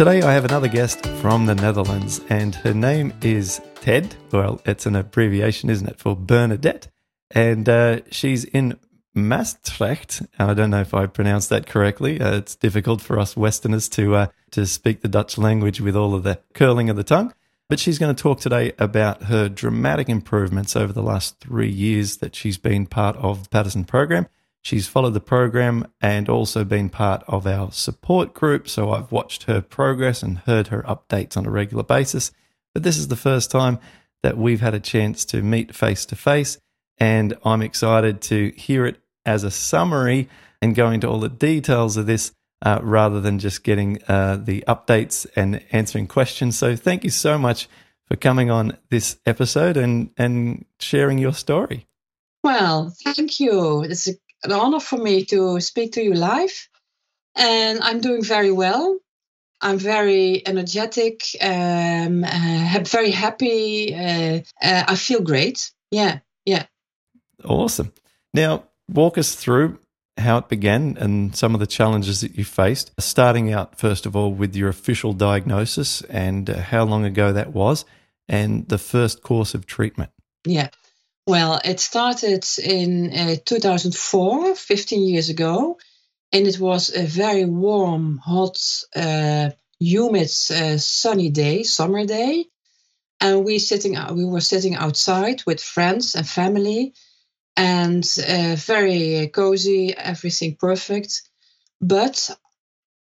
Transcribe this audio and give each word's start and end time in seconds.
Today, 0.00 0.22
I 0.22 0.32
have 0.32 0.46
another 0.46 0.66
guest 0.66 1.04
from 1.20 1.44
the 1.44 1.54
Netherlands, 1.54 2.22
and 2.30 2.54
her 2.54 2.72
name 2.72 3.12
is 3.20 3.60
Ted. 3.82 4.16
Well, 4.32 4.62
it's 4.64 4.86
an 4.86 4.96
abbreviation, 4.96 5.68
isn't 5.68 5.86
it, 5.86 5.98
for 5.98 6.16
Bernadette? 6.16 6.88
And 7.32 7.68
uh, 7.68 8.00
she's 8.10 8.44
in 8.44 8.78
Maastricht. 9.14 10.22
I 10.38 10.54
don't 10.54 10.70
know 10.70 10.80
if 10.80 10.94
I 10.94 11.04
pronounced 11.04 11.50
that 11.50 11.66
correctly. 11.66 12.18
Uh, 12.18 12.38
it's 12.38 12.56
difficult 12.56 13.02
for 13.02 13.18
us 13.18 13.36
Westerners 13.36 13.90
to 13.90 14.14
uh, 14.14 14.26
to 14.52 14.64
speak 14.64 15.02
the 15.02 15.08
Dutch 15.08 15.36
language 15.36 15.82
with 15.82 15.94
all 15.94 16.14
of 16.14 16.22
the 16.22 16.40
curling 16.54 16.88
of 16.88 16.96
the 16.96 17.04
tongue. 17.04 17.34
But 17.68 17.78
she's 17.78 17.98
going 17.98 18.16
to 18.16 18.22
talk 18.22 18.40
today 18.40 18.72
about 18.78 19.24
her 19.24 19.50
dramatic 19.50 20.08
improvements 20.08 20.76
over 20.76 20.94
the 20.94 21.02
last 21.02 21.40
three 21.40 21.68
years 21.68 22.16
that 22.16 22.34
she's 22.34 22.56
been 22.56 22.86
part 22.86 23.16
of 23.16 23.42
the 23.42 23.48
Paddison 23.50 23.86
program 23.86 24.28
She's 24.62 24.86
followed 24.86 25.14
the 25.14 25.20
program 25.20 25.86
and 26.00 26.28
also 26.28 26.64
been 26.64 26.90
part 26.90 27.24
of 27.26 27.46
our 27.46 27.72
support 27.72 28.34
group. 28.34 28.68
So 28.68 28.92
I've 28.92 29.10
watched 29.10 29.44
her 29.44 29.60
progress 29.60 30.22
and 30.22 30.38
heard 30.38 30.68
her 30.68 30.82
updates 30.82 31.36
on 31.36 31.46
a 31.46 31.50
regular 31.50 31.82
basis. 31.82 32.30
But 32.74 32.82
this 32.82 32.98
is 32.98 33.08
the 33.08 33.16
first 33.16 33.50
time 33.50 33.78
that 34.22 34.36
we've 34.36 34.60
had 34.60 34.74
a 34.74 34.80
chance 34.80 35.24
to 35.26 35.42
meet 35.42 35.74
face 35.74 36.04
to 36.06 36.16
face. 36.16 36.58
And 36.98 37.36
I'm 37.44 37.62
excited 37.62 38.20
to 38.22 38.50
hear 38.50 38.84
it 38.84 39.00
as 39.24 39.44
a 39.44 39.50
summary 39.50 40.28
and 40.60 40.74
go 40.74 40.90
into 40.90 41.08
all 41.08 41.20
the 41.20 41.30
details 41.30 41.96
of 41.96 42.06
this 42.06 42.32
uh, 42.62 42.80
rather 42.82 43.20
than 43.20 43.38
just 43.38 43.64
getting 43.64 43.98
uh, 44.06 44.36
the 44.36 44.62
updates 44.68 45.26
and 45.34 45.62
answering 45.72 46.06
questions. 46.06 46.58
So 46.58 46.76
thank 46.76 47.04
you 47.04 47.10
so 47.10 47.38
much 47.38 47.68
for 48.06 48.16
coming 48.16 48.50
on 48.50 48.76
this 48.90 49.18
episode 49.24 49.78
and, 49.78 50.10
and 50.18 50.66
sharing 50.78 51.16
your 51.16 51.32
story. 51.32 51.86
Well, 52.42 52.94
thank 53.02 53.40
you. 53.40 53.82
It's 53.82 54.08
a 54.08 54.12
an 54.44 54.52
honor 54.52 54.80
for 54.80 54.96
me 54.96 55.24
to 55.26 55.60
speak 55.60 55.92
to 55.92 56.02
you 56.02 56.14
live. 56.14 56.68
And 57.36 57.80
I'm 57.80 58.00
doing 58.00 58.22
very 58.22 58.50
well. 58.52 58.98
I'm 59.60 59.78
very 59.78 60.46
energetic, 60.46 61.22
um, 61.40 62.24
uh, 62.24 62.78
very 62.84 63.10
happy. 63.10 63.94
Uh, 63.94 64.40
uh, 64.62 64.84
I 64.88 64.96
feel 64.96 65.20
great. 65.20 65.70
Yeah, 65.90 66.20
yeah. 66.46 66.64
Awesome. 67.44 67.92
Now, 68.32 68.64
walk 68.88 69.18
us 69.18 69.34
through 69.34 69.78
how 70.16 70.38
it 70.38 70.48
began 70.48 70.96
and 70.98 71.34
some 71.36 71.54
of 71.54 71.60
the 71.60 71.66
challenges 71.66 72.20
that 72.22 72.36
you 72.36 72.44
faced. 72.44 72.92
Starting 72.98 73.52
out, 73.52 73.78
first 73.78 74.06
of 74.06 74.16
all, 74.16 74.32
with 74.32 74.56
your 74.56 74.68
official 74.68 75.12
diagnosis 75.12 76.02
and 76.02 76.48
uh, 76.48 76.58
how 76.58 76.84
long 76.84 77.04
ago 77.04 77.32
that 77.32 77.52
was, 77.52 77.84
and 78.28 78.68
the 78.68 78.78
first 78.78 79.22
course 79.22 79.54
of 79.54 79.66
treatment. 79.66 80.10
Yeah. 80.46 80.68
Well, 81.26 81.60
it 81.64 81.80
started 81.80 82.44
in 82.62 83.12
uh, 83.12 83.36
2004, 83.44 84.54
15 84.54 85.02
years 85.06 85.28
ago, 85.28 85.78
and 86.32 86.46
it 86.46 86.58
was 86.58 86.94
a 86.94 87.04
very 87.04 87.44
warm, 87.44 88.18
hot, 88.18 88.58
uh, 88.96 89.50
humid, 89.78 90.30
uh, 90.50 90.78
sunny 90.78 91.30
day, 91.30 91.62
summer 91.62 92.04
day, 92.06 92.46
and 93.20 93.44
we 93.44 93.58
sitting 93.58 93.96
we 94.14 94.24
were 94.24 94.40
sitting 94.40 94.74
outside 94.74 95.42
with 95.46 95.60
friends 95.60 96.14
and 96.14 96.28
family, 96.28 96.94
and 97.56 98.04
uh, 98.26 98.56
very 98.56 99.28
cozy, 99.28 99.94
everything 99.96 100.56
perfect, 100.56 101.22
but 101.80 102.30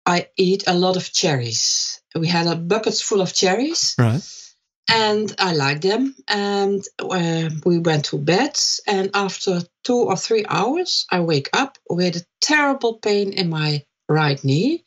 I 0.07 0.29
eat 0.37 0.65
a 0.67 0.75
lot 0.75 0.97
of 0.97 1.13
cherries. 1.13 2.01
We 2.15 2.29
had 2.29 2.47
a 2.47 2.55
buckets 2.55 3.01
full 3.01 3.23
of 3.23 3.33
cherries. 3.33 3.95
Right 3.99 4.44
and 4.89 5.35
I 5.39 5.53
liked 5.53 5.83
them. 5.83 6.15
And 6.29 6.85
uh, 6.99 7.51
we 7.65 7.79
went 7.79 8.07
to 8.07 8.19
bed. 8.19 8.59
And 8.87 9.11
after 9.15 9.63
two 9.83 9.97
or 9.97 10.17
three 10.17 10.45
hours, 10.49 11.07
I 11.11 11.21
wake 11.21 11.51
up 11.53 11.79
with 11.89 12.17
a 12.17 12.27
terrible 12.41 12.99
pain 12.99 13.33
in 13.33 13.49
my 13.49 13.85
right 14.09 14.43
knee 14.45 14.85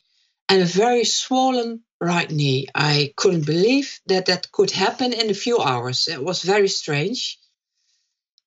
and 0.48 0.62
a 0.62 0.66
very 0.66 1.04
swollen 1.04 1.82
right 2.00 2.30
knee. 2.30 2.68
I 2.74 3.12
couldn't 3.16 3.46
believe 3.46 4.00
that 4.06 4.26
that 4.26 4.52
could 4.52 4.70
happen 4.70 5.12
in 5.12 5.30
a 5.30 5.34
few 5.34 5.58
hours. 5.58 6.08
It 6.08 6.22
was 6.22 6.42
very 6.42 6.68
strange. 6.68 7.38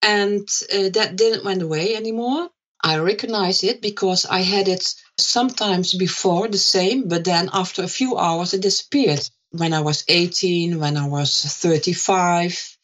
And 0.01 0.47
uh, 0.73 0.89
that 0.93 1.15
didn't 1.15 1.45
went 1.45 1.61
away 1.61 1.95
anymore. 1.95 2.49
I 2.83 2.97
recognize 2.97 3.63
it 3.63 3.81
because 3.81 4.25
I 4.25 4.39
had 4.39 4.67
it 4.67 4.95
sometimes 5.19 5.93
before 5.93 6.47
the 6.47 6.57
same, 6.57 7.07
but 7.07 7.23
then 7.23 7.49
after 7.53 7.83
a 7.83 7.87
few 7.87 8.17
hours 8.17 8.55
it 8.55 8.61
disappeared 8.61 9.29
when 9.51 9.73
I 9.73 9.81
was 9.81 10.03
18, 10.07 10.79
when 10.79 10.97
I 10.97 11.07
was 11.07 11.43
35. 11.43 12.77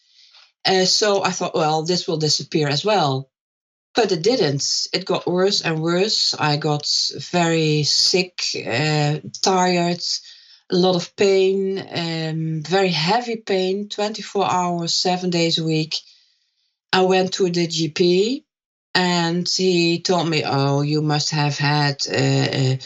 Uh, 0.66 0.86
so 0.86 1.24
I 1.24 1.32
thought, 1.32 1.56
well, 1.56 1.84
this 1.84 2.08
will 2.08 2.18
disappear 2.18 2.68
as 2.68 2.84
well. 2.84 3.30
But 3.96 4.12
it 4.12 4.22
didn't. 4.22 4.88
It 4.94 5.06
got 5.06 5.26
worse 5.26 5.62
and 5.62 5.82
worse. 5.82 6.36
I 6.38 6.58
got 6.58 6.86
very 7.32 7.84
sick, 7.84 8.42
uh, 8.56 9.20
tired, 9.42 10.04
a 10.70 10.76
lot 10.76 10.96
of 10.96 11.16
pain, 11.16 11.80
um, 11.80 12.62
very 12.64 12.90
heavy 12.90 13.38
pain, 13.38 13.90
24 13.90 14.52
hours, 14.52 14.94
seven 14.94 15.30
days 15.30 15.58
a 15.58 15.64
week. 15.64 15.96
I 16.92 17.02
went 17.04 17.34
to 17.34 17.50
the 17.50 17.68
GP 17.68 18.44
and 18.94 19.48
he 19.48 20.02
told 20.02 20.30
me, 20.30 20.44
oh, 20.46 20.82
you 20.82 21.02
must 21.02 21.32
have 21.32 21.58
had 21.58 22.06
a, 22.12 22.80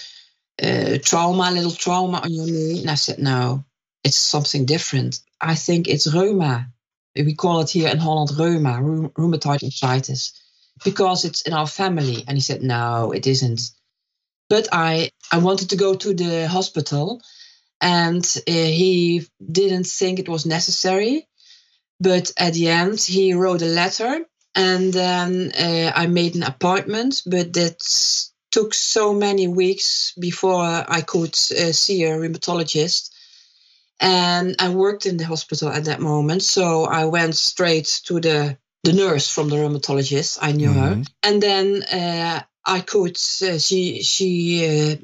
a, 0.62 0.94
a 0.94 1.00
trauma, 1.00 1.50
a 1.50 1.52
little 1.52 1.72
trauma 1.72 2.20
on 2.20 2.32
your 2.32 2.46
knee. 2.46 2.82
And 2.82 2.92
I 2.92 2.96
said, 2.96 3.20
no, 3.20 3.66
it's 4.04 4.18
something 4.18 4.66
different. 4.66 5.20
I 5.40 5.56
think 5.56 5.88
it's 5.88 6.08
reuma. 6.08 6.68
We 7.16 7.36
call 7.36 7.62
it 7.62 7.70
here 7.70 7.90
in 7.90 7.98
Holland 7.98 8.30
reuma, 8.32 9.12
rheumatoid 9.14 9.64
arthritis, 9.64 10.34
because 10.84 11.26
it's 11.26 11.42
in 11.42 11.54
our 11.54 11.68
family. 11.68 12.24
And 12.28 12.38
he 12.38 12.42
said, 12.42 12.64
no, 12.64 13.12
it 13.12 13.28
isn't. 13.28 13.62
But 14.50 14.68
I, 14.72 15.12
I 15.32 15.38
wanted 15.38 15.70
to 15.70 15.76
go 15.76 15.96
to 15.96 16.14
the 16.14 16.48
hospital, 16.48 17.22
and 17.80 18.24
uh, 18.48 18.52
he 18.52 19.28
didn't 19.52 19.88
think 19.88 20.20
it 20.20 20.30
was 20.30 20.46
necessary. 20.46 21.28
But 22.00 22.32
at 22.38 22.54
the 22.54 22.70
end, 22.70 23.00
he 23.00 23.34
wrote 23.34 23.62
a 23.62 23.66
letter, 23.66 24.26
and 24.56 24.92
then 24.92 25.52
uh, 25.58 25.92
I 25.96 26.08
made 26.08 26.36
an 26.36 26.44
appointment. 26.44 27.22
But 27.26 27.54
that 27.54 27.82
took 28.52 28.74
so 28.74 29.14
many 29.14 29.48
weeks 29.48 30.14
before 30.20 30.64
I 30.64 31.02
could 31.02 31.34
uh, 31.34 31.72
see 31.72 32.04
a 32.04 32.18
rheumatologist 32.18 33.12
and 34.02 34.56
I 34.58 34.70
worked 34.70 35.06
in 35.06 35.18
the 35.18 35.26
hospital 35.26 35.70
at 35.70 35.86
that 35.86 36.02
moment. 36.02 36.42
So 36.42 36.86
I 36.86 37.06
went 37.06 37.36
straight 37.36 38.02
to 38.06 38.20
the, 38.20 38.58
the 38.84 38.94
nurse 38.94 39.30
from 39.30 39.50
the 39.50 39.58
rheumatologist. 39.58 40.40
I 40.42 40.54
knew 40.54 40.70
mm-hmm. 40.70 40.80
her. 40.80 41.04
And 41.22 41.42
then 41.42 41.84
uh, 41.84 42.42
I 42.66 42.80
could, 42.80 43.16
uh, 43.16 43.60
she, 43.60 44.02
she 44.02 44.66
uh, 44.66 44.96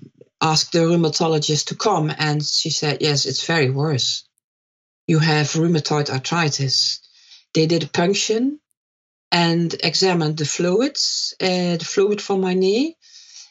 asked 0.42 0.72
the 0.72 0.80
rheumatologist 0.80 1.68
to 1.68 1.76
come 1.76 2.12
and 2.18 2.44
she 2.44 2.72
said, 2.72 2.98
Yes, 3.02 3.26
it's 3.26 3.46
very 3.46 3.70
worse. 3.70 4.28
You 5.06 5.20
have 5.20 5.48
rheumatoid 5.48 6.10
arthritis. 6.10 7.00
They 7.54 7.68
did 7.68 7.84
a 7.84 7.88
punction 7.88 8.60
and 9.32 9.76
examined 9.84 10.38
the 10.38 10.46
fluids, 10.46 11.36
uh, 11.40 11.78
the 11.78 11.86
fluid 11.86 12.20
from 12.20 12.42
my 12.42 12.56
knee. 12.56 12.98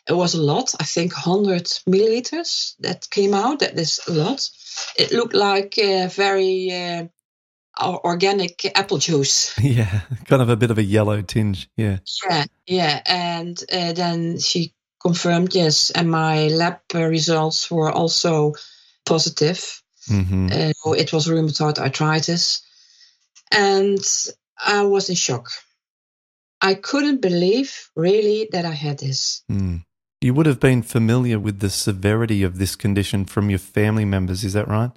It 0.09 0.15
was 0.15 0.35
a 0.35 0.43
lot, 0.43 0.75
I 0.79 0.85
think 0.85 1.13
100 1.15 1.65
milliliters 1.89 2.77
that 2.81 3.11
came 3.11 3.35
out. 3.35 3.59
That 3.59 3.79
is 3.79 4.01
a 4.07 4.13
lot 4.13 4.49
it 4.97 5.13
looked 5.13 5.35
like 5.35 5.79
a 5.79 6.09
very 6.09 6.73
uh, 6.73 7.07
organic 7.81 8.65
apple 8.77 8.99
juice. 8.99 9.55
Yeah, 9.63 10.01
kind 10.27 10.43
of 10.43 10.49
a 10.49 10.57
bit 10.57 10.71
of 10.71 10.79
a 10.79 10.83
yellow 10.83 11.23
tinge. 11.23 11.69
Yeah. 11.77 11.99
Yeah, 12.29 12.45
yeah. 12.67 13.03
And 13.07 13.63
uh, 13.73 13.93
then 13.93 14.39
she 14.39 14.75
confirmed 15.01 15.55
yes, 15.55 15.91
and 15.91 16.11
my 16.11 16.49
lab 16.49 16.81
results 16.95 17.71
were 17.71 17.91
also 17.91 18.55
positive. 19.05 19.83
Mm-hmm. 20.09 20.49
Uh, 20.53 20.93
it 20.93 21.13
was 21.13 21.27
rheumatoid 21.27 21.79
arthritis, 21.79 22.63
and 23.51 23.99
I 24.65 24.83
was 24.83 25.09
in 25.09 25.17
shock. 25.17 25.51
I 26.61 26.75
couldn't 26.75 27.21
believe 27.21 27.91
really 27.95 28.49
that 28.53 28.65
I 28.65 28.73
had 28.73 28.99
this. 28.99 29.43
Mm. 29.51 29.85
You 30.21 30.35
would 30.35 30.47
have 30.47 30.61
been 30.61 30.83
familiar 30.83 31.39
with 31.39 31.61
the 31.61 31.71
severity 31.71 32.43
of 32.43 32.59
this 32.59 32.75
condition 32.75 33.25
from 33.25 33.51
your 33.51 33.59
family 33.59 34.05
members, 34.05 34.45
is 34.45 34.55
that 34.55 34.69
right? 34.69 34.91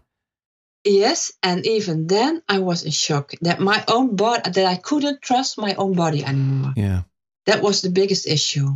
Yes, 0.86 1.33
and 1.44 1.66
even 1.66 2.07
then 2.07 2.42
I 2.48 2.60
was 2.60 2.83
in 2.83 2.92
shock 2.92 3.33
that 3.42 3.60
my 3.60 3.83
own 3.88 4.16
body 4.16 4.50
that 4.50 4.66
I 4.66 4.75
couldn't 4.77 5.21
trust 5.21 5.57
my 5.57 5.75
own 5.75 5.94
body 5.94 6.24
anymore. 6.24 6.74
Yeah. 6.75 7.01
That 7.45 7.62
was 7.62 7.81
the 7.81 7.89
biggest 7.89 8.27
issue. 8.27 8.69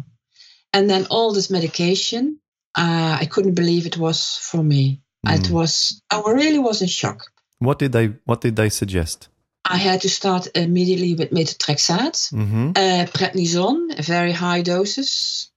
And 0.73 0.89
then 0.89 1.07
all 1.09 1.33
this 1.33 1.49
medication 1.49 2.39
uh, 2.75 3.17
I 3.21 3.25
couldn't 3.25 3.53
believe 3.53 3.85
it 3.85 3.97
was 3.97 4.37
for 4.41 4.63
me. 4.63 5.01
It 5.25 5.43
Mm. 5.43 5.51
was 5.51 6.01
I 6.09 6.21
really 6.25 6.59
was 6.59 6.81
in 6.81 6.87
shock. 6.87 7.31
What 7.59 7.79
did 7.79 7.91
they 7.91 8.07
What 8.25 8.41
did 8.41 8.55
they 8.55 8.69
suggest? 8.69 9.29
I 9.63 9.77
had 9.77 10.01
to 10.01 10.09
start 10.09 10.47
immediately 10.55 11.13
with 11.13 11.31
methotrexate, 11.31 12.31
hmm 12.31 12.69
uh, 12.75 13.05
prednison, 13.13 13.95
very 14.03 14.33
high 14.33 14.63
doses. 14.63 15.51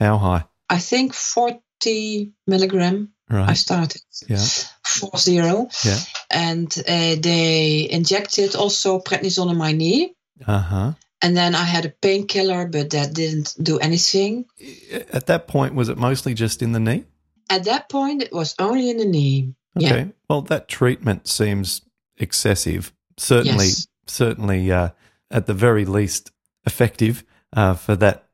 How 0.00 0.18
high? 0.18 0.44
I 0.68 0.78
think 0.78 1.14
40 1.14 2.32
milligram. 2.46 3.12
Right. 3.30 3.48
I 3.50 3.54
started 3.54 4.02
Yeah. 4.28 4.44
four 4.84 5.16
zero, 5.18 5.68
Yeah. 5.84 5.98
and 6.30 6.70
uh, 6.86 7.16
they 7.20 7.88
injected 7.90 8.54
also 8.54 8.98
prednisone 9.00 9.50
in 9.50 9.56
my 9.56 9.72
knee. 9.72 10.14
Uh 10.46 10.58
huh. 10.60 10.92
And 11.22 11.36
then 11.36 11.54
I 11.54 11.64
had 11.64 11.84
a 11.86 11.88
painkiller, 12.02 12.66
but 12.66 12.90
that 12.90 13.14
didn't 13.14 13.54
do 13.62 13.78
anything. 13.78 14.44
At 15.12 15.26
that 15.26 15.46
point, 15.46 15.74
was 15.74 15.88
it 15.88 15.96
mostly 15.96 16.34
just 16.34 16.62
in 16.62 16.72
the 16.72 16.80
knee? 16.80 17.04
At 17.48 17.64
that 17.64 17.88
point, 17.88 18.22
it 18.22 18.32
was 18.32 18.54
only 18.58 18.90
in 18.90 18.96
the 18.98 19.04
knee. 19.06 19.54
Okay. 19.76 19.86
Yeah. 19.98 20.04
Well, 20.28 20.42
that 20.42 20.68
treatment 20.68 21.26
seems 21.28 21.80
excessive. 22.18 22.92
Certainly, 23.18 23.66
Yes. 23.66 23.86
certainly, 24.06 24.70
uh, 24.72 24.90
at 25.30 25.46
the 25.46 25.54
very 25.54 25.84
least, 25.84 26.30
effective 26.66 27.24
uh, 27.56 27.74
for 27.74 27.96
that 27.96 28.24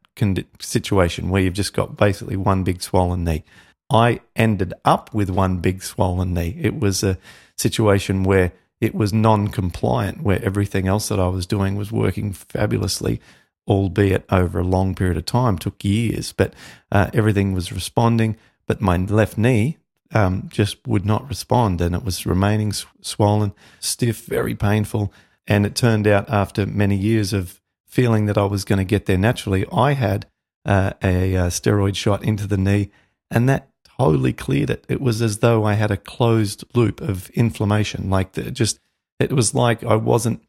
situation 0.61 1.29
where 1.29 1.43
you've 1.43 1.55
just 1.55 1.75
got 1.75 1.97
basically 1.97 2.37
one 2.37 2.65
big 2.65 2.83
swollen 2.83 3.25
knee. 3.25 3.45
I 3.91 4.21
ended 4.37 4.75
up 4.85 5.15
with 5.15 5.31
one 5.31 5.59
big 5.59 5.83
swollen 5.83 6.35
knee. 6.35 6.57
It 6.61 6.79
was 6.79 7.03
a 7.03 7.19
situation 7.57 8.23
where 8.23 8.53
it 8.81 8.95
was 8.95 9.13
non-compliant, 9.13 10.23
where 10.23 10.43
everything 10.45 10.87
else 10.87 11.09
that 11.09 11.19
I 11.19 11.29
was 11.29 11.47
doing 11.47 11.75
was 11.77 11.91
working 11.91 12.33
fabulously, 12.33 13.21
albeit 13.67 14.25
over 14.31 14.61
a 14.61 14.65
long 14.65 14.95
period 14.95 15.17
of 15.17 15.27
time, 15.27 15.59
took 15.59 15.85
years, 15.85 16.33
but 16.33 16.55
uh, 16.93 17.11
everything 17.13 17.55
was 17.55 17.73
responding. 17.73 18.37
But 18.67 18.81
my 18.81 18.97
left 18.97 19.37
knee 19.37 19.79
um, 20.15 20.49
just 20.49 20.87
would 20.87 21.05
not 21.05 21.29
respond, 21.29 21.81
and 21.81 21.95
it 21.95 22.05
was 22.05 22.27
remaining 22.27 22.69
s- 22.69 22.87
swollen, 23.01 23.53
stiff, 23.81 24.25
very 24.27 24.55
painful. 24.55 25.13
And 25.47 25.65
it 25.65 25.75
turned 25.75 26.07
out 26.07 26.29
after 26.29 26.67
many 26.67 26.97
years 26.97 27.33
of 27.33 27.58
feeling 27.89 28.27
that 28.27 28.39
I 28.39 28.45
was 28.45 28.65
going 28.65 28.79
to 28.79 28.85
get 28.85 29.07
there 29.07 29.19
naturally, 29.19 29.67
I 29.73 29.93
had 29.93 30.27
uh, 30.65 30.93
a, 31.03 31.37
uh 31.37 31.47
steroid 31.49 31.97
shot 31.97 32.23
into 32.23 32.47
the 32.47 32.57
knee, 32.59 32.91
and 33.31 33.49
that 33.49 33.69
totally 33.99 34.33
cleared 34.33 34.71
it. 34.71 34.85
It 34.89 35.01
was 35.01 35.21
as 35.23 35.39
though 35.39 35.65
I 35.65 35.75
had 35.75 35.91
a 35.91 35.97
closed 35.97 36.65
loop 36.75 37.01
of 37.01 37.31
inflammation. 37.31 38.11
Like 38.11 38.33
the, 38.33 38.51
just, 38.51 38.79
it 39.19 39.33
was 39.33 39.55
like 39.55 39.83
I 39.85 39.97
wasn't. 39.97 40.43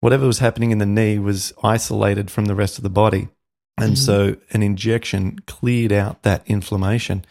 Whatever 0.00 0.26
was 0.26 0.40
happening 0.40 0.72
in 0.72 0.78
the 0.78 0.86
knee 0.86 1.18
was 1.18 1.52
isolated 1.62 2.28
from 2.30 2.46
the 2.46 2.56
rest 2.56 2.76
of 2.78 2.82
the 2.82 2.90
body, 2.90 3.28
and 3.78 3.92
Mhm. 3.92 3.98
so 3.98 4.36
an 4.50 4.62
injection 4.62 5.38
cleared 5.46 5.92
out 5.92 6.22
that 6.24 6.42
inflammation, 6.46 7.24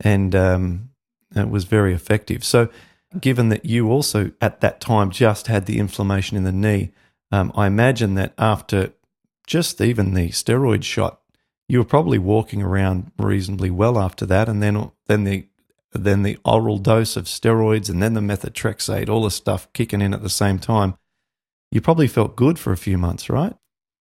and 0.00 0.34
um, 0.34 0.90
it 1.36 1.48
was 1.48 1.64
very 1.64 1.94
effective. 1.94 2.42
So, 2.42 2.70
given 3.20 3.50
that 3.50 3.64
you 3.64 3.90
also 3.90 4.32
at 4.40 4.60
that 4.62 4.80
time 4.80 5.10
just 5.10 5.46
had 5.46 5.66
the 5.66 5.78
inflammation 5.78 6.36
in 6.36 6.44
the 6.44 6.52
knee, 6.52 6.90
um, 7.30 7.52
I 7.54 7.66
imagine 7.66 8.14
that 8.14 8.34
after 8.38 8.92
just 9.46 9.80
even 9.80 10.14
the 10.14 10.28
steroid 10.28 10.84
shot, 10.84 11.20
you 11.68 11.78
were 11.78 11.84
probably 11.84 12.18
walking 12.18 12.62
around 12.62 13.12
reasonably 13.18 13.70
well 13.70 13.98
after 13.98 14.24
that, 14.26 14.48
and 14.48 14.62
then 14.62 14.90
then 15.06 15.24
the 15.24 15.46
then 15.92 16.22
the 16.22 16.38
oral 16.44 16.78
dose 16.78 17.16
of 17.16 17.24
steroids, 17.24 17.90
and 17.90 18.02
then 18.02 18.14
the 18.14 18.20
methotrexate, 18.20 19.08
all 19.08 19.22
the 19.24 19.30
stuff 19.30 19.72
kicking 19.72 20.00
in 20.00 20.14
at 20.14 20.22
the 20.22 20.30
same 20.30 20.58
time. 20.58 20.94
You 21.70 21.80
probably 21.80 22.08
felt 22.08 22.36
good 22.36 22.58
for 22.58 22.72
a 22.72 22.78
few 22.78 22.96
months, 22.96 23.28
right? 23.28 23.54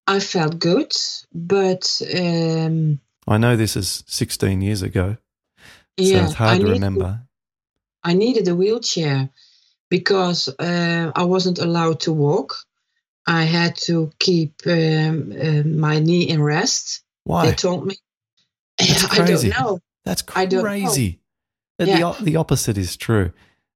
I 0.06 0.21
felt 0.21 0.57
good, 0.59 0.95
but 1.33 2.01
um, 2.18 3.01
I 3.27 3.38
know 3.38 3.57
this 3.57 3.75
is 3.75 4.06
16 4.07 4.62
years 4.62 4.81
ago, 4.81 5.18
yeah, 5.97 6.19
so 6.19 6.25
it's 6.25 6.33
hard 6.33 6.51
I 6.51 6.57
to 6.59 6.63
need 6.63 6.71
remember. 6.71 7.21
I 8.03 8.13
needed 8.13 8.47
a 8.47 8.56
wheelchair 8.56 9.29
because 9.89 10.47
uh, 10.47 11.12
I 11.13 11.24
wasn't 11.25 11.59
allowed 11.59 12.01
to 12.01 12.13
walk. 12.13 12.56
I 13.27 13.44
had 13.44 13.75
to 13.88 14.09
keep 14.19 14.53
um, 14.65 15.33
uh, 15.39 15.63
my 15.68 16.00
knee 16.00 16.24
in 16.29 16.41
rest. 16.41 17.03
Why? 17.25 17.47
They 17.50 17.53
told 17.56 17.85
me. 17.85 17.95
That's 18.79 19.03
I 19.19 19.25
don't 19.25 19.50
know. 19.50 19.79
That's 20.06 20.24
I 20.35 20.45
don't 20.45 20.59
know. 20.63 20.69
crazy. 20.69 21.19
The, 21.77 21.88
Yeah. 21.88 22.07
o- 22.07 22.24
the 22.24 22.38
opposite 22.38 22.77
is 22.77 22.95
true. 22.95 23.31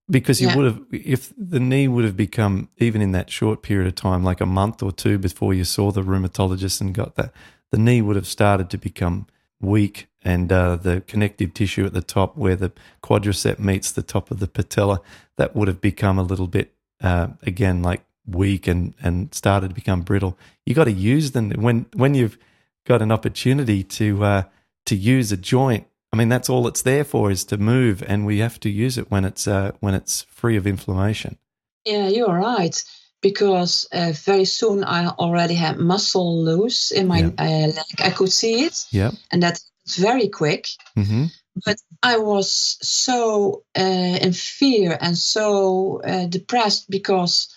Because 0.09 0.41
you 0.41 0.47
Yeah. 0.47 0.55
would 0.57 0.65
have, 0.65 0.81
if 0.91 1.33
the 1.37 1.59
knee 1.59 1.87
would 1.87 2.03
have 2.05 2.17
become, 2.17 2.69
even 2.77 3.01
in 3.01 3.11
that 3.13 3.29
short 3.29 3.61
period 3.61 3.87
of 3.87 3.95
time, 3.95 4.23
like 4.23 4.41
a 4.41 4.45
month 4.45 4.81
or 4.83 4.91
two 4.91 5.17
before 5.17 5.53
you 5.53 5.63
saw 5.63 5.91
the 5.91 6.01
rheumatologist 6.01 6.81
and 6.81 6.93
got 6.93 7.15
that, 7.15 7.31
the 7.71 7.77
knee 7.77 8.01
would 8.01 8.15
have 8.17 8.27
started 8.27 8.69
to 8.71 8.77
become 8.77 9.27
weak 9.61 10.07
and 10.23 10.51
uh, 10.51 10.75
the 10.75 11.01
connective 11.07 11.53
tissue 11.53 11.85
at 11.85 11.93
the 11.93 12.01
top 12.01 12.35
where 12.35 12.55
the 12.55 12.71
quadricep 13.03 13.59
meets 13.59 13.91
the 13.91 14.01
top 14.01 14.31
of 14.31 14.39
the 14.39 14.47
patella, 14.47 15.01
that 15.37 15.55
would 15.55 15.67
have 15.67 15.79
become 15.81 16.17
a 16.19 16.23
little 16.23 16.47
bit, 16.47 16.73
uh, 17.01 17.27
again, 17.43 17.81
like 17.81 18.01
weak 18.25 18.67
and, 18.67 18.93
and 19.01 19.33
started 19.33 19.69
to 19.69 19.75
become 19.75 20.01
brittle. 20.01 20.37
You 20.65 20.73
got 20.75 20.85
to 20.85 20.91
use 20.91 21.31
them 21.31 21.51
when, 21.51 21.85
when 21.93 22.13
you've 22.15 22.37
got 22.85 23.01
an 23.01 23.11
opportunity 23.11 23.83
to, 23.83 24.23
uh, 24.23 24.43
to 24.85 24.95
use 24.95 25.31
a 25.31 25.37
joint. 25.37 25.87
I 26.13 26.17
mean, 26.17 26.29
that's 26.29 26.49
all 26.49 26.67
it's 26.67 26.81
there 26.81 27.05
for 27.05 27.31
is 27.31 27.45
to 27.45 27.57
move, 27.57 28.03
and 28.05 28.25
we 28.25 28.39
have 28.39 28.59
to 28.61 28.69
use 28.69 28.97
it 28.97 29.09
when 29.09 29.23
it's 29.23 29.47
uh, 29.47 29.71
when 29.79 29.93
it's 29.93 30.23
free 30.23 30.57
of 30.57 30.67
inflammation. 30.67 31.37
Yeah, 31.85 32.09
you're 32.09 32.37
right. 32.37 32.75
Because 33.21 33.87
uh, 33.93 34.11
very 34.25 34.43
soon 34.43 34.83
I 34.83 35.07
already 35.07 35.53
had 35.53 35.77
muscle 35.77 36.43
loose 36.43 36.91
in 36.91 37.07
my 37.07 37.19
Yeah. 37.19 37.31
uh, 37.37 37.67
leg. 37.67 38.01
I 38.03 38.09
could 38.09 38.31
see 38.31 38.65
it, 38.65 38.83
Yep. 38.91 39.13
and 39.31 39.41
that's 39.41 39.63
very 39.97 40.27
quick. 40.27 40.67
hmm 40.95 41.27
But 41.65 41.77
I 42.03 42.17
was 42.17 42.77
so 42.81 43.63
uh, 43.77 44.17
in 44.21 44.33
fear 44.33 44.97
and 44.99 45.17
so 45.17 46.01
uh, 46.03 46.25
depressed 46.25 46.89
because 46.89 47.47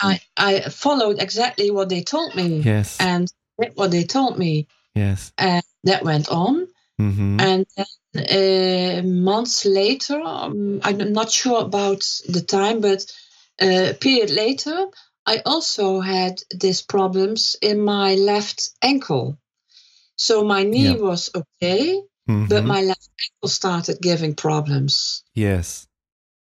I 0.00 0.20
I 0.36 0.60
followed 0.60 1.20
exactly 1.20 1.70
what 1.70 1.88
they 1.88 2.02
told 2.02 2.34
me 2.34 2.62
Yes. 2.62 2.96
and 3.00 3.32
did 3.60 3.72
what 3.74 3.90
they 3.90 4.04
told 4.04 4.38
me. 4.38 4.66
yes. 4.94 5.32
And 5.38 5.62
that 5.84 6.04
went 6.04 6.28
on. 6.28 6.68
Mm-hmm. 7.00 7.40
And 7.40 7.66
then 7.76 7.86
uh, 8.14 9.02
months 9.06 9.64
later, 9.64 10.20
um, 10.20 10.80
I'm 10.82 11.12
not 11.12 11.30
sure 11.30 11.62
about 11.62 12.00
the 12.28 12.42
time, 12.42 12.80
but 12.80 13.06
uh, 13.62 13.90
a 13.90 13.94
period 13.94 14.30
later, 14.30 14.86
I 15.26 15.42
also 15.46 16.00
had 16.00 16.42
these 16.54 16.82
problems 16.82 17.56
in 17.62 17.80
my 17.80 18.14
left 18.14 18.70
ankle. 18.82 19.38
So 20.16 20.44
my 20.44 20.64
knee 20.64 20.96
was 21.00 21.30
okay, 21.34 22.02
hmm 22.26 22.46
but 22.48 22.64
my 22.64 22.82
left 22.82 23.08
ankle 23.24 23.48
started 23.48 24.00
giving 24.02 24.34
problems, 24.34 25.22
yes. 25.34 25.86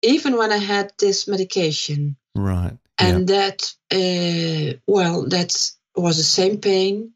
even 0.01 0.37
when 0.37 0.51
I 0.51 0.57
had 0.57 0.93
this 0.97 1.27
medication. 1.27 2.15
Right. 2.35 2.77
And 2.99 3.27
that, 3.27 3.73
uh, 3.91 4.77
well, 4.87 5.27
that 5.27 5.71
was 5.95 6.17
the 6.17 6.23
same 6.23 6.57
pain, 6.57 7.13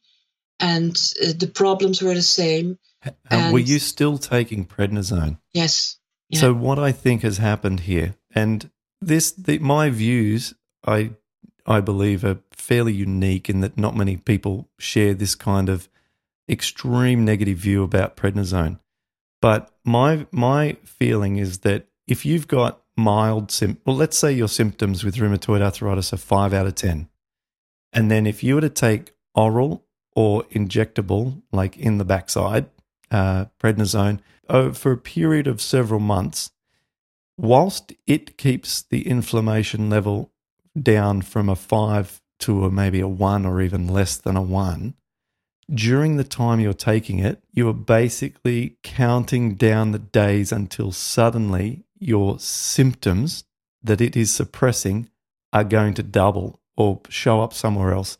and 0.59 0.95
uh, 1.23 1.33
the 1.37 1.47
problems 1.47 2.01
were 2.01 2.13
the 2.13 2.21
same. 2.21 2.77
yeah. 3.03 3.11
Uh, 3.29 3.51
were 3.51 3.59
you 3.59 3.79
still 3.79 4.17
taking 4.17 4.65
prednisone? 4.65 5.39
Yes. 5.53 5.97
Yeah. 6.29 6.39
So 6.39 6.53
what 6.53 6.79
I 6.79 6.91
think 6.91 7.23
has 7.23 7.37
happened 7.37 7.81
here, 7.81 8.15
and 8.33 8.69
this, 9.01 9.31
the, 9.31 9.57
my 9.59 9.89
views, 9.89 10.53
I, 10.85 11.11
I 11.65 11.81
believe, 11.81 12.23
are 12.23 12.39
fairly 12.51 12.93
unique 12.93 13.49
in 13.49 13.61
that 13.61 13.77
not 13.77 13.95
many 13.95 14.17
people 14.17 14.69
share 14.77 15.13
this 15.13 15.35
kind 15.35 15.67
of 15.67 15.89
extreme 16.47 17.25
negative 17.25 17.57
view 17.57 17.83
about 17.83 18.15
prednisone. 18.15 18.79
But 19.41 19.71
my 19.83 20.27
my 20.31 20.77
feeling 20.83 21.37
is 21.37 21.59
that 21.59 21.87
if 22.07 22.25
you've 22.25 22.47
got 22.47 22.80
mild 22.97 23.51
sim, 23.51 23.77
well, 23.85 23.95
let's 23.95 24.17
say 24.17 24.31
your 24.31 24.47
symptoms 24.47 25.03
with 25.03 25.15
rheumatoid 25.15 25.61
arthritis 25.61 26.13
are 26.13 26.17
five 26.17 26.53
out 26.53 26.67
of 26.67 26.75
ten, 26.75 27.09
and 27.93 28.09
then 28.09 28.25
if 28.25 28.43
you 28.43 28.55
were 28.55 28.61
to 28.61 28.69
take 28.69 29.13
oral 29.35 29.85
or 30.15 30.43
injectable, 30.45 31.41
like 31.51 31.77
in 31.77 31.97
the 31.97 32.05
backside, 32.05 32.69
uh, 33.09 33.45
prednisone, 33.59 34.19
oh, 34.49 34.71
for 34.73 34.91
a 34.91 34.97
period 34.97 35.47
of 35.47 35.61
several 35.61 35.99
months, 35.99 36.51
whilst 37.37 37.93
it 38.07 38.37
keeps 38.37 38.81
the 38.81 39.07
inflammation 39.07 39.89
level 39.89 40.31
down 40.79 41.21
from 41.21 41.49
a 41.49 41.55
five 41.55 42.21
to 42.39 42.65
a 42.65 42.71
maybe 42.71 42.99
a 42.99 43.07
one 43.07 43.45
or 43.45 43.61
even 43.61 43.87
less 43.87 44.17
than 44.17 44.35
a 44.35 44.41
one, 44.41 44.95
during 45.73 46.17
the 46.17 46.23
time 46.23 46.59
you're 46.59 46.73
taking 46.73 47.19
it, 47.19 47.41
you 47.53 47.67
are 47.69 47.73
basically 47.73 48.77
counting 48.83 49.55
down 49.55 49.91
the 49.91 49.99
days 49.99 50.51
until 50.51 50.91
suddenly 50.91 51.83
your 52.01 52.39
symptoms 52.39 53.45
that 53.83 54.01
it 54.01 54.17
is 54.17 54.33
suppressing 54.33 55.09
are 55.53 55.63
going 55.63 55.93
to 55.93 56.03
double 56.03 56.59
or 56.75 57.01
show 57.09 57.41
up 57.41 57.53
somewhere 57.53 57.93
else. 57.93 58.17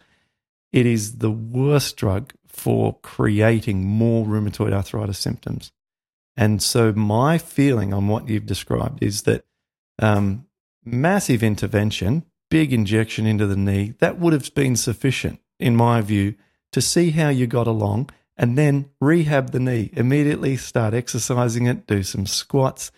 It 0.72 0.86
is 0.86 1.18
the 1.18 1.32
worst 1.32 1.98
drug 1.98 2.34
for 2.48 3.00
creating 3.02 3.86
more 3.86 4.26
rheumatoid 4.26 4.74
arthritis 4.74 5.20
symptoms. 5.20 5.72
And 6.38 6.62
so, 6.62 6.94
my 6.94 7.38
feeling 7.38 7.94
on 7.94 8.08
what 8.08 8.30
you've 8.30 8.46
described 8.46 9.04
is 9.04 9.24
that 9.24 9.44
um, 10.00 10.46
massive 10.86 11.44
intervention, 11.44 12.26
big 12.50 12.72
injection 12.72 13.26
into 13.26 13.48
the 13.48 13.58
knee, 13.58 13.96
that 14.00 14.20
would 14.20 14.34
have 14.34 14.54
been 14.54 14.76
sufficient, 14.76 15.40
in 15.60 15.76
my 15.76 16.02
view, 16.02 16.36
to 16.72 16.82
see 16.82 17.12
how 17.12 17.30
you 17.30 17.48
got 17.48 17.68
along 17.68 18.10
and 18.38 18.58
then 18.58 18.90
rehab 19.00 19.52
the 19.52 19.60
knee. 19.60 19.90
Immediately 19.94 20.58
start 20.58 20.94
exercising 20.94 21.66
it, 21.68 21.86
do 21.86 22.02
some 22.02 22.26
squats, 22.26 22.92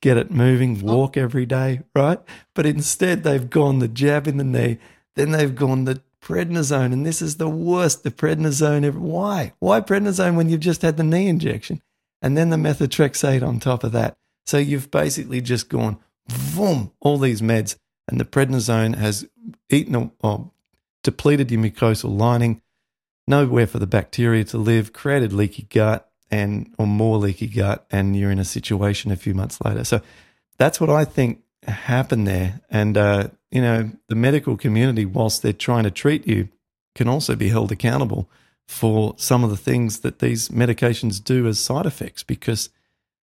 get 0.00 0.16
it 0.16 0.30
moving, 0.30 0.80
oh. 0.82 0.94
walk 0.94 1.16
every 1.16 1.46
day, 1.46 1.80
right? 1.94 2.20
But 2.54 2.66
instead, 2.66 3.22
they've 3.22 3.48
gone 3.48 3.78
the 3.78 3.88
jab 3.88 4.26
in 4.26 4.36
the 4.36 4.44
knee, 4.44 4.78
then 5.16 5.32
they've 5.32 5.54
gone 5.54 5.84
the 5.84 6.02
prednisone, 6.22 6.92
and 6.92 7.06
this 7.06 7.22
is 7.22 7.36
the 7.36 7.48
worst, 7.48 8.02
the 8.02 8.10
prednisone 8.10 8.84
ever. 8.84 8.98
Why? 8.98 9.52
Why 9.58 9.80
prednisone 9.80 10.36
when 10.36 10.48
you've 10.48 10.60
just 10.60 10.82
had 10.82 10.96
the 10.96 11.04
knee 11.04 11.28
injection? 11.28 11.82
And 12.20 12.36
then 12.36 12.50
the 12.50 12.56
methotrexate 12.56 13.46
on 13.46 13.60
top 13.60 13.84
of 13.84 13.92
that. 13.92 14.16
So 14.44 14.58
you've 14.58 14.90
basically 14.90 15.40
just 15.40 15.68
gone, 15.68 15.98
boom, 16.54 16.92
all 17.00 17.18
these 17.18 17.40
meds, 17.40 17.76
and 18.08 18.18
the 18.18 18.24
prednisone 18.24 18.96
has 18.96 19.26
eaten 19.70 20.10
or 20.20 20.50
depleted 21.04 21.50
your 21.50 21.60
mucosal 21.60 22.18
lining, 22.18 22.60
nowhere 23.26 23.66
for 23.66 23.78
the 23.78 23.86
bacteria 23.86 24.44
to 24.44 24.58
live, 24.58 24.92
created 24.92 25.32
leaky 25.32 25.62
gut 25.62 26.07
and 26.30 26.72
or 26.78 26.86
more 26.86 27.16
leaky 27.16 27.46
gut, 27.46 27.86
and 27.90 28.16
you're 28.16 28.30
in 28.30 28.38
a 28.38 28.44
situation 28.44 29.10
a 29.10 29.16
few 29.16 29.34
months 29.34 29.60
later. 29.64 29.84
So 29.84 30.00
that's 30.58 30.80
what 30.80 30.90
I 30.90 31.04
think 31.04 31.42
happened 31.66 32.26
there. 32.26 32.60
And 32.70 32.96
uh, 32.96 33.28
you 33.50 33.62
know, 33.62 33.90
the 34.08 34.14
medical 34.14 34.56
community, 34.56 35.04
whilst 35.04 35.42
they're 35.42 35.52
trying 35.52 35.84
to 35.84 35.90
treat 35.90 36.26
you, 36.26 36.48
can 36.94 37.08
also 37.08 37.36
be 37.36 37.48
held 37.48 37.72
accountable 37.72 38.28
for 38.66 39.14
some 39.16 39.42
of 39.42 39.50
the 39.50 39.56
things 39.56 40.00
that 40.00 40.18
these 40.18 40.50
medications 40.50 41.22
do 41.22 41.46
as 41.46 41.58
side 41.58 41.86
effects 41.86 42.22
because 42.22 42.68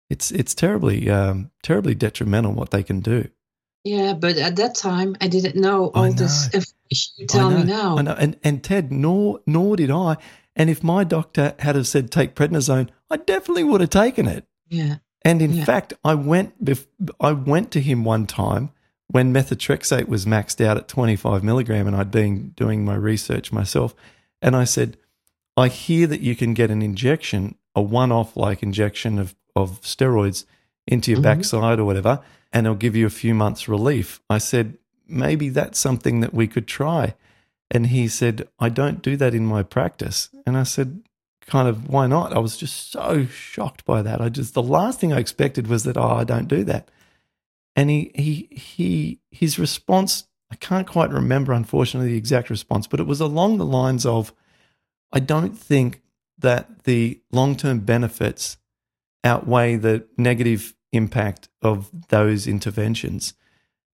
it's 0.10 0.32
it's 0.32 0.54
terribly 0.54 1.10
um, 1.10 1.52
terribly 1.62 1.96
detrimental 1.96 2.54
what 2.54 2.72
they 2.72 2.84
can 2.84 3.02
do. 3.02 3.28
Yeah, 3.84 4.14
but 4.14 4.38
at 4.38 4.56
that 4.56 4.76
time 4.76 5.16
I 5.20 5.28
didn't 5.28 5.56
know 5.56 5.88
all 5.88 6.06
know. 6.06 6.12
this 6.12 6.46
information 6.46 7.14
you 7.18 7.28
tell 7.28 7.52
me 7.52 7.64
now. 7.64 7.98
I 7.98 8.02
know, 8.02 8.16
and 8.18 8.38
and 8.44 8.64
Ted, 8.64 8.92
nor 8.92 9.42
nor 9.46 9.76
did 9.76 9.92
I. 9.92 10.18
And 10.56 10.70
if 10.70 10.84
my 10.84 11.04
doctor 11.04 11.54
had 11.60 11.76
have 11.76 11.88
said 11.88 12.12
take 12.12 12.36
prednisone, 12.36 12.90
I 13.10 13.18
definitely 13.18 13.64
would 13.64 13.82
have 13.82 13.90
taken 13.90 14.28
it. 14.28 14.46
Yeah. 14.70 14.98
And 15.22 15.42
in 15.42 15.54
yeah. 15.54 15.66
fact, 15.66 15.94
I 16.04 16.16
went 16.16 16.64
bef- 16.64 16.88
I 17.20 17.32
went 17.32 17.72
to 17.72 17.82
him 17.82 18.04
one 18.04 18.28
time 18.28 18.72
when 19.08 19.34
methotrexate 19.34 20.08
was 20.08 20.26
maxed 20.26 20.64
out 20.64 20.78
at 20.78 20.88
25 20.88 21.44
milligram, 21.44 21.88
and 21.88 21.96
I'd 21.96 22.12
been 22.12 22.50
doing 22.56 22.86
my 22.86 22.96
research 22.96 23.52
myself, 23.52 23.96
and 24.42 24.56
I 24.56 24.64
said, 24.64 24.98
I 25.58 25.68
hear 25.68 26.08
that 26.08 26.22
you 26.22 26.36
can 26.36 26.54
get 26.54 26.72
an 26.72 26.82
injection, 26.82 27.56
a 27.76 27.82
one-off 27.82 28.36
like 28.36 28.64
injection 28.64 29.20
of 29.20 29.36
of 29.56 29.82
steroids 29.82 30.46
into 30.88 31.12
your 31.12 31.18
mm-hmm. 31.18 31.40
backside 31.40 31.80
or 31.80 31.86
whatever, 31.86 32.22
and 32.52 32.66
it'll 32.66 32.76
give 32.76 32.96
you 32.96 33.06
a 33.06 33.12
few 33.12 33.34
months 33.34 33.68
relief. 33.68 34.22
I 34.30 34.38
said, 34.38 34.78
maybe 35.08 35.50
that's 35.50 35.80
something 35.80 36.20
that 36.20 36.34
we 36.34 36.48
could 36.48 36.68
try. 36.68 37.16
And 37.76 37.88
he 37.88 38.08
said, 38.08 38.48
I 38.58 38.70
don't 38.70 39.02
do 39.02 39.18
that 39.18 39.36
in 39.36 39.46
my 39.46 39.62
practice. 39.62 40.30
And 40.46 40.56
I 40.56 40.64
said, 40.64 41.04
kind 41.46 41.68
of, 41.68 41.90
why 41.90 42.08
not? 42.08 42.32
I 42.32 42.40
was 42.40 42.56
just 42.56 42.90
so 42.90 43.26
shocked 43.26 43.84
by 43.84 44.02
that. 44.02 44.22
I 44.22 44.30
just, 44.30 44.54
the 44.54 44.64
last 44.64 45.02
thing 45.02 45.12
I 45.12 45.20
expected 45.20 45.68
was 45.68 45.84
that, 45.84 45.98
oh, 45.98 46.16
I 46.16 46.24
don't 46.24 46.48
do 46.48 46.64
that. 46.64 46.90
And 47.76 47.90
he, 47.90 48.14
he, 48.16 48.48
he, 48.56 49.20
his 49.30 49.60
response, 49.60 50.24
I 50.50 50.56
can't 50.56 50.88
quite 50.88 51.10
remember, 51.10 51.52
unfortunately, 51.52 52.12
the 52.12 52.18
exact 52.18 52.50
response, 52.50 52.88
but 52.88 53.02
it 53.02 53.08
was 53.08 53.20
along 53.20 53.58
the 53.58 53.66
lines 53.66 54.06
of, 54.06 54.32
I 55.12 55.20
don't 55.20 55.58
think 55.58 56.02
that 56.38 56.86
the 56.86 57.20
long 57.30 57.58
term 57.58 57.80
benefits 57.82 58.56
outweigh 59.26 59.76
the 59.76 60.08
negative 60.18 60.74
impact 60.94 61.50
of 61.62 62.08
those 62.08 62.48
interventions. 62.48 63.34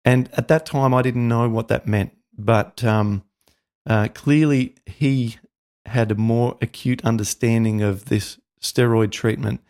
And 0.05 0.29
at 0.33 0.49
that 0.49 0.67
time, 0.67 0.93
I 0.93 1.01
didn't 1.01 1.27
know 1.27 1.49
what 1.49 1.67
that 1.69 1.87
meant, 1.87 2.15
but 2.37 2.83
um, 2.83 3.23
uh, 3.87 4.07
clearly 4.13 4.75
he 4.85 5.37
had 5.85 6.11
a 6.11 6.15
more 6.15 6.57
acute 6.61 7.03
understanding 7.03 7.81
of 7.81 8.05
this 8.05 8.37
steroid 8.61 9.11
treatment 9.11 9.61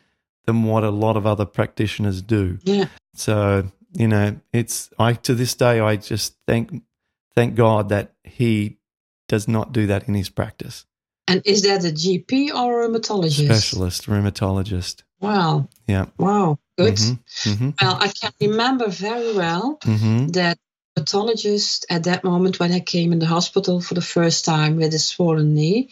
than 0.46 0.64
what 0.64 0.84
a 0.84 0.90
lot 0.90 1.16
of 1.16 1.26
other 1.26 1.46
practitioners 1.46 2.22
do. 2.22 2.60
Yeah. 2.64 2.88
So 3.14 3.72
you 3.94 4.08
know, 4.08 4.40
it's 4.54 4.90
I 4.98 5.14
to 5.14 5.34
this 5.34 5.54
day 5.56 5.80
I 5.80 5.96
just 5.96 6.36
thank 6.48 6.84
thank 7.36 7.56
God 7.56 7.90
that 7.90 8.14
he 8.24 8.78
does 9.28 9.48
not 9.48 9.72
do 9.72 9.88
that 9.88 10.08
in 10.08 10.14
his 10.14 10.30
practice. 10.30 10.86
And 11.28 11.42
is 11.46 11.62
that 11.62 11.86
a 11.86 11.94
GP 11.94 12.54
or 12.54 12.84
a 12.84 12.90
rheumatologist? 12.90 13.46
Specialist 13.46 14.08
rheumatologist. 14.08 15.04
Wow. 15.22 15.70
Yeah. 15.88 16.08
Wow. 16.18 16.60
Good. 16.78 16.96
Mm-hmm. 16.96 17.50
Mm-hmm. 17.50 17.70
Well, 17.82 17.98
I 18.00 18.08
can 18.08 18.32
remember 18.42 18.90
very 18.90 19.34
well 19.34 19.78
mm-hmm. 19.84 20.28
that 20.30 20.58
rheumatologist 20.98 21.86
at 21.90 22.04
that 22.04 22.24
moment 22.24 22.60
when 22.60 22.72
I 22.72 22.80
came 22.80 23.14
in 23.14 23.20
the 23.20 23.26
hospital 23.26 23.82
for 23.82 23.94
the 23.94 24.02
first 24.02 24.46
time 24.46 24.78
with 24.78 24.94
a 24.94 25.00
swollen 25.00 25.54
knee 25.54 25.90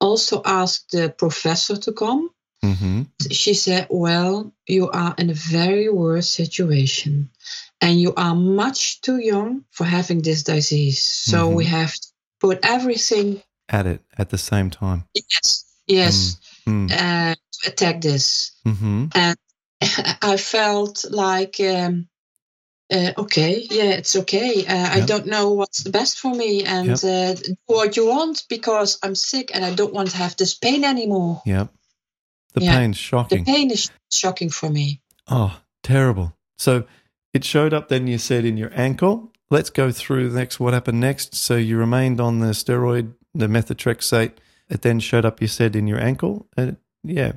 also 0.00 0.42
asked 0.44 0.90
the 0.90 1.08
professor 1.08 1.76
to 1.76 1.92
come. 1.92 2.30
Mm-hmm. 2.64 3.02
She 3.30 3.54
said, 3.54 3.88
Well, 3.90 4.52
you 4.66 4.90
are 4.90 5.14
in 5.18 5.30
a 5.30 5.34
very 5.34 5.88
worse 5.88 6.28
situation 6.28 7.30
and 7.80 8.00
you 8.00 8.14
are 8.14 8.34
much 8.34 9.00
too 9.00 9.18
young 9.18 9.64
for 9.70 9.84
having 9.84 10.22
this 10.22 10.44
disease. 10.44 11.00
So 11.00 11.48
we 11.48 11.64
mm-hmm. 11.64 11.74
have 11.74 11.94
to 11.94 12.08
put 12.40 12.60
everything 12.62 13.42
at 13.68 13.86
it 13.86 14.02
at 14.16 14.30
the 14.30 14.38
same 14.38 14.70
time. 14.70 15.04
Yes. 15.14 15.64
Yes. 15.86 16.36
Mm. 16.66 16.90
Uh, 16.90 17.34
to 17.34 17.70
attack 17.70 18.00
this. 18.00 18.52
Mm-hmm. 18.66 19.06
And 19.14 19.36
I 20.22 20.36
felt 20.36 21.04
like, 21.10 21.58
um, 21.60 22.08
uh, 22.92 23.12
okay, 23.18 23.66
yeah, 23.70 23.90
it's 23.92 24.16
okay. 24.16 24.66
Uh, 24.66 24.74
yep. 24.74 24.92
I 24.92 25.00
don't 25.00 25.26
know 25.26 25.52
what's 25.52 25.82
the 25.82 25.90
best 25.90 26.18
for 26.18 26.34
me, 26.34 26.64
and 26.64 26.88
yep. 26.88 27.04
uh, 27.04 27.34
do 27.34 27.56
what 27.66 27.96
you 27.96 28.06
want 28.08 28.44
because 28.48 28.98
I'm 29.02 29.14
sick 29.14 29.50
and 29.54 29.64
I 29.64 29.74
don't 29.74 29.94
want 29.94 30.10
to 30.10 30.16
have 30.16 30.36
this 30.36 30.54
pain 30.54 30.84
anymore. 30.84 31.42
Yep. 31.46 31.68
The 32.54 32.64
yeah. 32.64 32.78
pain's 32.78 32.98
shocking. 32.98 33.44
The 33.44 33.52
pain 33.52 33.70
is 33.70 33.90
shocking 34.10 34.50
for 34.50 34.68
me. 34.68 35.00
Oh, 35.28 35.58
terrible. 35.82 36.36
So 36.58 36.84
it 37.32 37.44
showed 37.44 37.72
up 37.72 37.88
then, 37.88 38.06
you 38.06 38.18
said, 38.18 38.44
in 38.44 38.56
your 38.56 38.70
ankle. 38.74 39.32
Let's 39.50 39.70
go 39.70 39.90
through 39.90 40.30
next 40.30 40.60
what 40.60 40.74
happened 40.74 41.00
next. 41.00 41.34
So 41.34 41.56
you 41.56 41.78
remained 41.78 42.20
on 42.20 42.40
the 42.40 42.48
steroid, 42.48 43.14
the 43.34 43.46
methotrexate. 43.46 44.32
It 44.68 44.82
then 44.82 45.00
showed 45.00 45.24
up, 45.24 45.40
you 45.40 45.48
said, 45.48 45.76
in 45.76 45.86
your 45.86 46.00
ankle. 46.00 46.46
Uh, 46.56 46.72
yeah, 47.02 47.32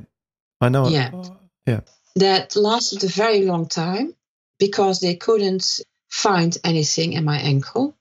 I 0.60 0.70
know. 0.70 0.88
Yeah. 0.88 1.12
It, 1.14 1.30
yeah 1.66 1.80
that 2.16 2.56
lasted 2.56 3.04
a 3.04 3.08
very 3.08 3.44
long 3.44 3.68
time 3.68 4.14
because 4.60 5.00
they 5.00 5.16
couldn't 5.16 5.80
find 6.10 6.58
anything 6.64 7.14
in 7.14 7.24
my 7.24 7.38
ankle. 7.38 7.98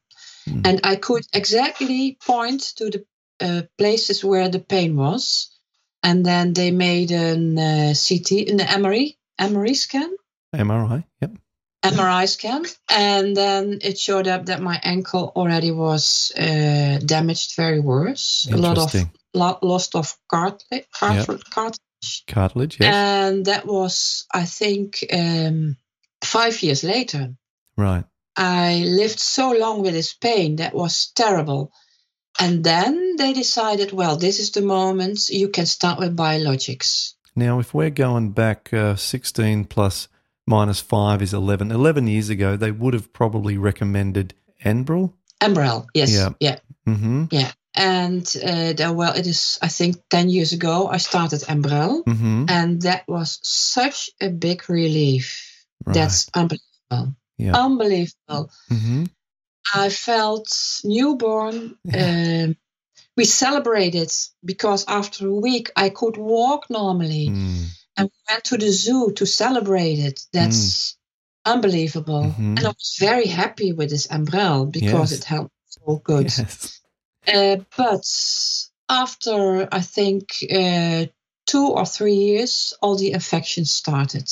Mm. 0.49 0.67
And 0.67 0.81
I 0.85 0.97
could 0.97 1.25
exactly 1.33 2.19
point 2.25 2.63
to 2.77 2.91
the 2.91 3.07
uh, 3.41 3.63
places 3.79 4.25
where 4.25 4.49
the 4.49 4.61
pain 4.61 4.97
was. 4.97 5.51
And 6.03 6.25
then 6.25 6.53
they 6.53 6.71
made 6.71 7.11
an 7.11 7.59
uh, 7.59 7.95
CT, 7.95 8.49
an 8.51 8.59
MRI, 8.59 9.17
MRI 9.41 9.75
scan. 9.75 10.15
MRI, 10.55 11.05
yep. 11.21 11.33
MRI 11.83 12.29
scan, 12.29 12.65
and 12.91 13.37
then 13.37 13.79
it 13.83 13.99
showed 13.99 14.27
up 14.27 14.47
that 14.47 14.63
my 14.63 14.81
ankle 14.83 15.33
already 15.37 15.71
was 15.71 16.33
uh, 16.37 16.99
damaged 17.05 17.57
very 17.57 17.81
worse. 17.81 18.49
A 18.51 18.57
lot 18.57 18.79
of 18.79 18.95
lo- 19.35 19.59
loss 19.61 19.95
of 19.95 20.17
cartilage, 20.31 20.87
cartilage, 20.93 21.29
yep. 21.29 21.51
cartilage 21.51 21.81
Cartilage, 22.27 22.79
yes. 22.81 22.95
And 22.95 23.47
that 23.47 23.67
was, 23.67 24.27
I 24.33 24.45
think, 24.45 25.05
um, 25.13 25.77
five 26.25 26.63
years 26.63 26.83
later. 26.83 27.35
Right. 27.77 28.05
I 28.37 28.85
lived 28.87 29.21
so 29.21 29.53
long 29.53 29.83
with 29.83 29.95
this 29.95 30.13
pain 30.13 30.57
that 30.57 30.75
was 30.75 31.09
terrible. 31.15 31.73
And 32.41 32.65
then 32.65 33.17
they 33.17 33.33
decided, 33.33 33.93
well, 33.93 34.17
this 34.17 34.41
is 34.41 34.51
the 34.51 34.63
moment 34.63 35.29
you 35.29 35.49
can 35.49 35.67
start 35.67 36.01
with 36.01 36.17
biologics. 36.17 37.15
Now, 37.37 37.61
if 37.61 37.73
we're 37.73 37.91
going 37.91 38.31
back 38.31 38.73
uh, 38.73 38.97
16 38.97 39.67
plus 39.67 40.09
minus 40.47 40.81
5 40.81 41.23
is 41.23 41.33
11, 41.33 41.71
11 41.71 42.07
years 42.09 42.31
ago, 42.31 42.57
they 42.57 42.71
would 42.71 42.95
have 42.95 43.13
probably 43.13 43.57
recommended 43.57 44.35
Enbrel? 44.65 45.13
Enbrel, 45.41 45.87
yes. 45.95 46.13
Yeah. 46.13 46.31
Yeah. 46.41 46.59
Mm-hmm. 46.87 47.25
Yeah. 47.31 47.53
And 47.77 48.37
uh, 48.37 48.93
well, 48.95 49.15
it 49.15 49.27
is, 49.27 49.59
I 49.61 49.69
think, 49.69 49.97
10 50.11 50.29
years 50.29 50.53
ago, 50.53 50.89
I 50.89 50.99
started 50.99 51.41
Enbrel. 51.43 52.05
Mm-hmm. 52.05 52.47
And 52.49 52.83
that 52.83 53.07
was 53.09 53.39
such 53.43 54.11
a 54.21 54.29
big 54.29 54.69
relief. 54.69 55.54
Right. 55.87 55.95
That's 55.95 56.29
unbelievable. 56.35 57.17
Yeah. 57.39 57.57
Unbelievable. 57.57 58.51
Mm-hmm. 58.71 59.05
I 59.75 59.89
felt 59.89 60.81
newborn. 60.85 61.77
Yeah. 61.85 62.45
Um, 62.47 62.57
we 63.17 63.25
celebrated 63.25 64.13
because 64.45 64.85
after 64.89 65.29
a 65.29 65.35
week 65.35 65.71
I 65.77 65.89
could 65.89 66.17
walk 66.17 66.69
normally. 66.69 67.29
Mm. 67.29 67.67
And 67.97 68.11
we 68.11 68.33
went 68.35 68.45
to 68.45 68.59
the 68.59 68.71
zoo 68.71 69.13
to 69.13 69.27
celebrate 69.27 70.01
it. 70.01 70.21
That's 70.33 70.93
mm. 70.93 70.97
unbelievable. 71.53 72.25
Mm-hmm. 72.25 72.57
And 72.57 72.67
I 72.67 72.69
was 72.69 72.97
very 72.99 73.27
happy 73.27 73.73
with 73.73 73.91
this 73.91 74.11
umbrella 74.11 74.67
because 74.67 75.13
yes. 75.13 75.21
it 75.21 75.25
helped 75.25 75.55
so 75.69 75.97
good. 76.03 76.25
Yes. 76.25 76.81
Uh, 77.27 77.57
but 77.77 78.05
after 78.89 79.69
I 79.73 79.81
think 79.81 80.35
uh, 80.53 81.07
two 81.47 81.69
or 81.69 81.87
three 81.87 82.15
years, 82.15 82.75
all 82.83 82.97
the 82.97 83.13
infections 83.13 83.71
started, 83.71 84.29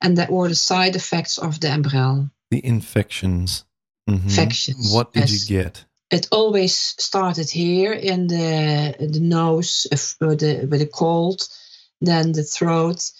and 0.00 0.18
that 0.18 0.30
were 0.30 0.48
the 0.48 0.54
side 0.54 0.96
effects 0.96 1.38
of 1.38 1.60
the 1.60 1.68
Enbrel. 1.68 2.30
The 2.50 2.64
infections. 2.64 3.64
Mm-hmm. 4.08 4.28
Infections. 4.28 4.92
What 4.92 5.12
did 5.12 5.30
yes. 5.30 5.50
you 5.50 5.56
get? 5.56 5.84
it 6.10 6.28
always 6.30 6.74
started 6.74 7.50
here 7.50 7.92
in 7.92 8.26
the 8.28 8.96
the 8.98 9.20
nose 9.20 9.86
with 10.20 10.40
the 10.40 10.66
with 10.70 10.80
the 10.80 10.86
cold, 10.86 11.46
then 12.00 12.32
the 12.32 12.42
throat, 12.42 13.10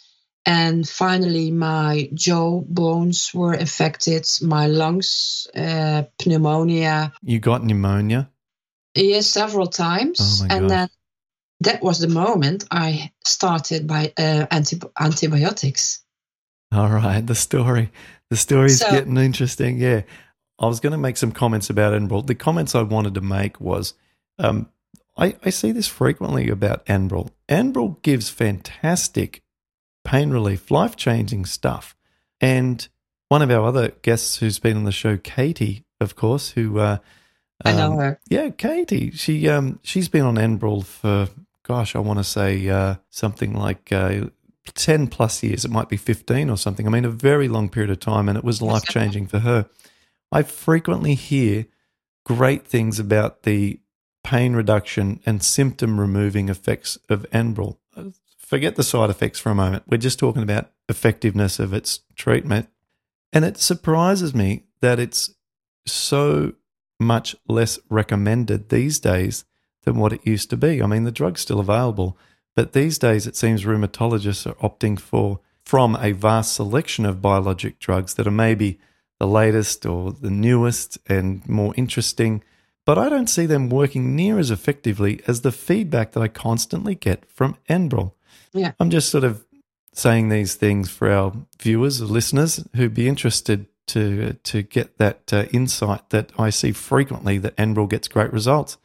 and 0.46 0.88
finally 0.88 1.50
my 1.50 2.08
jaw 2.14 2.60
bones 2.60 3.32
were 3.34 3.54
affected, 3.54 4.26
my 4.42 4.66
lungs, 4.66 5.46
uh, 5.54 6.04
pneumonia. 6.24 7.12
You 7.22 7.40
got 7.40 7.64
pneumonia? 7.64 8.30
Yes, 8.94 9.26
several 9.26 9.66
times, 9.66 10.42
Oh 10.42 10.46
and 10.48 10.68
gosh. 10.68 10.70
then 10.70 10.88
that 11.60 11.82
was 11.82 11.98
the 11.98 12.08
moment 12.08 12.64
I 12.70 13.12
started 13.24 13.86
by 13.86 14.12
uh, 14.16 14.46
anti- 14.50 14.80
antibiotics. 14.98 16.02
All 16.72 16.88
right, 16.90 17.26
the 17.26 17.34
story. 17.34 17.90
The 18.30 18.36
story's 18.36 18.80
So- 18.80 18.90
getting 18.90 19.16
interesting. 19.16 19.78
Yeah. 19.78 20.02
I 20.60 20.66
was 20.66 20.80
going 20.80 20.90
to 20.92 20.98
make 20.98 21.16
some 21.16 21.30
comments 21.32 21.70
about 21.70 21.92
Enbrel. 21.94 22.26
The 22.26 22.34
comments 22.34 22.74
I 22.74 22.82
wanted 22.82 23.14
to 23.14 23.20
make 23.20 23.60
was 23.60 23.94
um, 24.40 24.68
I, 25.16 25.36
I 25.44 25.50
see 25.50 25.70
this 25.72 25.86
frequently 25.86 26.48
about 26.50 26.84
Enbrel. 26.86 27.30
Enbrel 27.48 28.02
gives 28.02 28.28
fantastic 28.28 29.42
pain 30.04 30.30
relief, 30.30 30.70
life 30.70 30.96
changing 30.96 31.44
stuff. 31.46 31.94
And 32.40 32.86
one 33.28 33.42
of 33.42 33.50
our 33.52 33.64
other 33.66 33.90
guests 34.02 34.38
who's 34.38 34.58
been 34.58 34.76
on 34.76 34.84
the 34.84 34.92
show, 34.92 35.16
Katie, 35.16 35.84
of 36.00 36.16
course, 36.16 36.50
who 36.50 36.80
uh, 36.80 36.98
I 37.64 37.72
know 37.72 37.92
um, 37.92 37.98
her. 37.98 38.20
yeah, 38.28 38.48
Katie. 38.50 39.10
She 39.12 39.48
um 39.48 39.78
she's 39.82 40.08
been 40.08 40.24
on 40.24 40.36
Enbrel 40.36 40.84
for 40.84 41.28
gosh, 41.62 41.94
I 41.94 41.98
want 42.00 42.18
to 42.18 42.24
say 42.24 42.68
uh, 42.68 42.96
something 43.10 43.54
like 43.54 43.92
uh, 43.92 44.26
ten 44.74 45.06
plus 45.06 45.42
years. 45.42 45.64
It 45.64 45.70
might 45.70 45.88
be 45.88 45.96
fifteen 45.96 46.50
or 46.50 46.56
something. 46.56 46.86
I 46.86 46.90
mean, 46.90 47.04
a 47.04 47.10
very 47.10 47.48
long 47.48 47.68
period 47.68 47.90
of 47.90 48.00
time, 48.00 48.28
and 48.28 48.38
it 48.38 48.44
was 48.44 48.62
life 48.62 48.84
changing 48.84 49.26
for 49.26 49.40
her. 49.40 49.68
I 50.30 50.42
frequently 50.42 51.14
hear 51.14 51.66
great 52.24 52.66
things 52.66 52.98
about 52.98 53.44
the 53.44 53.80
pain 54.22 54.54
reduction 54.54 55.20
and 55.24 55.42
symptom 55.42 55.98
removing 55.98 56.48
effects 56.48 56.98
of 57.08 57.24
Enbrel. 57.32 57.78
Uh, 57.96 58.10
Forget 58.36 58.76
the 58.76 58.82
side 58.82 59.10
effects 59.10 59.38
for 59.38 59.50
a 59.50 59.54
moment. 59.54 59.84
We're 59.86 59.98
just 59.98 60.18
talking 60.18 60.42
about 60.42 60.70
effectiveness 60.88 61.58
of 61.58 61.74
its 61.74 62.00
treatment. 62.14 62.68
And 63.32 63.44
it 63.44 63.58
surprises 63.58 64.34
me 64.34 64.64
that 64.80 64.98
it's 64.98 65.34
so 65.86 66.54
much 66.98 67.36
less 67.46 67.78
recommended 67.90 68.70
these 68.70 69.00
days 69.00 69.44
than 69.84 69.96
what 69.96 70.12
it 70.12 70.26
used 70.26 70.50
to 70.50 70.56
be. 70.56 70.82
I 70.82 70.86
mean, 70.86 71.04
the 71.04 71.12
drug's 71.12 71.42
still 71.42 71.60
available, 71.60 72.16
but 72.58 72.72
these 72.72 72.98
days 72.98 73.24
it 73.24 73.36
seems 73.36 73.62
rheumatologists 73.62 74.44
are 74.44 74.68
opting 74.68 74.98
for 74.98 75.38
from 75.64 75.94
a 76.00 76.10
vast 76.10 76.54
selection 76.54 77.06
of 77.06 77.22
biologic 77.22 77.78
drugs 77.78 78.14
that 78.14 78.26
are 78.26 78.32
maybe 78.32 78.80
the 79.20 79.28
latest 79.28 79.86
or 79.86 80.10
the 80.10 80.28
newest 80.28 80.98
and 81.06 81.48
more 81.48 81.72
interesting, 81.76 82.42
but 82.84 82.98
I 82.98 83.08
don't 83.08 83.28
see 83.28 83.46
them 83.46 83.68
working 83.68 84.16
near 84.16 84.40
as 84.40 84.50
effectively 84.50 85.20
as 85.28 85.42
the 85.42 85.52
feedback 85.52 86.10
that 86.10 86.20
I 86.20 86.26
constantly 86.26 86.96
get 86.96 87.30
from 87.30 87.56
Enbrel. 87.70 88.14
Yeah. 88.52 88.72
I'm 88.80 88.90
just 88.90 89.08
sort 89.08 89.22
of 89.22 89.46
saying 89.92 90.28
these 90.28 90.56
things 90.56 90.90
for 90.90 91.12
our 91.12 91.32
viewers 91.60 92.02
or 92.02 92.06
listeners 92.06 92.66
who'd 92.74 92.92
be 92.92 93.06
interested 93.06 93.66
to 93.86 94.32
to 94.32 94.62
get 94.62 94.98
that 94.98 95.32
uh, 95.32 95.44
insight 95.52 96.10
that 96.10 96.32
I 96.36 96.50
see 96.50 96.72
frequently 96.72 97.38
that 97.38 97.56
Enbrel 97.56 97.88
gets 97.88 98.08
great 98.08 98.32
results. 98.32 98.78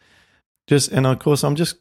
Just 0.67 0.91
and 0.91 1.07
of 1.07 1.17
course 1.17 1.43
I'm 1.43 1.55
just 1.55 1.77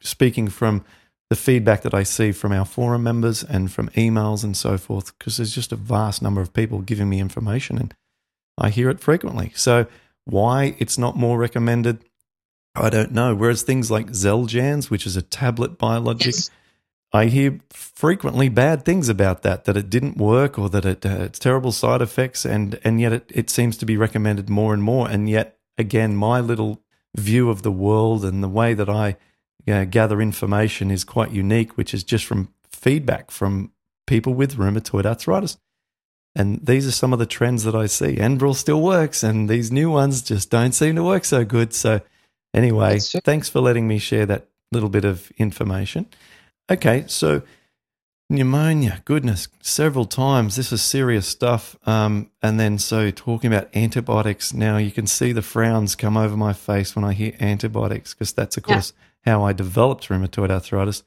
speaking 0.00 0.48
from 0.48 0.84
the 1.30 1.36
feedback 1.36 1.82
that 1.82 1.94
I 1.94 2.02
see 2.02 2.32
from 2.32 2.52
our 2.52 2.64
forum 2.64 3.02
members 3.02 3.42
and 3.44 3.70
from 3.70 3.90
emails 3.90 4.44
and 4.44 4.56
so 4.56 4.78
forth 4.78 5.16
because 5.18 5.36
there's 5.36 5.54
just 5.54 5.72
a 5.72 5.76
vast 5.76 6.22
number 6.22 6.40
of 6.40 6.54
people 6.54 6.80
giving 6.80 7.08
me 7.08 7.20
information 7.20 7.78
and 7.78 7.94
I 8.56 8.70
hear 8.70 8.88
it 8.90 9.00
frequently. 9.00 9.52
So 9.54 9.86
why 10.24 10.74
it's 10.78 10.98
not 10.98 11.16
more 11.16 11.38
recommended 11.38 12.04
I 12.74 12.90
don't 12.90 13.12
know. 13.12 13.34
Whereas 13.34 13.62
things 13.62 13.90
like 13.90 14.08
Xeljanz, 14.08 14.88
which 14.88 15.06
is 15.06 15.16
a 15.16 15.22
tablet 15.22 15.78
biologic, 15.78 16.26
Yes. 16.34 16.50
I 17.12 17.26
hear 17.26 17.58
frequently 17.70 18.50
bad 18.50 18.84
things 18.84 19.08
about 19.08 19.42
that, 19.42 19.64
that 19.64 19.76
it 19.78 19.88
didn't 19.88 20.18
work 20.18 20.58
or 20.58 20.68
that 20.68 20.84
it 20.84 21.06
uh, 21.06 21.22
it's 21.22 21.38
terrible 21.38 21.72
side 21.72 22.02
effects, 22.02 22.44
and 22.44 22.78
and 22.84 23.00
yet 23.00 23.12
it, 23.12 23.32
it 23.34 23.50
seems 23.50 23.78
to 23.78 23.86
be 23.86 23.96
recommended 23.96 24.50
more 24.50 24.74
and 24.74 24.82
more. 24.82 25.08
And 25.08 25.28
yet 25.28 25.58
again, 25.78 26.14
my 26.14 26.40
little 26.40 26.82
view 27.16 27.48
of 27.48 27.62
the 27.62 27.72
world 27.72 28.24
and 28.24 28.42
the 28.42 28.48
way 28.48 28.74
that 28.74 28.90
I 28.90 29.16
uh, 29.70 29.84
gather 29.84 30.20
information 30.20 30.90
is 30.90 31.04
quite 31.04 31.30
unique, 31.30 31.76
which 31.76 31.94
is 31.94 32.04
just 32.04 32.24
from 32.24 32.48
feedback 32.72 33.30
from 33.30 33.72
people 34.06 34.34
with 34.34 34.56
rheumatoid 34.56 35.06
arthritis. 35.06 35.58
And 36.34 36.64
these 36.64 36.86
are 36.86 36.92
some 36.92 37.12
of 37.12 37.18
the 37.18 37.26
trends 37.26 37.64
that 37.64 37.74
I 37.74 37.86
see. 37.86 38.16
Enbrel 38.16 38.54
still 38.54 38.80
works, 38.80 39.22
and 39.22 39.48
these 39.48 39.72
new 39.72 39.90
ones 39.90 40.22
just 40.22 40.50
don't 40.50 40.72
seem 40.72 40.94
to 40.96 41.02
work 41.02 41.24
so 41.24 41.44
good. 41.44 41.74
So, 41.74 42.00
anyway, 42.54 43.00
thanks 43.00 43.48
for 43.48 43.60
letting 43.60 43.88
me 43.88 43.98
share 43.98 44.26
that 44.26 44.48
little 44.70 44.88
bit 44.88 45.04
of 45.04 45.32
information. 45.38 46.06
Okay, 46.70 47.04
so 47.06 47.42
pneumonia, 48.28 49.02
goodness, 49.04 49.48
several 49.62 50.04
times. 50.06 50.56
This 50.56 50.72
is 50.72 50.82
serious 50.82 51.26
stuff. 51.28 51.76
Um, 51.86 52.30
and 52.42 52.58
then, 52.60 52.78
so 52.78 53.10
talking 53.10 53.52
about 53.52 53.74
antibiotics, 53.74 54.52
now 54.54 54.76
you 54.76 54.90
can 54.90 55.06
see 55.06 55.32
the 55.32 55.42
frowns 55.42 55.94
come 55.96 56.16
over 56.16 56.36
my 56.36 56.52
face 56.52 56.94
when 56.96 57.04
I 57.04 57.12
hear 57.14 57.34
antibiotics, 57.40 58.14
because 58.14 58.32
that's, 58.32 58.56
of 58.56 58.64
Yeah. 58.66 58.74
course, 58.74 58.92
how 59.24 59.44
I 59.44 59.52
developed 59.52 60.08
rheumatoid 60.08 60.50
arthritis. 60.50 61.02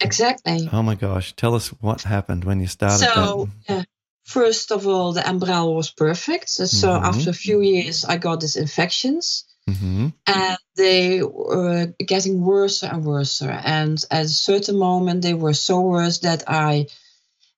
Exactly. 0.00 0.68
Oh 0.72 0.82
my 0.82 0.94
gosh, 0.96 1.34
tell 1.36 1.54
us 1.54 1.68
what 1.80 2.02
happened 2.02 2.44
when 2.44 2.60
you 2.60 2.66
started 2.66 3.06
So, 3.14 3.48
uh, 3.68 3.84
first 4.24 4.72
of 4.72 4.86
all, 4.86 5.12
the 5.12 5.20
Enbrel 5.22 5.74
was 5.74 5.90
perfect. 5.90 6.48
So, 6.50 6.90
Mhm. 6.90 7.04
after 7.04 7.30
a 7.30 7.34
few 7.34 7.60
years, 7.60 8.04
I 8.04 8.16
got 8.18 8.40
these 8.40 8.56
infections, 8.56 9.44
hmm 9.68 10.08
and 10.26 10.58
they 10.76 11.22
were 11.22 11.86
getting 11.98 12.40
worse 12.40 12.82
and 12.82 13.04
worse. 13.04 13.42
And 13.42 14.02
at 14.10 14.24
a 14.24 14.28
certain 14.28 14.76
moment, 14.76 15.22
they 15.22 15.34
were 15.34 15.54
so 15.54 15.80
worse 15.80 16.18
that 16.18 16.44
I 16.48 16.86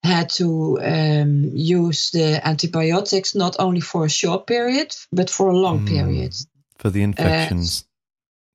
had 0.03 0.31
to 0.31 0.79
um, 0.83 1.51
use 1.55 2.11
the 2.11 2.47
antibiotics 2.47 3.35
not 3.35 3.57
only 3.59 3.81
for 3.81 4.05
a 4.05 4.11
short 4.11 4.47
period, 4.47 4.95
but 5.13 5.31
for 5.31 5.49
a 5.49 5.57
long 5.57 5.81
Mm. 5.81 5.89
period. 5.89 6.35
For 6.79 6.91
the 6.91 7.03
infections. 7.03 7.85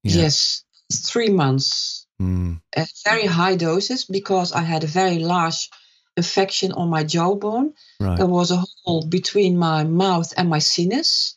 Yeah. 0.03 0.21
Yes, 0.21 0.63
three 0.91 1.29
months. 1.29 2.05
Mm. 2.21 2.61
at 2.75 2.87
very 3.03 3.25
high 3.25 3.55
doses 3.55 4.05
because 4.05 4.53
I 4.53 4.61
had 4.61 4.83
a 4.83 4.87
very 4.87 5.17
large 5.19 5.69
infection 6.15 6.71
on 6.71 6.89
my 6.89 7.03
jawbone. 7.03 7.73
Right. 7.99 8.17
There 8.17 8.27
was 8.27 8.51
a 8.51 8.63
hole 8.83 9.03
between 9.07 9.57
my 9.57 9.83
mouth 9.83 10.31
and 10.37 10.49
my 10.49 10.59
sinus 10.59 11.35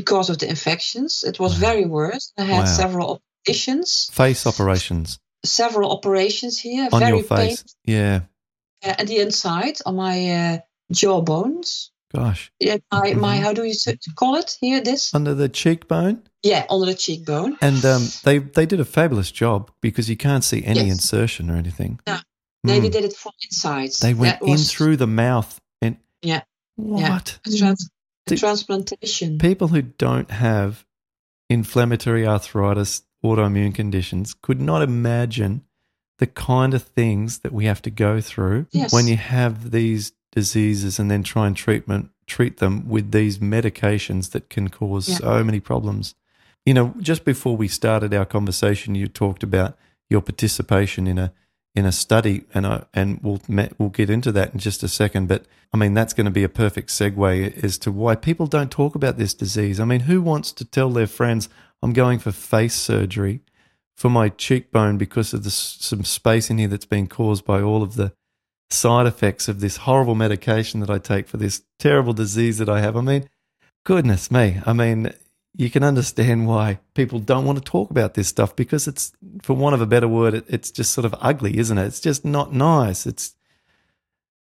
because 0.00 0.26
of 0.32 0.36
the 0.38 0.48
infections. 0.56 1.10
It 1.30 1.36
was 1.38 1.52
Wow. 1.54 1.68
very 1.68 1.86
worse. 1.98 2.26
I 2.38 2.44
had 2.54 2.64
Wow. 2.66 2.76
several 2.82 3.06
operations, 3.16 4.08
Face 4.12 4.42
operations 4.52 5.18
several 5.44 5.88
operations 5.96 6.54
here, 6.66 6.88
on 6.92 7.00
very 7.00 7.18
your 7.18 7.26
face. 7.36 7.62
Yeah. 7.84 8.18
pain 8.82 8.90
uh, 8.92 9.00
at 9.02 9.06
the 9.06 9.18
inside 9.26 9.76
on 9.86 9.94
my 9.94 10.16
uh, 10.40 10.58
jawbones. 11.00 11.90
Gosh. 12.14 12.50
Yeah, 12.60 12.78
my, 12.92 13.14
my 13.14 13.36
Mhm. 13.38 13.42
how 13.44 13.52
do 13.52 13.62
you 13.64 13.74
call 14.20 14.36
it 14.42 14.56
here? 14.60 14.80
This 14.80 15.14
Under 15.14 15.34
the 15.34 15.48
cheekbone. 15.48 16.16
yeah, 16.42 16.64
under 16.70 16.86
the 16.86 16.94
cheekbone. 17.04 17.56
And 17.60 17.84
um, 17.84 18.02
they, 18.24 18.38
they 18.38 18.66
did 18.66 18.80
a 18.80 18.84
fabulous 18.84 19.30
job 19.32 19.70
because 19.80 20.08
you 20.10 20.16
can't 20.16 20.44
see 20.44 20.64
any 20.64 20.80
Yes. 20.86 20.92
insertion 20.96 21.50
or 21.50 21.56
anything. 21.56 22.00
No. 22.06 22.18
They 22.64 22.80
Mm. 22.80 22.90
did 22.92 23.04
it 23.04 23.14
from 23.16 23.32
inside. 23.42 23.90
They 24.00 24.14
went 24.14 24.38
in 24.42 24.58
through 24.58 24.96
the 24.96 25.06
mouth 25.06 25.60
and 25.82 25.96
Yeah. 26.22 26.42
what? 26.76 27.38
a 27.46 27.50
Did- 28.26 28.38
transplantation. 28.38 29.38
People 29.38 29.68
who 29.68 29.82
don't 29.82 30.30
have 30.30 30.84
inflammatory 31.48 32.26
arthritis, 32.26 33.02
autoimmune 33.24 33.74
conditions 33.74 34.34
could 34.34 34.60
not 34.60 34.82
imagine 34.82 35.62
the 36.18 36.26
kind 36.26 36.74
of 36.74 36.82
things 36.82 37.40
that 37.40 37.52
we 37.52 37.66
have 37.66 37.82
to 37.82 37.90
go 37.90 38.20
through 38.20 38.66
Yes. 38.72 38.92
when 38.92 39.06
you 39.06 39.16
have 39.16 39.70
these 39.70 40.12
diseases 40.32 40.98
and 40.98 41.10
then 41.10 41.22
try 41.22 41.46
and 41.46 41.56
treatment 41.56 42.10
treat 42.26 42.56
them 42.56 42.88
with 42.88 43.12
these 43.12 43.38
medications 43.38 44.30
that 44.32 44.50
can 44.50 44.68
cause 44.68 45.08
Yeah. 45.08 45.16
so 45.18 45.44
many 45.44 45.60
problems. 45.60 46.14
You 46.64 46.74
know, 46.74 46.94
just 46.98 47.24
before 47.24 47.56
we 47.56 47.68
started 47.68 48.12
our 48.12 48.24
conversation, 48.24 48.96
you 48.96 49.06
talked 49.06 49.44
about 49.44 49.78
your 50.10 50.20
participation 50.20 51.06
in 51.06 51.18
a 51.18 51.32
in 51.76 51.84
a 51.84 51.92
study, 51.92 52.44
and 52.54 52.66
I, 52.66 52.84
and 52.94 53.20
we'll 53.22 53.40
we'll 53.78 53.90
get 53.90 54.08
into 54.08 54.32
that 54.32 54.54
in 54.54 54.58
just 54.58 54.82
a 54.82 54.88
second. 54.88 55.28
But 55.28 55.44
I 55.74 55.76
mean, 55.76 55.92
that's 55.92 56.14
going 56.14 56.24
to 56.24 56.30
be 56.30 56.42
a 56.42 56.48
perfect 56.48 56.88
segue 56.88 57.62
as 57.62 57.76
to 57.78 57.92
why 57.92 58.16
people 58.16 58.46
don't 58.46 58.70
talk 58.70 58.94
about 58.94 59.18
this 59.18 59.34
disease. 59.34 59.78
I 59.78 59.84
mean, 59.84 60.00
who 60.00 60.22
wants 60.22 60.52
to 60.52 60.64
tell 60.64 60.90
their 60.90 61.06
friends, 61.06 61.50
"I'm 61.82 61.92
going 61.92 62.18
for 62.18 62.32
face 62.32 62.74
surgery 62.74 63.42
for 63.94 64.08
my 64.08 64.30
cheekbone 64.30 64.96
because 64.96 65.34
of 65.34 65.44
the, 65.44 65.50
some 65.50 66.04
space 66.04 66.50
in 66.50 66.58
here 66.58 66.68
that's 66.68 66.86
been 66.86 67.06
caused 67.06 67.44
by 67.44 67.60
all 67.60 67.82
of 67.82 67.94
the 67.94 68.12
side 68.70 69.06
effects 69.06 69.46
of 69.46 69.60
this 69.60 69.78
horrible 69.78 70.14
medication 70.14 70.80
that 70.80 70.90
I 70.90 70.98
take 70.98 71.28
for 71.28 71.36
this 71.36 71.62
terrible 71.78 72.14
disease 72.14 72.56
that 72.56 72.70
I 72.70 72.80
have?" 72.80 72.96
I 72.96 73.02
mean, 73.02 73.28
goodness 73.84 74.30
me. 74.30 74.60
I 74.64 74.72
mean, 74.72 75.12
you 75.56 75.70
can 75.70 75.82
understand 75.82 76.46
why 76.46 76.78
people 76.94 77.18
don't 77.18 77.44
want 77.46 77.58
to 77.58 77.64
talk 77.64 77.90
about 77.90 78.14
this 78.14 78.28
stuff 78.28 78.54
because 78.54 78.86
it's, 78.86 79.12
for 79.42 79.54
want 79.54 79.74
of 79.74 79.80
a 79.80 79.86
better 79.86 80.08
word, 80.08 80.34
it, 80.34 80.44
it's 80.48 80.70
just 80.70 80.92
sort 80.92 81.04
of 81.04 81.14
ugly, 81.20 81.56
isn't 81.58 81.78
it? 81.78 81.86
It's 81.86 82.00
just 82.00 82.24
not 82.24 82.52
nice. 82.52 83.06
It's 83.06 83.34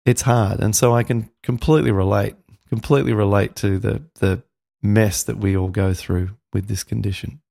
it's 0.05 0.21
hard, 0.23 0.59
and 0.59 0.75
so 0.75 0.93
I 0.95 1.03
can 1.03 1.29
completely 1.43 1.91
relate, 1.91 2.35
completely 2.69 3.13
relate 3.13 3.55
to 3.57 3.77
the 3.79 4.03
the 4.19 4.43
mess 4.81 5.23
that 5.23 5.37
we 5.37 5.55
all 5.57 5.67
go 5.69 5.93
through 5.93 6.29
with 6.53 6.67
this 6.67 6.83
condition. 6.83 7.41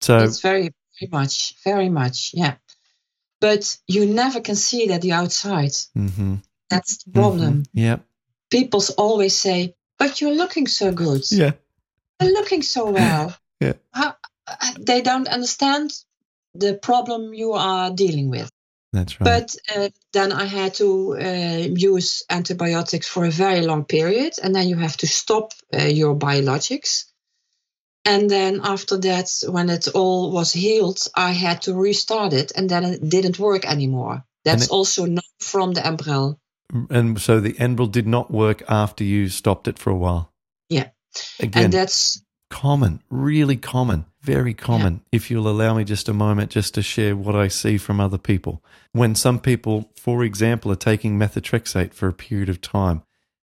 So 0.00 0.18
it's 0.18 0.40
very, 0.40 0.70
very 1.00 1.10
much, 1.10 1.54
very 1.64 1.88
much, 1.88 2.30
yeah. 2.32 2.54
But 3.40 3.76
you 3.86 4.06
never 4.06 4.40
can 4.40 4.54
see 4.56 4.84
it 4.84 4.90
at 4.90 5.02
the 5.02 5.12
outside. 5.12 5.72
mhm, 5.96 6.42
That's 6.70 7.04
the 7.04 7.10
problem. 7.10 7.62
mhm, 7.62 7.66
Yep. 7.74 8.06
People 8.50 8.82
always 8.96 9.36
say, 9.36 9.74
"But 9.98 10.20
you're 10.20 10.34
looking 10.34 10.68
so 10.68 10.92
good. 10.92 11.22
Yeah. 11.30 11.52
Looking 12.20 12.62
so 12.62 12.90
well." 12.90 13.34
Yeah. 13.58 13.72
How, 13.94 14.14
uh, 14.46 14.72
they 14.78 15.00
don't 15.00 15.28
understand 15.28 15.90
the 16.54 16.74
problem 16.74 17.32
you 17.32 17.52
are 17.52 17.90
dealing 17.90 18.28
with. 18.28 18.50
That's 18.92 19.20
right. 19.20 19.24
But 19.24 19.56
uh, 19.74 19.88
then 20.12 20.32
I 20.32 20.44
had 20.44 20.74
to 20.74 21.16
uh, 21.18 21.66
use 21.74 22.22
antibiotics 22.28 23.08
for 23.08 23.24
a 23.24 23.30
very 23.30 23.62
long 23.62 23.84
period, 23.84 24.34
and 24.42 24.54
then 24.54 24.68
you 24.68 24.76
have 24.76 24.96
to 24.98 25.06
stop 25.06 25.52
uh, 25.74 25.84
your 25.84 26.14
biologics. 26.16 27.04
And 28.04 28.30
then 28.30 28.60
after 28.62 28.96
that, 28.98 29.30
when 29.48 29.68
it 29.68 29.88
all 29.88 30.30
was 30.30 30.52
healed, 30.52 30.98
I 31.14 31.32
had 31.32 31.62
to 31.62 31.74
restart 31.74 32.32
it, 32.32 32.52
and 32.54 32.70
then 32.70 32.84
it 32.84 33.08
didn't 33.08 33.38
work 33.38 33.64
anymore. 33.66 34.24
That's 34.44 34.66
it- 34.66 34.70
also 34.70 35.06
not 35.06 35.24
from 35.40 35.72
the 35.72 35.80
Enbrel. 35.80 36.36
and 36.90 37.20
so 37.20 37.40
the 37.40 37.54
Enbrel 37.54 37.90
did 37.90 38.06
not 38.06 38.30
work 38.30 38.62
after 38.68 39.04
you 39.04 39.28
stopped 39.28 39.68
it 39.68 39.78
for 39.78 39.90
a 39.90 39.96
while. 39.96 40.32
Yeah. 41.38 41.46
Again, 41.46 41.64
And 41.64 41.72
that's 41.72 42.22
common, 42.50 43.02
really 43.10 43.56
common, 43.56 44.06
very 44.22 44.54
common. 44.54 45.02
If 45.12 45.30
you'll 45.30 45.48
allow 45.48 45.74
me 45.74 45.84
just 45.84 46.08
a 46.08 46.12
moment 46.12 46.50
just 46.50 46.74
to 46.74 46.82
share 46.82 47.16
what 47.16 47.34
I 47.34 47.48
see 47.48 47.78
from 47.78 48.00
other 48.00 48.18
people. 48.18 48.62
When 48.92 49.14
some 49.14 49.38
people, 49.38 49.90
for 49.96 50.24
example, 50.24 50.70
are 50.72 50.76
taking 50.76 51.18
methotrexate 51.18 51.92
for 51.92 52.08
a 52.08 52.12
period 52.12 52.48
of 52.48 52.60
time, 52.60 53.02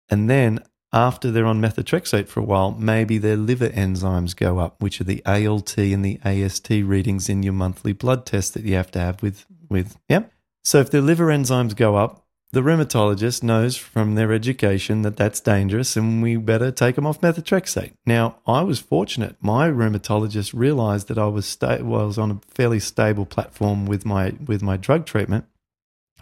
and 0.09 0.29
then 0.31 0.61
after 0.93 1.31
they're 1.31 1.47
on 1.47 1.61
methotrexate 1.61 2.29
for 2.29 2.41
a 2.41 2.45
while, 2.45 2.73
maybe 2.73 3.17
their 3.17 3.37
liver 3.37 3.71
enzymes 3.71 4.37
go 4.37 4.59
up, 4.59 4.81
which 4.81 5.01
are 5.01 5.05
the 5.05 5.23
ALT 5.25 5.79
and 5.79 6.05
the 6.05 6.21
AST 6.23 6.69
readings 6.69 7.29
in 7.29 7.43
your 7.43 7.55
monthly 7.55 7.93
blood 7.93 8.27
test 8.27 8.55
that 8.55 8.65
you 8.65 8.75
have 8.75 8.91
to 8.91 8.99
have 8.99 9.23
with 9.23 9.47
with 9.69 9.97
yeah. 10.09 10.25
So 10.65 10.79
if 10.79 10.91
their 10.91 11.01
liver 11.01 11.27
enzymes 11.27 11.75
go 11.75 11.97
up, 11.97 12.27
the 12.53 12.61
rheumatologist 12.61 13.43
knows 13.43 13.77
from 13.77 14.15
their 14.15 14.33
education 14.33 15.03
that 15.03 15.17
that's 15.17 15.41
dangerous 15.41 15.97
and 15.97 16.23
we 16.23 16.37
better 16.37 16.71
take 16.71 16.97
them 16.97 17.07
off 17.07 17.21
methotrexate. 17.23 17.93
Now, 18.05 18.37
I 18.47 18.63
was 18.63 18.79
fortunate. 18.79 19.37
My 19.41 19.71
rheumatologist 19.71 20.53
realized 20.55 21.09
that 21.09 21.19
I 21.19 21.27
was 21.27 21.47
sta- 21.47 21.83
was 21.83 22.19
on 22.19 22.31
a 22.31 22.41
fairly 22.49 22.79
stable 22.79 23.25
platform 23.25 23.87
with 23.87 24.05
my 24.05 24.35
with 24.45 24.63
my 24.63 24.77
drug 24.77 25.07
treatment 25.07 25.47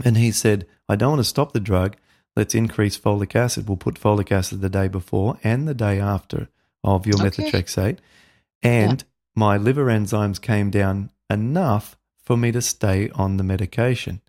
and 0.04 0.16
he 0.16 0.30
said, 0.30 0.66
"I 0.88 0.96
don't 0.96 1.10
want 1.10 1.20
to 1.20 1.24
stop 1.24 1.52
the 1.52 1.60
drug. 1.60 1.96
Let's 2.36 2.54
increase 2.54 2.96
folic 2.96 3.34
acid. 3.34 3.68
We'll 3.68 3.76
put 3.76 4.00
folic 4.00 4.30
acid 4.30 4.60
the 4.60 4.70
day 4.70 4.86
before 4.86 5.38
and 5.42 5.66
the 5.66 5.74
day 5.74 5.98
after 5.98 6.48
of 6.84 7.06
your 7.06 7.16
Okay. 7.16 7.28
methotrexate." 7.28 7.98
And 8.62 9.02
my 9.34 9.56
liver 9.56 9.86
enzymes 9.86 10.40
came 10.40 10.70
down 10.70 11.10
enough 11.28 11.98
for 12.22 12.36
me 12.36 12.52
to 12.52 12.62
stay 12.62 13.10
on 13.10 13.36
the 13.36 13.42
medication. 13.44 14.20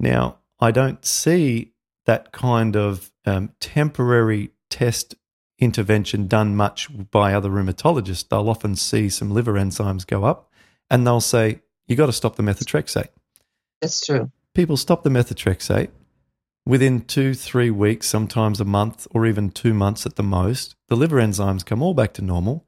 Now, 0.00 0.36
I 0.60 0.70
don't 0.70 1.04
see 1.04 1.72
that 2.06 2.32
kind 2.32 2.76
of 2.76 3.10
um, 3.24 3.52
temporary 3.60 4.50
test 4.70 5.14
intervention 5.58 6.26
done 6.26 6.54
much 6.54 6.88
by 7.10 7.32
other 7.32 7.50
rheumatologists. 7.50 8.28
They'll 8.28 8.48
often 8.48 8.76
see 8.76 9.08
some 9.08 9.30
liver 9.30 9.54
enzymes 9.54 10.06
go 10.06 10.24
up 10.24 10.50
and 10.90 11.06
they'll 11.06 11.20
say, 11.20 11.60
You 11.86 11.96
got 11.96 12.06
to 12.06 12.12
stop 12.12 12.36
the 12.36 12.42
methotrexate. 12.42 13.08
that's 13.80 14.04
true. 14.04 14.30
People 14.54 14.76
stop 14.76 15.02
the 15.02 15.10
methotrexate. 15.10 15.90
Within 16.64 17.02
two, 17.02 17.32
three 17.34 17.70
weeks, 17.70 18.08
sometimes 18.08 18.60
a 18.60 18.64
month, 18.64 19.06
or 19.12 19.24
even 19.24 19.50
two 19.50 19.72
months 19.72 20.04
at 20.04 20.16
the 20.16 20.22
most, 20.24 20.74
the 20.88 20.96
liver 20.96 21.18
enzymes 21.18 21.64
come 21.64 21.80
all 21.80 21.94
back 21.94 22.12
to 22.14 22.22
normal. 22.22 22.66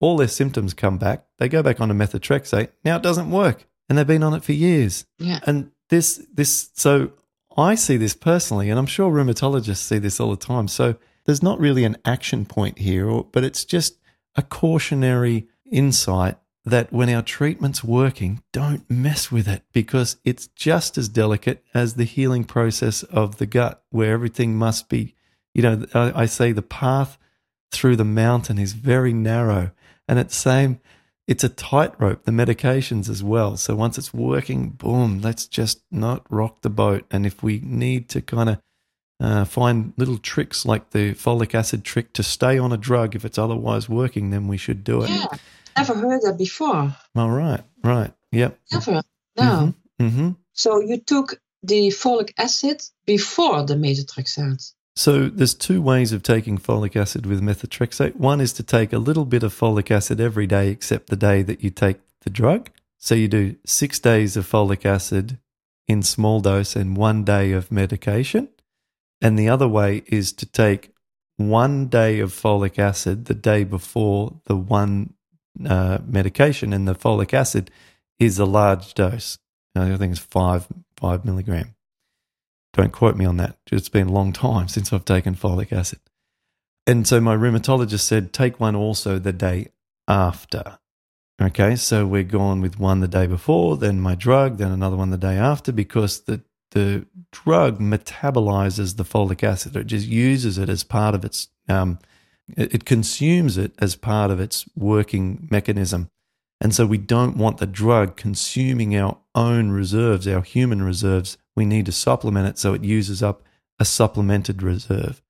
All 0.00 0.16
their 0.18 0.28
symptoms 0.28 0.74
come 0.74 0.98
back. 0.98 1.24
They 1.38 1.48
go 1.48 1.62
back 1.62 1.80
on 1.80 1.90
a 1.90 1.94
methotrexate. 1.94 2.70
Now 2.84 2.96
it 2.96 3.02
doesn't 3.02 3.30
work. 3.30 3.66
And 3.88 3.96
they've 3.96 4.06
been 4.06 4.22
on 4.22 4.34
it 4.34 4.44
for 4.44 4.52
years. 4.52 5.06
Yeah. 5.18 5.40
And 5.46 5.70
this, 5.88 6.26
this, 6.32 6.70
so 6.74 7.12
I 7.58 7.74
see 7.74 7.96
this 7.96 8.14
personally, 8.14 8.70
and 8.70 8.78
I'm 8.78 8.86
sure 8.86 9.10
rheumatologists 9.10 9.78
see 9.78 9.98
this 9.98 10.20
all 10.20 10.30
the 10.30 10.36
time. 10.36 10.68
So 10.68 10.94
there's 11.26 11.42
not 11.42 11.58
really 11.58 11.84
an 11.84 11.96
action 12.04 12.46
point 12.46 12.78
here, 12.78 13.22
but 13.32 13.42
it's 13.42 13.64
just 13.64 13.98
a 14.36 14.42
cautionary 14.42 15.48
insight 15.70 16.36
that 16.64 16.92
when 16.92 17.08
our 17.08 17.22
treatment's 17.22 17.82
working, 17.82 18.42
don't 18.52 18.88
mess 18.88 19.32
with 19.32 19.48
it 19.48 19.62
because 19.72 20.16
it's 20.24 20.46
just 20.48 20.96
as 20.96 21.08
delicate 21.08 21.64
as 21.74 21.94
the 21.94 22.04
healing 22.04 22.44
process 22.44 23.02
of 23.02 23.38
the 23.38 23.46
gut, 23.46 23.82
where 23.90 24.12
everything 24.12 24.54
must 24.54 24.88
be, 24.88 25.16
you 25.52 25.62
know, 25.62 25.84
I, 25.94 26.22
I 26.22 26.26
say 26.26 26.52
the 26.52 26.62
path 26.62 27.18
through 27.72 27.96
the 27.96 28.04
mountain 28.04 28.58
is 28.58 28.72
very 28.72 29.12
narrow. 29.12 29.72
And 30.06 30.18
it's 30.18 30.36
same, 30.36 30.80
it's 31.28 31.44
a 31.44 31.50
tightrope, 31.50 32.24
the 32.24 32.32
medications 32.32 33.08
as 33.10 33.22
well. 33.22 33.58
So 33.58 33.76
once 33.76 33.98
it's 33.98 34.14
working, 34.14 34.70
boom, 34.70 35.20
let's 35.20 35.46
just 35.46 35.82
not 35.90 36.24
rock 36.30 36.62
the 36.62 36.70
boat. 36.70 37.04
And 37.10 37.26
if 37.26 37.42
we 37.42 37.60
need 37.62 38.08
to 38.08 38.22
kind 38.22 38.48
of 38.48 38.58
uh, 39.20 39.44
find 39.44 39.92
little 39.98 40.16
tricks 40.16 40.64
like 40.64 40.90
the 40.90 41.12
folic 41.12 41.54
acid 41.54 41.84
trick 41.84 42.14
to 42.14 42.22
stay 42.22 42.58
on 42.58 42.72
a 42.72 42.78
drug 42.78 43.14
if 43.14 43.26
it's 43.26 43.36
otherwise 43.36 43.90
working, 43.90 44.30
then 44.30 44.48
we 44.48 44.56
should 44.56 44.82
do 44.82 45.02
it. 45.02 45.10
Yeah. 45.10 45.26
Never 45.76 45.94
heard 45.94 46.22
that 46.22 46.38
before. 46.38 46.96
All 47.14 47.30
right, 47.30 47.62
right. 47.84 48.12
Yep. 48.32 48.58
Never. 48.72 49.02
No. 49.36 49.74
hmm 50.00 50.30
So 50.54 50.80
you 50.80 50.98
took 50.98 51.40
the 51.62 51.88
folic 51.88 52.32
acid 52.38 52.82
before 53.06 53.64
the 53.64 53.74
methotrexate. 53.74 54.72
So 54.98 55.28
there's 55.28 55.54
two 55.54 55.80
ways 55.80 56.12
of 56.12 56.24
taking 56.24 56.58
folic 56.58 56.96
acid 56.96 57.24
with 57.24 57.40
methotrexate. 57.40 58.16
One 58.16 58.40
is 58.40 58.52
to 58.54 58.64
take 58.64 58.92
a 58.92 58.98
little 58.98 59.24
bit 59.24 59.44
of 59.44 59.54
folic 59.54 59.92
acid 59.92 60.20
every 60.20 60.48
day 60.48 60.70
except 60.70 61.06
the 61.08 61.14
day 61.14 61.42
that 61.42 61.62
you 61.62 61.70
take 61.70 61.98
the 62.22 62.30
drug. 62.30 62.68
So 62.96 63.14
you 63.14 63.28
do 63.28 63.54
six 63.64 64.00
days 64.00 64.36
of 64.36 64.44
folic 64.44 64.84
acid 64.84 65.38
in 65.86 66.02
small 66.02 66.40
dose 66.40 66.74
and 66.74 66.96
one 66.96 67.22
day 67.22 67.52
of 67.52 67.70
medication. 67.70 68.48
And 69.20 69.38
the 69.38 69.48
other 69.48 69.68
way 69.68 70.02
is 70.08 70.32
to 70.32 70.46
take 70.46 70.92
one 71.36 71.86
day 71.86 72.18
of 72.18 72.32
folic 72.32 72.76
acid 72.76 73.26
the 73.26 73.34
day 73.34 73.62
before 73.62 74.40
the 74.46 74.56
one 74.56 75.14
uh, 75.64 75.98
medication, 76.04 76.72
and 76.72 76.88
the 76.88 76.96
folic 76.96 77.32
acid 77.32 77.70
is 78.18 78.40
a 78.40 78.44
large 78.44 78.94
dose. 78.94 79.38
I 79.76 79.96
think 79.96 80.10
it's 80.10 80.20
five 80.20 80.66
five 80.96 81.24
milligram. 81.24 81.76
Don't 82.74 82.92
quote 82.92 83.16
me 83.16 83.24
on 83.24 83.36
that. 83.38 83.56
It's 83.70 83.88
been 83.88 84.08
a 84.08 84.12
long 84.12 84.32
time 84.32 84.68
since 84.76 84.92
I've 84.92 85.04
taken 85.04 85.34
folic 85.34 85.72
acid. 85.72 86.00
And 86.86 87.06
so 87.06 87.20
my 87.20 87.36
rheumatologist 87.36 88.00
said, 88.00 88.32
take 88.32 88.58
one 88.58 88.74
also 88.74 89.18
the 89.18 89.32
day 89.32 89.68
after. 90.06 90.78
Okay, 91.40 91.76
so 91.76 92.06
we're 92.06 92.24
gone 92.24 92.60
with 92.60 92.80
one 92.80 93.00
the 93.00 93.06
day 93.06 93.26
before, 93.26 93.76
then 93.76 94.00
my 94.00 94.14
drug, 94.14 94.56
then 94.56 94.72
another 94.72 94.96
one 94.96 95.10
the 95.10 95.18
day 95.18 95.36
after, 95.36 95.70
because 95.70 96.22
the 96.22 96.42
the 96.72 97.06
drug 97.32 97.78
metabolizes 97.78 98.96
the 98.96 99.04
folic 99.04 99.42
acid. 99.42 99.76
It 99.76 99.86
just 99.86 100.06
uses 100.06 100.58
it 100.58 100.68
as 100.68 100.84
part 100.84 101.14
of 101.14 101.24
its, 101.24 101.48
um, 101.68 101.98
it, 102.56 102.74
it 102.74 102.84
consumes 102.84 103.56
it 103.56 103.72
as 103.78 103.96
part 103.96 104.30
of 104.30 104.40
its 104.40 104.66
working 104.76 105.48
mechanism. 105.50 106.10
And 106.60 106.74
so 106.74 106.86
we 106.86 106.98
don't 106.98 107.36
want 107.36 107.58
the 107.58 107.66
drug 107.66 108.16
consuming 108.16 108.96
our 108.96 109.18
own 109.34 109.70
reserves, 109.70 110.26
our 110.26 110.42
human 110.42 110.82
reserves. 110.82 111.38
We 111.58 111.64
need 111.66 111.86
to 111.86 111.92
supplement 111.92 112.46
it 112.46 112.56
so 112.56 112.72
it 112.72 112.84
uses 112.84 113.20
up 113.20 113.42
a 113.80 113.84
supplemented 113.84 114.62
reserve. 114.62 115.20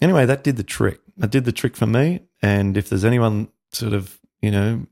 Anyway, 0.00 0.26
that 0.26 0.42
did 0.42 0.56
the 0.56 0.64
trick. 0.64 0.98
That 1.16 1.30
did 1.30 1.44
the 1.44 1.52
trick 1.52 1.76
for 1.76 1.86
me. 1.86 2.22
And 2.42 2.76
if 2.76 2.88
there's 2.88 3.04
anyone 3.04 3.46
sort 3.70 3.92
of, 3.92 4.18
you 4.42 4.50
know, 4.50 4.86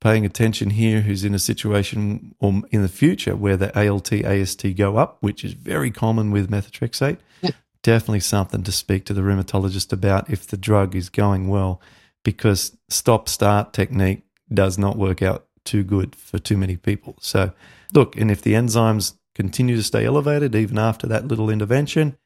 paying 0.00 0.26
attention 0.26 0.68
here 0.68 1.00
who's 1.00 1.24
in 1.24 1.34
a 1.34 1.38
situation 1.38 2.34
or 2.40 2.60
in 2.70 2.82
the 2.82 2.90
future 2.90 3.34
where 3.34 3.56
the 3.56 3.70
ALT, 3.74 4.12
AST 4.12 4.76
go 4.76 4.98
up, 4.98 5.16
which 5.20 5.44
is 5.46 5.54
very 5.54 5.90
common 5.90 6.30
with 6.30 6.50
methotrexate, 6.50 7.16
Yeah. 7.40 7.52
definitely 7.82 8.20
something 8.20 8.62
to 8.64 8.72
speak 8.72 9.06
to 9.06 9.14
the 9.14 9.22
rheumatologist 9.22 9.94
about 9.94 10.28
if 10.28 10.46
the 10.46 10.58
drug 10.58 10.94
is 10.94 11.08
going 11.08 11.48
well, 11.48 11.80
because 12.22 12.76
stop 12.90 13.30
start 13.30 13.72
technique 13.72 14.24
does 14.52 14.76
not 14.76 14.98
work 14.98 15.22
out 15.22 15.46
too 15.64 15.82
good 15.82 16.14
for 16.14 16.38
too 16.38 16.58
many 16.58 16.76
people. 16.76 17.16
So, 17.20 17.52
look, 17.94 18.14
and 18.14 18.30
if 18.30 18.42
the 18.42 18.52
enzymes 18.52 19.14
continue 19.34 19.76
to 19.76 19.82
stay 19.82 20.04
elevated 20.04 20.54
even 20.54 20.78
after 20.78 21.06
that 21.06 21.28
little 21.28 21.50
intervention, 21.50 22.16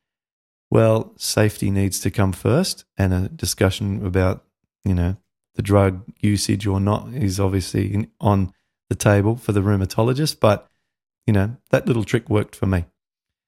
well, 0.71 1.13
safety 1.17 1.71
needs 1.71 2.01
to 2.01 2.11
come 2.11 2.33
first, 2.33 2.85
and 2.97 3.15
a 3.15 3.29
discussion 3.29 4.05
about, 4.05 4.45
you 4.85 4.95
know, 4.95 5.17
the 5.55 5.63
drug 5.63 6.03
usage 6.21 6.67
or 6.67 6.81
not 6.81 7.09
is 7.15 7.39
obviously 7.41 7.95
in, 7.95 8.11
on 8.21 8.53
the 8.89 8.97
table 8.97 9.37
for 9.37 9.53
the 9.53 9.63
rheumatologist. 9.63 10.41
But, 10.41 10.69
you 11.27 11.33
know, 11.33 11.57
that 11.71 11.87
little 11.87 12.05
trick 12.05 12.29
worked 12.29 12.57
for 12.57 12.67
me. 12.67 12.85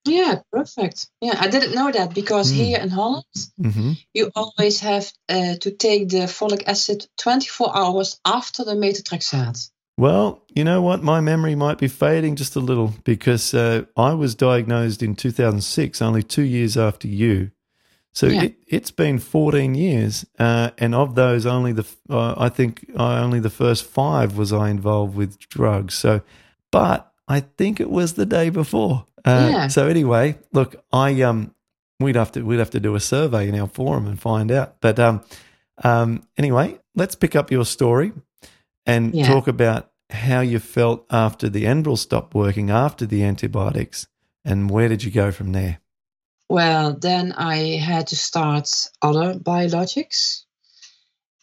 Yeah, 0.04 0.40
perfect. 0.52 1.08
Yeah, 1.20 1.36
I 1.38 1.48
didn't 1.48 1.74
know 1.74 1.90
that 1.90 2.14
because 2.14 2.50
Mm. 2.52 2.54
here 2.54 2.78
in 2.78 2.88
Holland, 2.88 3.24
hmm 3.60 3.92
you 4.14 4.30
always 4.34 4.80
have 4.80 5.12
uh, 5.28 5.56
to 5.56 5.70
take 5.70 6.08
the 6.08 6.26
folic 6.26 6.62
acid 6.66 7.06
24 7.18 7.76
hours 7.76 8.20
after 8.24 8.64
the 8.64 8.74
methotrexate. 8.74 9.70
Well, 9.98 10.44
you 10.54 10.62
know 10.62 10.80
what? 10.80 11.02
My 11.02 11.20
memory 11.20 11.56
might 11.56 11.78
be 11.78 11.88
fading 11.88 12.36
just 12.36 12.54
a 12.54 12.60
little 12.60 12.94
because 13.02 13.52
uh, 13.52 13.82
I 13.96 14.14
was 14.14 14.36
diagnosed 14.36 15.02
in 15.02 15.16
2006, 15.16 16.00
only 16.00 16.22
two 16.22 16.42
years 16.44 16.76
after 16.76 17.08
you. 17.08 17.50
So 18.14 18.28
Yeah. 18.28 18.44
it, 18.44 18.54
it's 18.68 18.92
been 18.92 19.18
14 19.18 19.74
years, 19.74 20.24
uh, 20.38 20.70
and 20.78 20.94
of 20.94 21.16
those, 21.16 21.46
only 21.46 21.72
the 21.72 21.84
uh, 22.08 22.34
I 22.36 22.48
think 22.48 22.88
uh, 22.96 23.20
only 23.24 23.40
the 23.40 23.50
first 23.50 23.84
five 23.84 24.36
was 24.38 24.52
I 24.52 24.70
involved 24.70 25.16
with 25.16 25.36
drugs. 25.48 25.94
So, 25.94 26.20
but 26.70 27.12
I 27.26 27.40
think 27.40 27.80
it 27.80 27.90
was 27.90 28.12
the 28.14 28.24
day 28.26 28.50
before. 28.50 29.04
Uh, 29.24 29.48
Yeah. 29.50 29.66
So 29.68 29.88
anyway, 29.88 30.38
look, 30.52 30.76
I 30.92 31.22
um, 31.22 31.54
we'd 31.98 32.14
have 32.16 32.30
to 32.32 32.42
we'd 32.42 32.60
have 32.60 32.70
to 32.70 32.80
do 32.80 32.94
a 32.94 33.00
survey 33.00 33.48
in 33.48 33.58
our 33.58 33.68
forum 33.68 34.06
and 34.06 34.20
find 34.20 34.52
out. 34.52 34.80
But 34.80 34.98
um, 35.00 35.22
um, 35.82 36.22
anyway, 36.36 36.78
let's 36.94 37.16
pick 37.16 37.34
up 37.34 37.50
your 37.50 37.64
story 37.64 38.12
and 38.86 39.12
Yeah. 39.14 39.26
talk 39.26 39.48
about 39.48 39.87
how 40.10 40.40
you 40.40 40.58
felt 40.58 41.06
after 41.10 41.48
the 41.48 41.64
Enbrel 41.64 41.98
stopped 41.98 42.34
working 42.34 42.70
after 42.70 43.06
the 43.06 43.22
antibiotics, 43.24 44.06
and 44.44 44.70
where 44.70 44.88
did 44.88 45.04
you 45.04 45.10
go 45.10 45.30
from 45.30 45.52
there? 45.52 45.80
Well, 46.48 46.94
then 46.94 47.32
I 47.32 47.76
had 47.76 48.06
to 48.08 48.16
start 48.16 48.70
other 49.02 49.34
biologics, 49.34 50.44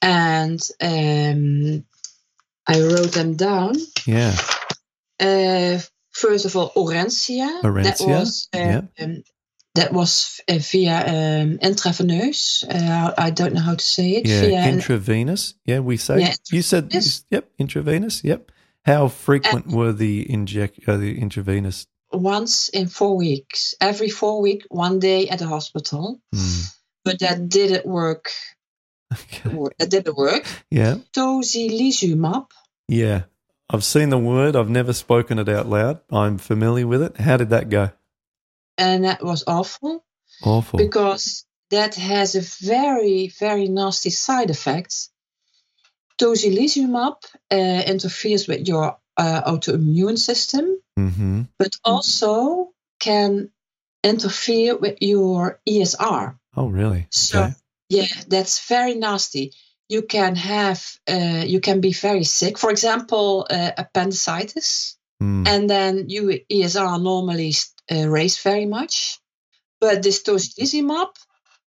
and 0.01 0.59
um, 0.81 1.85
I 2.65 2.81
wrote 2.81 3.11
them 3.11 3.35
down. 3.35 3.75
Yeah. 4.07 4.35
Uh, 5.19 5.79
first 6.11 6.45
of 6.45 6.55
all, 6.55 6.71
Orencia. 6.71 7.61
That 7.61 8.01
was 8.01 8.49
uh, 8.53 8.57
yeah. 8.57 8.81
um, 8.99 9.23
that 9.75 9.93
was 9.93 10.41
uh, 10.49 10.57
via 10.57 11.43
um, 11.43 11.59
intravenous. 11.61 12.63
Uh, 12.63 13.13
I 13.15 13.29
don't 13.29 13.53
know 13.53 13.61
how 13.61 13.75
to 13.75 13.85
say 13.85 14.11
it. 14.11 14.25
Yeah, 14.25 14.41
via 14.41 14.69
intravenous. 14.69 15.53
Yeah, 15.65 15.79
we 15.79 15.97
say. 15.97 16.21
Yeah, 16.21 16.33
you 16.51 16.61
said. 16.63 16.91
Yep, 17.29 17.51
intravenous. 17.59 18.23
Yep. 18.23 18.51
How 18.85 19.07
frequent 19.07 19.67
were 19.67 19.91
the 19.93 20.31
inject 20.31 20.79
uh, 20.87 20.97
the 20.97 21.19
intravenous? 21.19 21.87
once 22.11 22.69
in 22.69 22.87
four 22.87 23.17
weeks, 23.17 23.75
every 23.81 24.09
four 24.09 24.39
week, 24.41 24.63
one 24.69 24.99
day 24.99 25.27
at 25.27 25.39
the 25.39 25.47
hospital. 25.47 26.19
Hmm. 26.33 26.61
But 27.03 27.19
that 27.19 27.49
didn't 27.49 27.85
work. 27.85 28.31
Okay. 29.13 29.49
That 29.79 29.89
didn't 29.89 30.17
work. 30.17 30.45
Yeah, 30.71 30.95
Tocilizumab. 31.15 32.47
yeah. 32.87 33.23
I've 33.69 33.83
seen 33.83 34.09
the 34.09 34.17
word. 34.19 34.55
I've 34.55 34.69
never 34.69 34.93
spoken 34.93 35.39
it 35.39 35.49
out 35.49 35.67
loud. 35.67 35.99
I'm 36.11 36.37
familiar 36.37 36.85
with 36.85 37.01
it. 37.01 37.17
How 37.17 37.37
did 37.37 37.49
that 37.49 37.69
go? 37.69 37.91
and 38.77 39.05
that 39.05 39.23
was 39.23 39.45
awful 39.47 40.03
Awful. 40.43 40.77
because 40.77 41.45
that 41.71 41.95
has 41.95 42.35
a 42.35 42.41
very 42.65 43.27
very 43.39 43.67
nasty 43.69 44.09
side 44.09 44.49
effect. 44.49 45.09
Tocilizumab 46.17 47.15
uh, 47.51 47.83
interferes 47.85 48.47
with 48.47 48.67
your 48.67 48.97
uh, 49.17 49.41
autoimmune 49.51 50.17
system, 50.17 50.79
mm-hmm. 50.97 51.43
but 51.57 51.75
also 51.83 52.71
can 52.99 53.49
interfere 54.03 54.77
with 54.77 54.97
your 55.01 55.59
ESR. 55.67 56.37
Oh, 56.55 56.67
really? 56.67 57.07
So 57.09 57.43
Okay. 57.43 57.53
yeah, 57.89 58.07
that's 58.27 58.67
very 58.67 58.95
nasty. 58.95 59.53
You 59.89 60.01
can 60.03 60.35
have, 60.35 60.81
uh, 61.07 61.43
you 61.45 61.59
can 61.59 61.81
be 61.81 61.93
very 61.93 62.23
sick. 62.23 62.57
For 62.57 62.71
example, 62.71 63.45
uh, 63.49 63.71
appendicitis, 63.77 64.97
Mm. 65.21 65.47
and 65.47 65.69
then 65.69 66.09
your 66.09 66.33
ESR 66.49 67.01
normally 67.01 67.53
uh, 67.89 68.07
raise 68.09 68.37
very 68.43 68.65
much, 68.65 69.19
but 69.79 70.03
this 70.03 70.21
tocilizumab 70.23 71.07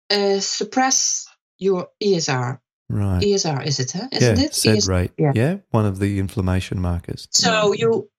uh, 0.09 0.39
suppress 0.39 1.27
your 1.59 1.89
ESR. 2.01 2.59
Right. 2.89 3.21
ESR 3.21 3.65
is 3.65 3.79
it? 3.79 3.91
Huh? 3.91 4.07
yeah. 4.11 4.17
Isn't 4.19 4.39
it? 4.45 4.55
Sed 4.55 4.77
ES- 4.77 4.87
rate. 4.87 5.11
yeah. 5.17 5.31
Yeah. 5.35 5.57
One 5.71 5.85
of 5.85 5.99
the 5.99 6.19
inflammation 6.19 6.79
markers. 6.79 7.27
So 7.31 7.73
you 7.73 8.09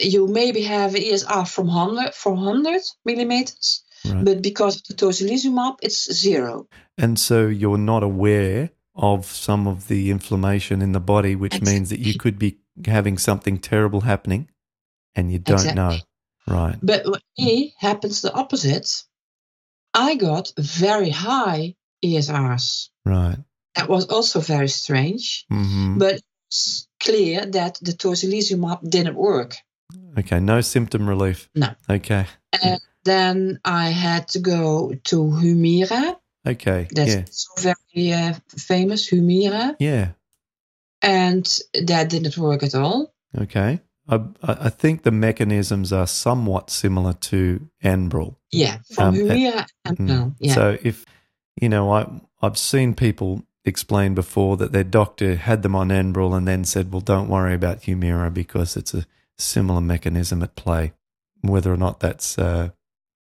you 0.00 0.26
maybe 0.28 0.62
have 0.62 0.92
ESR 0.92 1.46
from 1.48 1.66
100 1.68 2.14
from 2.14 2.36
100 2.44 2.80
millimeters, 3.04 3.82
Right. 4.04 4.24
but 4.24 4.42
because 4.42 4.76
of 4.76 4.84
the 4.84 4.94
tocilizumab, 4.94 5.78
it's 5.82 6.12
zero. 6.12 6.68
And 6.96 7.18
so 7.18 7.46
you're 7.48 7.78
not 7.78 8.02
aware 8.02 8.70
of 8.94 9.26
some 9.26 9.66
of 9.68 9.86
the 9.88 10.10
inflammation 10.10 10.82
in 10.82 10.92
the 10.92 11.00
body, 11.00 11.34
which 11.36 11.60
means 11.62 11.90
that 11.90 12.00
you 12.00 12.14
could 12.18 12.38
be 12.38 12.58
having 12.86 13.18
something 13.18 13.58
terrible 13.58 14.00
happening 14.02 14.48
and 15.14 15.32
you 15.32 15.38
don't 15.38 15.74
know. 15.74 15.96
Right. 16.46 16.76
But 16.82 17.04
with 17.06 17.22
me 17.38 17.74
happens 17.78 18.20
the 18.22 18.32
opposite. 18.32 19.04
I 19.94 20.14
got 20.16 20.52
very 20.58 21.10
high 21.10 21.74
ESRs. 22.04 22.88
Right. 23.04 23.38
That 23.78 23.88
was 23.88 24.06
also 24.06 24.40
very 24.40 24.68
strange, 24.68 25.46
hmm 25.48 25.98
but 25.98 26.20
it's 26.48 26.88
clear 27.00 27.46
that 27.46 27.78
the 27.80 27.92
tocilizumab 27.92 28.88
didn't 28.88 29.16
work. 29.16 29.56
Okay. 30.18 30.40
No 30.40 30.60
symptom 30.60 31.08
relief. 31.08 31.48
No. 31.54 31.68
Okay. 31.88 32.26
And 32.62 32.80
then 33.04 33.60
I 33.64 33.90
had 33.90 34.28
to 34.28 34.38
go 34.40 34.92
to 35.04 35.16
Humira. 35.16 36.16
Okay. 36.46 36.88
That's 36.90 37.14
yeah. 37.14 37.24
so 37.30 37.74
very 37.92 38.12
uh, 38.12 38.34
famous, 38.56 39.10
Humira. 39.10 39.76
Yeah. 39.78 40.08
And 41.02 41.46
that 41.86 42.08
didn't 42.10 42.36
work 42.36 42.62
at 42.62 42.74
all. 42.74 43.12
Okay. 43.36 43.80
I, 44.08 44.20
I 44.42 44.70
think 44.70 45.02
the 45.02 45.10
mechanisms 45.10 45.92
are 45.92 46.06
somewhat 46.06 46.70
similar 46.70 47.12
to 47.12 47.68
Enbrel. 47.84 48.36
Yeah, 48.50 48.78
from 48.94 49.08
Um, 49.08 49.14
Humira 49.14 49.66
and 49.84 49.98
Mm. 49.98 50.06
no, 50.06 50.34
yeah. 50.40 50.54
So 50.54 50.78
if 50.82 51.04
you 51.60 51.68
know, 51.68 51.92
I 51.92 52.06
I've 52.40 52.56
seen 52.56 52.94
people 52.94 53.42
explain 53.64 54.14
before 54.14 54.56
that 54.56 54.72
their 54.72 54.84
doctor 54.84 55.36
had 55.36 55.62
them 55.62 55.74
on 55.74 55.88
Enbrel 55.90 56.36
and 56.36 56.46
then 56.48 56.64
said, 56.64 56.92
"Well, 56.92 57.00
don't 57.00 57.28
worry 57.28 57.54
about 57.54 57.82
Humira 57.82 58.32
because 58.32 58.76
it's 58.76 58.94
a 58.94 59.06
similar 59.38 59.80
mechanism 59.80 60.42
at 60.42 60.54
play." 60.56 60.92
Whether 61.42 61.72
or 61.72 61.76
not 61.76 62.00
that's 62.00 62.36
uh, 62.38 62.70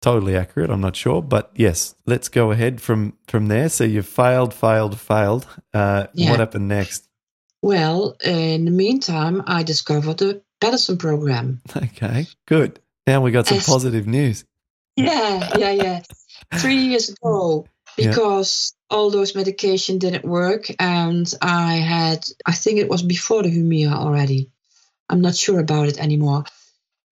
totally 0.02 0.38
accurate, 0.38 0.70
I'm 0.70 0.80
not 0.82 0.96
sure. 0.96 1.22
But 1.22 1.52
yes, 1.56 1.96
let's 2.06 2.30
go 2.30 2.52
ahead 2.52 2.80
from 2.82 3.14
from 3.28 3.48
there. 3.48 3.70
So 3.70 3.84
you 3.84 4.02
failed, 4.02 4.54
failed, 4.54 5.00
failed. 5.00 5.46
Uh, 5.74 6.08
Yeah. 6.14 6.32
What 6.32 6.40
happened 6.40 6.68
next? 6.68 7.04
well, 7.64 8.16
in 8.24 8.66
the 8.66 8.72
meantime, 8.72 9.44
I 9.48 9.64
discovered 9.64 10.20
the 10.20 10.42
Paddison 10.62 10.98
program. 11.00 11.62
Okay, 11.76 12.28
good. 12.46 12.80
Now 13.06 13.22
we 13.22 13.32
got 13.32 13.48
some 13.48 13.58
As- 13.58 13.66
positive 13.66 14.08
news. 14.08 14.46
Yeah, 14.96 15.58
yeah, 15.58 15.72
yeah. 15.72 16.02
Three 16.56 16.78
years 16.78 17.10
ago, 17.10 17.66
because 17.98 18.74
all 18.90 19.10
those 19.10 19.36
medication 19.36 19.98
didn't 19.98 20.26
work, 20.26 20.68
and 20.80 21.32
I 21.42 21.76
had, 21.76 22.26
I 22.46 22.54
think 22.54 22.80
it 22.80 22.90
was 22.90 23.04
before 23.04 23.44
the 23.44 23.50
Humira 23.50 23.94
already. 23.94 24.50
I'm 25.10 25.22
not 25.22 25.36
sure 25.36 25.60
about 25.60 25.88
it 25.88 26.00
anymore. 26.00 26.46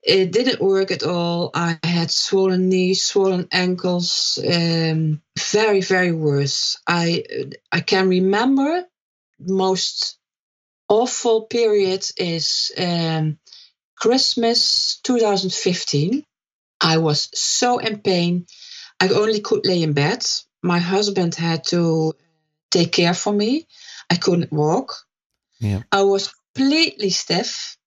It 0.03 0.31
didn't 0.31 0.61
work 0.61 0.91
at 0.91 1.03
all. 1.03 1.49
I 1.53 1.79
had 1.83 2.11
swollen 2.11 2.69
knees, 2.69 3.03
swollen 3.03 3.47
ankles, 3.51 4.37
um, 4.37 5.21
very, 5.37 5.81
very 5.81 6.11
worse. 6.11 6.77
I 6.87 7.23
I 7.71 7.79
can 7.79 8.07
remember 8.09 8.85
most 9.39 10.19
awful 10.87 11.43
period 11.43 12.05
is 12.17 12.71
um, 12.77 13.39
Christmas 13.97 14.99
2015. 15.03 16.23
I 16.81 16.97
was 16.97 17.29
so 17.33 17.79
in 17.79 17.99
pain. 17.99 18.45
I 18.99 19.09
only 19.09 19.39
could 19.41 19.65
lay 19.65 19.81
in 19.81 19.93
bed. 19.93 20.23
My 20.65 20.79
husband 20.79 21.35
had 21.35 21.63
to 21.65 22.13
take 22.71 22.91
care 22.91 23.13
for 23.13 23.33
me. 23.33 23.67
I 24.09 24.15
couldn't 24.15 24.51
walk. 24.51 24.93
Yeah. 25.59 25.83
I 25.91 26.03
was 26.03 26.33
completely 26.53 27.09
stiff 27.09 27.77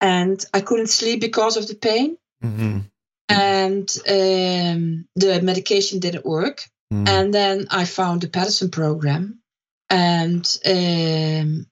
and 0.00 0.44
I 0.54 0.60
couldn't 0.60 0.88
sleep 0.88 1.20
because 1.20 1.56
of 1.56 1.66
the 1.66 1.74
pain. 1.74 2.16
hmm 2.40 2.78
And 3.28 3.88
um, 4.08 5.06
the 5.16 5.40
medication 5.42 6.00
didn't 6.00 6.24
work. 6.24 6.62
Mm. 6.92 7.08
And 7.08 7.34
then 7.34 7.66
I 7.70 7.84
found 7.84 8.22
the 8.22 8.28
Paddison 8.28 8.70
program, 8.70 9.40
and 9.90 10.58
um, 10.64 11.66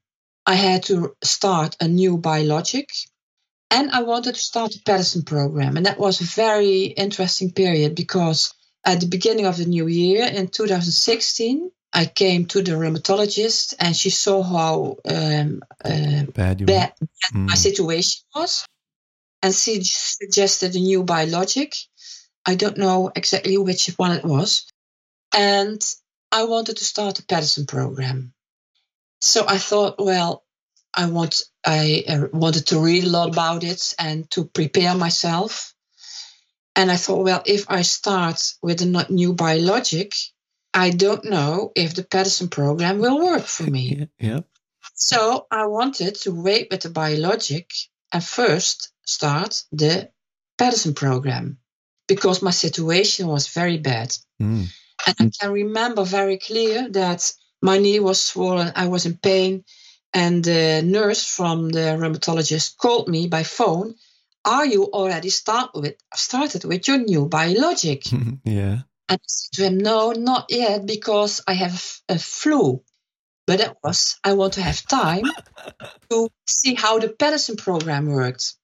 I 0.44 0.54
had 0.54 0.82
to 0.84 1.16
start 1.22 1.76
a 1.80 1.88
new 1.88 2.18
biologic. 2.18 2.90
And 3.70 3.90
I 3.90 4.02
wanted 4.02 4.34
to 4.34 4.40
start 4.40 4.72
the 4.72 4.80
Paddison 4.84 5.24
program. 5.24 5.76
And 5.76 5.86
that 5.86 5.98
was 5.98 6.20
a 6.20 6.24
very 6.24 6.84
interesting 6.84 7.52
period 7.52 7.94
because 7.94 8.54
at 8.86 9.00
the 9.00 9.06
beginning 9.08 9.46
of 9.46 9.56
the 9.56 9.66
new 9.66 9.88
year 9.88 10.24
in 10.24 10.48
2016, 10.48 11.70
I 11.92 12.06
came 12.06 12.46
to 12.46 12.62
the 12.62 12.72
rheumatologist 12.72 13.74
and 13.80 13.96
she 13.96 14.10
saw 14.10 14.42
how 14.42 14.96
um, 15.04 15.62
uh, 15.84 16.24
Bad 16.32 16.60
you 16.60 16.66
bad 16.66 16.92
were. 17.00 17.08
my 17.32 17.54
Mm. 17.54 17.56
situation 17.56 18.22
was. 18.34 18.64
And 19.42 19.54
she 19.54 19.82
suggested 19.82 20.74
a 20.74 20.78
new 20.78 21.02
biologic. 21.02 21.74
I 22.44 22.54
don't 22.54 22.78
know 22.78 23.10
exactly 23.14 23.58
which 23.58 23.88
one 23.96 24.12
it 24.12 24.24
was. 24.24 24.66
And 25.34 25.80
I 26.30 26.44
wanted 26.44 26.76
to 26.78 26.84
start 26.84 27.16
the 27.16 27.22
Paddison 27.22 27.66
program. 27.66 28.32
So 29.20 29.44
I 29.46 29.58
thought, 29.58 29.96
well, 29.98 30.44
I 30.94 31.06
want 31.10 31.42
I 31.64 32.04
uh, 32.08 32.26
wanted 32.32 32.66
to 32.68 32.80
read 32.80 33.04
a 33.04 33.10
lot 33.10 33.28
about 33.28 33.64
it 33.64 33.94
and 33.98 34.30
to 34.30 34.44
prepare 34.44 34.94
myself. 34.94 35.74
And 36.76 36.92
I 36.92 36.96
thought, 36.96 37.24
well, 37.24 37.42
if 37.46 37.70
I 37.70 37.82
start 37.82 38.54
with 38.62 38.82
a 38.82 39.06
new 39.08 39.32
biologic, 39.32 40.14
I 40.74 40.90
don't 40.90 41.24
know 41.24 41.72
if 41.74 41.94
the 41.94 42.04
Paddison 42.04 42.50
program 42.50 42.98
will 42.98 43.24
work 43.24 43.44
for 43.44 43.64
me. 43.64 44.08
Yeah, 44.18 44.28
yeah. 44.28 44.40
So 44.94 45.46
I 45.50 45.66
wanted 45.66 46.14
to 46.22 46.32
wait 46.32 46.68
with 46.70 46.82
the 46.82 46.90
biologic 46.90 47.70
and 48.12 48.22
first 48.22 48.92
start 49.04 49.62
the 49.72 50.10
Paddison 50.58 50.94
program 50.94 51.58
because 52.06 52.42
my 52.42 52.50
situation 52.50 53.26
was 53.26 53.48
very 53.48 53.78
bad. 53.78 54.16
Mm. 54.40 54.66
And 55.06 55.16
I 55.18 55.30
can 55.40 55.52
remember 55.52 56.04
very 56.04 56.38
clear 56.38 56.88
that 56.90 57.32
my 57.62 57.78
knee 57.78 58.00
was 58.00 58.20
swollen, 58.22 58.72
I 58.76 58.88
was 58.88 59.06
in 59.06 59.16
pain, 59.16 59.64
and 60.12 60.42
the 60.44 60.82
nurse 60.82 61.26
from 61.26 61.68
the 61.68 61.96
rheumatologist 61.98 62.76
called 62.76 63.08
me 63.08 63.28
by 63.28 63.42
phone. 63.42 63.94
Are 64.46 64.64
you 64.64 64.84
already 64.84 65.30
start 65.30 65.70
with, 65.74 65.96
started 66.14 66.64
with 66.64 66.86
your 66.86 66.98
new 66.98 67.26
biologic? 67.26 68.04
yeah. 68.44 68.82
And 69.08 69.20
I 69.20 69.26
said 69.26 69.52
to 69.54 69.64
him, 69.64 69.78
No, 69.78 70.12
not 70.12 70.46
yet, 70.48 70.86
because 70.86 71.42
I 71.46 71.54
have 71.54 72.00
a 72.08 72.18
flu. 72.18 72.82
But 73.46 73.60
it 73.60 73.76
was, 73.82 74.18
I 74.24 74.34
want 74.34 74.54
to 74.54 74.62
have 74.62 74.86
time 74.86 75.24
to 76.10 76.28
see 76.46 76.74
how 76.74 76.98
the 77.00 77.08
Paddison 77.08 77.56
program 77.56 78.06
worked. 78.06 78.54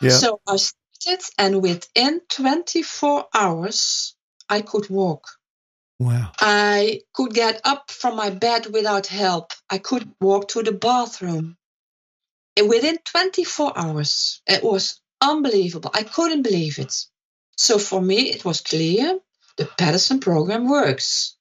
Yeah. 0.00 0.10
So 0.10 0.40
I 0.46 0.56
started, 0.56 1.24
and 1.38 1.62
within 1.62 2.20
24 2.28 3.26
hours, 3.34 4.14
I 4.48 4.60
could 4.60 4.88
walk. 4.88 5.26
wow. 5.98 6.32
I 6.40 7.02
could 7.12 7.34
get 7.34 7.60
up 7.64 7.90
from 7.90 8.16
my 8.16 8.30
bed 8.30 8.66
without 8.72 9.06
help. 9.06 9.52
I 9.70 9.78
could 9.78 10.08
walk 10.20 10.48
to 10.48 10.62
the 10.62 10.72
bathroom. 10.72 11.56
And 12.56 12.68
within 12.68 12.98
24 13.04 13.72
hours, 13.76 14.42
it 14.46 14.62
was 14.62 15.00
unbelievable. 15.20 15.90
I 15.94 16.02
couldn't 16.02 16.42
believe 16.42 16.78
it. 16.78 16.94
So 17.56 17.78
for 17.78 18.00
me, 18.00 18.30
it 18.30 18.44
was 18.44 18.60
clear 18.60 19.18
the 19.56 19.64
Paddison 19.64 20.20
program 20.20 20.68
works. 20.68 21.36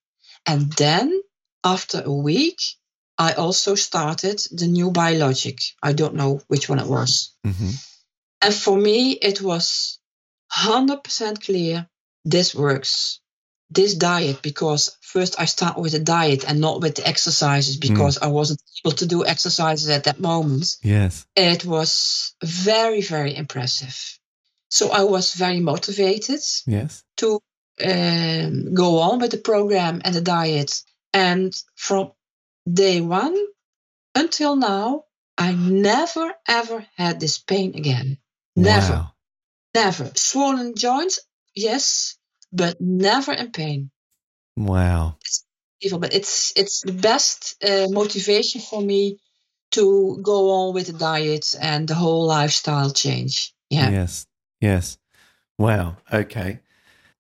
And 0.46 0.72
then 0.74 1.22
after 1.64 2.02
a 2.06 2.12
week, 2.14 2.60
I 3.18 3.34
also 3.34 3.76
started 3.76 4.40
the 4.52 4.68
new 4.68 4.92
biologic. 4.92 5.60
I 5.82 5.94
don't 5.94 6.16
know 6.16 6.42
which 6.48 6.70
one 6.70 6.80
it 6.80 6.88
was. 6.88 7.34
hmm 7.44 7.72
And 8.42 8.54
for 8.54 8.78
me, 8.78 9.14
it 9.14 9.42
was 9.42 10.00
100% 10.54 11.44
clear 11.44 11.88
this 12.24 12.54
works. 12.54 13.20
This 13.76 13.94
diet, 13.96 14.42
because 14.42 14.98
first 15.02 15.36
I 15.40 15.46
start 15.46 15.78
with 15.78 15.94
a 15.94 16.00
diet 16.00 16.46
and 16.48 16.60
not 16.62 16.82
with 16.82 16.96
the 16.96 17.08
exercises 17.08 17.78
because 17.78 18.18
I 18.18 18.28
wasn't 18.28 18.62
able 18.84 18.96
to 18.96 19.06
do 19.06 19.26
exercises 19.26 19.90
at 19.90 20.06
that 20.06 20.20
moment. 20.20 20.78
Yes. 20.82 21.26
It 21.36 21.66
was 21.66 22.34
very, 22.44 23.02
very 23.02 23.36
impressive. 23.36 23.96
So 24.70 24.92
I 24.92 25.04
was 25.04 25.34
very 25.34 25.60
motivated 25.60 26.42
Yes. 26.66 27.04
to 27.18 27.40
um, 27.86 28.74
go 28.74 29.00
on 29.00 29.20
with 29.20 29.32
the 29.32 29.38
program 29.38 30.02
and 30.04 30.16
the 30.16 30.22
diet. 30.22 30.82
And 31.14 31.54
from 31.76 32.12
day 32.72 33.02
one 33.02 33.36
until 34.14 34.56
now, 34.56 35.04
I 35.38 35.52
never 35.54 36.34
ever 36.48 36.86
had 36.96 37.20
this 37.20 37.38
pain 37.38 37.76
again. 37.76 38.18
Never, 38.56 38.94
Wow. 38.94 39.12
never. 39.74 40.12
Swollen 40.16 40.76
joints, 40.76 41.20
yes, 41.54 42.18
but 42.56 42.80
never 42.80 43.34
in 43.34 43.52
pain. 43.52 43.92
Wow. 44.56 45.18
Even, 45.82 46.00
but 46.00 46.14
it's 46.14 46.54
it's 46.56 46.82
the 46.82 46.94
best 46.94 47.64
uh, 47.64 47.88
motivation 47.90 48.62
for 48.62 48.82
me 48.82 49.20
to 49.72 50.20
go 50.22 50.52
on 50.52 50.74
with 50.74 50.88
the 50.88 50.94
diet 50.94 51.54
and 51.60 51.88
the 51.88 51.96
whole 51.96 52.26
lifestyle 52.26 52.92
change. 52.92 53.54
Yeah. 53.70 53.90
Yes. 53.90 54.26
Yes. 54.62 54.98
Wow. 55.58 55.98
Okay. 56.12 56.60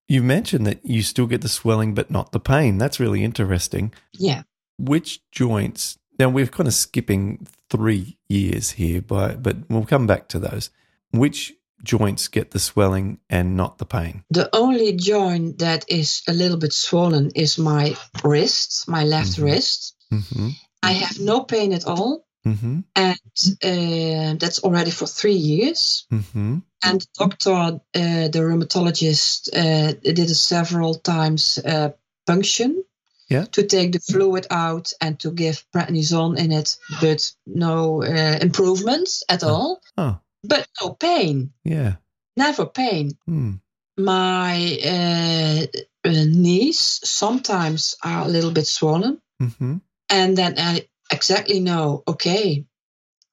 You 0.07 0.23
mentioned 0.23 0.65
that 0.67 0.85
you 0.85 1.01
still 1.03 1.25
get 1.27 1.41
the 1.41 1.49
swelling, 1.49 1.93
but 1.93 2.11
not 2.11 2.31
the 2.31 2.39
pain. 2.39 2.77
That's 2.77 2.99
really 2.99 3.23
interesting. 3.23 3.93
Yeah. 4.13 4.43
Which 4.77 5.21
joints? 5.31 5.97
Now 6.17 6.29
we're 6.29 6.47
kind 6.47 6.67
of 6.67 6.73
skipping 6.73 7.47
three 7.69 8.17
years 8.29 8.71
here, 8.71 9.01
but 9.01 9.43
but 9.43 9.57
we'll 9.69 9.85
come 9.85 10.07
back 10.07 10.27
to 10.29 10.39
those. 10.39 10.69
Which 11.11 11.53
joints 11.83 12.27
get 12.27 12.51
the 12.51 12.59
swelling 12.59 13.19
and 13.29 13.55
not 13.55 13.77
the 13.77 13.85
pain? 13.85 14.23
The 14.29 14.49
only 14.55 14.93
joint 14.93 15.59
that 15.59 15.85
is 15.87 16.21
a 16.27 16.33
little 16.33 16.57
bit 16.57 16.73
swollen 16.73 17.31
is 17.35 17.57
my 17.57 17.95
wrist, 18.23 18.87
my 18.87 19.03
left 19.03 19.37
Mhm. 19.37 19.43
wrist. 19.43 19.95
Mm-hmm. 20.11 20.49
I 20.83 20.91
have 20.93 21.19
no 21.19 21.41
pain 21.43 21.73
at 21.73 21.85
all, 21.85 22.25
Mm-hmm. 22.45 22.81
and 22.95 23.19
uh, 23.63 24.35
that's 24.39 24.59
already 24.59 24.91
for 24.91 25.07
three 25.07 25.33
years. 25.37 26.05
Mm-hmm. 26.11 26.59
And 26.83 27.01
the 27.01 27.07
doctor, 27.17 27.51
uh, 27.51 28.27
the 28.29 28.39
rheumatologist, 28.39 29.49
uh, 29.53 29.93
did 30.03 30.19
a 30.19 30.35
several 30.35 30.93
times 30.95 31.57
uh, 31.57 31.89
punction 32.27 32.83
Yeah. 33.29 33.45
to 33.51 33.63
take 33.63 33.91
the 33.93 33.99
fluid 33.99 34.45
out 34.51 34.93
and 35.01 35.19
to 35.19 35.31
give 35.31 35.65
prednisone 35.73 36.37
in 36.37 36.51
it, 36.51 36.77
but 37.01 37.33
no 37.47 38.03
uh, 38.03 38.37
improvements 38.41 39.23
at 39.27 39.43
Oh. 39.43 39.47
all. 39.49 39.81
Oh, 39.97 40.19
But 40.47 40.67
no 40.81 40.93
pain, 40.93 41.53
yeah. 41.63 41.95
never 42.37 42.65
pain. 42.65 43.17
Hmm. 43.25 43.53
My 43.97 44.77
uh, 44.83 45.65
uh, 46.09 46.25
knees 46.27 46.79
sometimes 47.03 47.95
are 48.03 48.25
a 48.25 48.27
little 48.27 48.51
bit 48.51 48.67
swollen, 48.67 49.21
Mm-hmm. 49.41 49.77
and 50.09 50.37
then 50.37 50.55
I 50.57 50.87
exactly 51.11 51.59
know, 51.59 52.03
okay, 52.07 52.65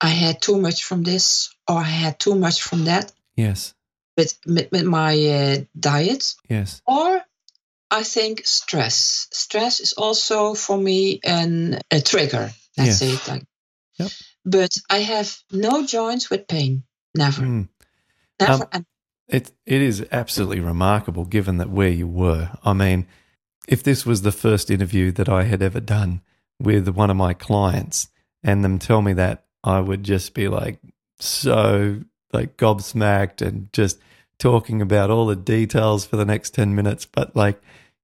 I 0.01 0.09
had 0.09 0.41
too 0.41 0.59
much 0.59 0.83
from 0.83 1.03
this 1.03 1.49
or 1.67 1.77
I 1.77 1.83
had 2.03 2.19
too 2.19 2.35
much 2.35 2.61
from 2.61 2.85
that 2.85 3.11
Yes. 3.37 3.73
with, 4.17 4.37
with, 4.45 4.69
with 4.71 4.83
my 4.83 5.13
uh, 5.17 5.57
diet. 5.79 6.35
Yes. 6.49 6.81
Or 6.85 7.21
I 7.89 8.03
think 8.03 8.45
stress. 8.45 9.27
Stress 9.31 9.79
is 9.79 9.93
also 9.93 10.55
for 10.55 10.77
me 10.77 11.19
an, 11.23 11.79
a 11.91 12.01
trigger. 12.01 12.51
Let's 12.77 12.89
Yes. 12.89 12.99
say 12.99 13.13
it 13.13 13.27
like. 13.27 13.45
Yep. 13.99 14.11
But 14.45 14.77
I 14.89 14.99
have 14.99 15.33
no 15.51 15.85
joints 15.85 16.29
with 16.29 16.47
pain. 16.47 16.83
Never. 17.15 17.41
Hmm. 17.41 17.61
Never. 18.39 18.67
Um, 18.71 18.85
It 19.27 19.51
it 19.65 19.81
is 19.81 20.05
absolutely 20.11 20.59
remarkable 20.59 21.25
given 21.25 21.57
that 21.57 21.69
where 21.69 21.89
you 21.89 22.07
were. 22.07 22.51
I 22.63 22.73
mean, 22.73 23.07
if 23.67 23.81
this 23.83 24.05
was 24.05 24.21
the 24.21 24.31
first 24.31 24.69
interview 24.69 25.11
that 25.13 25.29
I 25.29 25.43
had 25.43 25.61
ever 25.61 25.79
done 25.79 26.21
with 26.59 26.87
one 26.89 27.09
of 27.09 27.17
my 27.17 27.33
clients 27.33 28.09
and 28.43 28.63
them 28.63 28.79
tell 28.79 29.01
me 29.01 29.13
that, 29.13 29.45
I 29.63 29.79
would 29.79 30.03
just 30.03 30.33
be 30.33 30.47
like 30.47 30.79
so 31.19 32.01
like 32.33 32.57
gobsmacked 32.57 33.41
and 33.45 33.71
just 33.71 33.99
talking 34.39 34.81
about 34.81 35.09
all 35.09 35.27
the 35.27 35.35
details 35.35 36.05
for 36.05 36.17
the 36.17 36.25
next 36.25 36.53
10 36.53 36.75
minutes, 36.75 37.05
but 37.05 37.35
like 37.35 37.61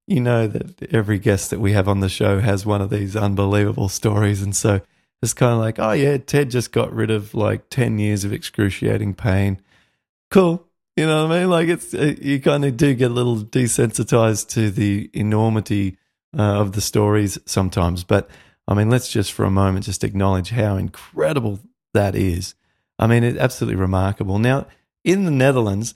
you 0.08 0.22
know 0.22 0.48
that 0.48 0.82
every 0.94 1.20
guest 1.20 1.50
that 1.50 1.60
we 1.60 1.74
have 1.74 1.88
on 1.88 2.00
the 2.00 2.10
show 2.10 2.40
has 2.40 2.66
one 2.66 2.82
of 2.82 2.90
these 2.90 3.16
unbelievable 3.16 3.90
stories 3.90 4.42
and 4.42 4.56
so 4.56 4.82
it's 5.22 5.34
kind 5.34 5.54
of 5.54 5.60
like, 5.60 5.80
oh 5.80 5.92
yeah, 5.92 6.18
Ted 6.18 6.50
just 6.50 6.72
got 6.72 6.94
rid 6.94 7.12
of 7.12 7.34
like 7.34 7.70
10 7.70 8.00
years 8.00 8.24
of 8.24 8.34
excruciating 8.34 9.16
pain. 9.16 9.62
Cool. 10.32 10.66
You 10.96 11.06
know 11.06 11.28
what 11.28 11.36
I 11.36 11.40
mean? 11.40 11.50
Like 11.50 11.68
it's 11.70 11.94
uh, 11.94 12.16
you 12.22 12.40
kind 12.40 12.66
of 12.66 12.78
do 12.78 12.94
get 12.94 13.12
a 13.12 13.14
little 13.14 13.38
desensitized 13.38 14.50
to 14.50 14.70
the 14.70 15.10
enormity 15.14 15.98
uh, 16.38 16.60
of 16.60 16.74
the 16.74 16.82
stories 16.82 17.38
sometimes. 17.46 18.04
But 18.04 18.30
I 18.68 18.74
mean, 18.74 18.90
let's 18.90 19.10
just 19.10 19.32
for 19.34 19.46
a 19.46 19.52
moment 19.52 19.86
just 19.86 20.04
acknowledge 20.04 20.50
how 20.50 20.76
incredible 20.76 21.60
that 21.94 22.16
is. 22.16 22.56
I 22.98 23.08
mean, 23.08 23.24
it's 23.24 23.40
absolutely 23.40 23.80
remarkable. 23.80 24.40
Now, 24.40 24.68
in 25.04 25.24
the 25.24 25.32
Netherlands, 25.32 25.96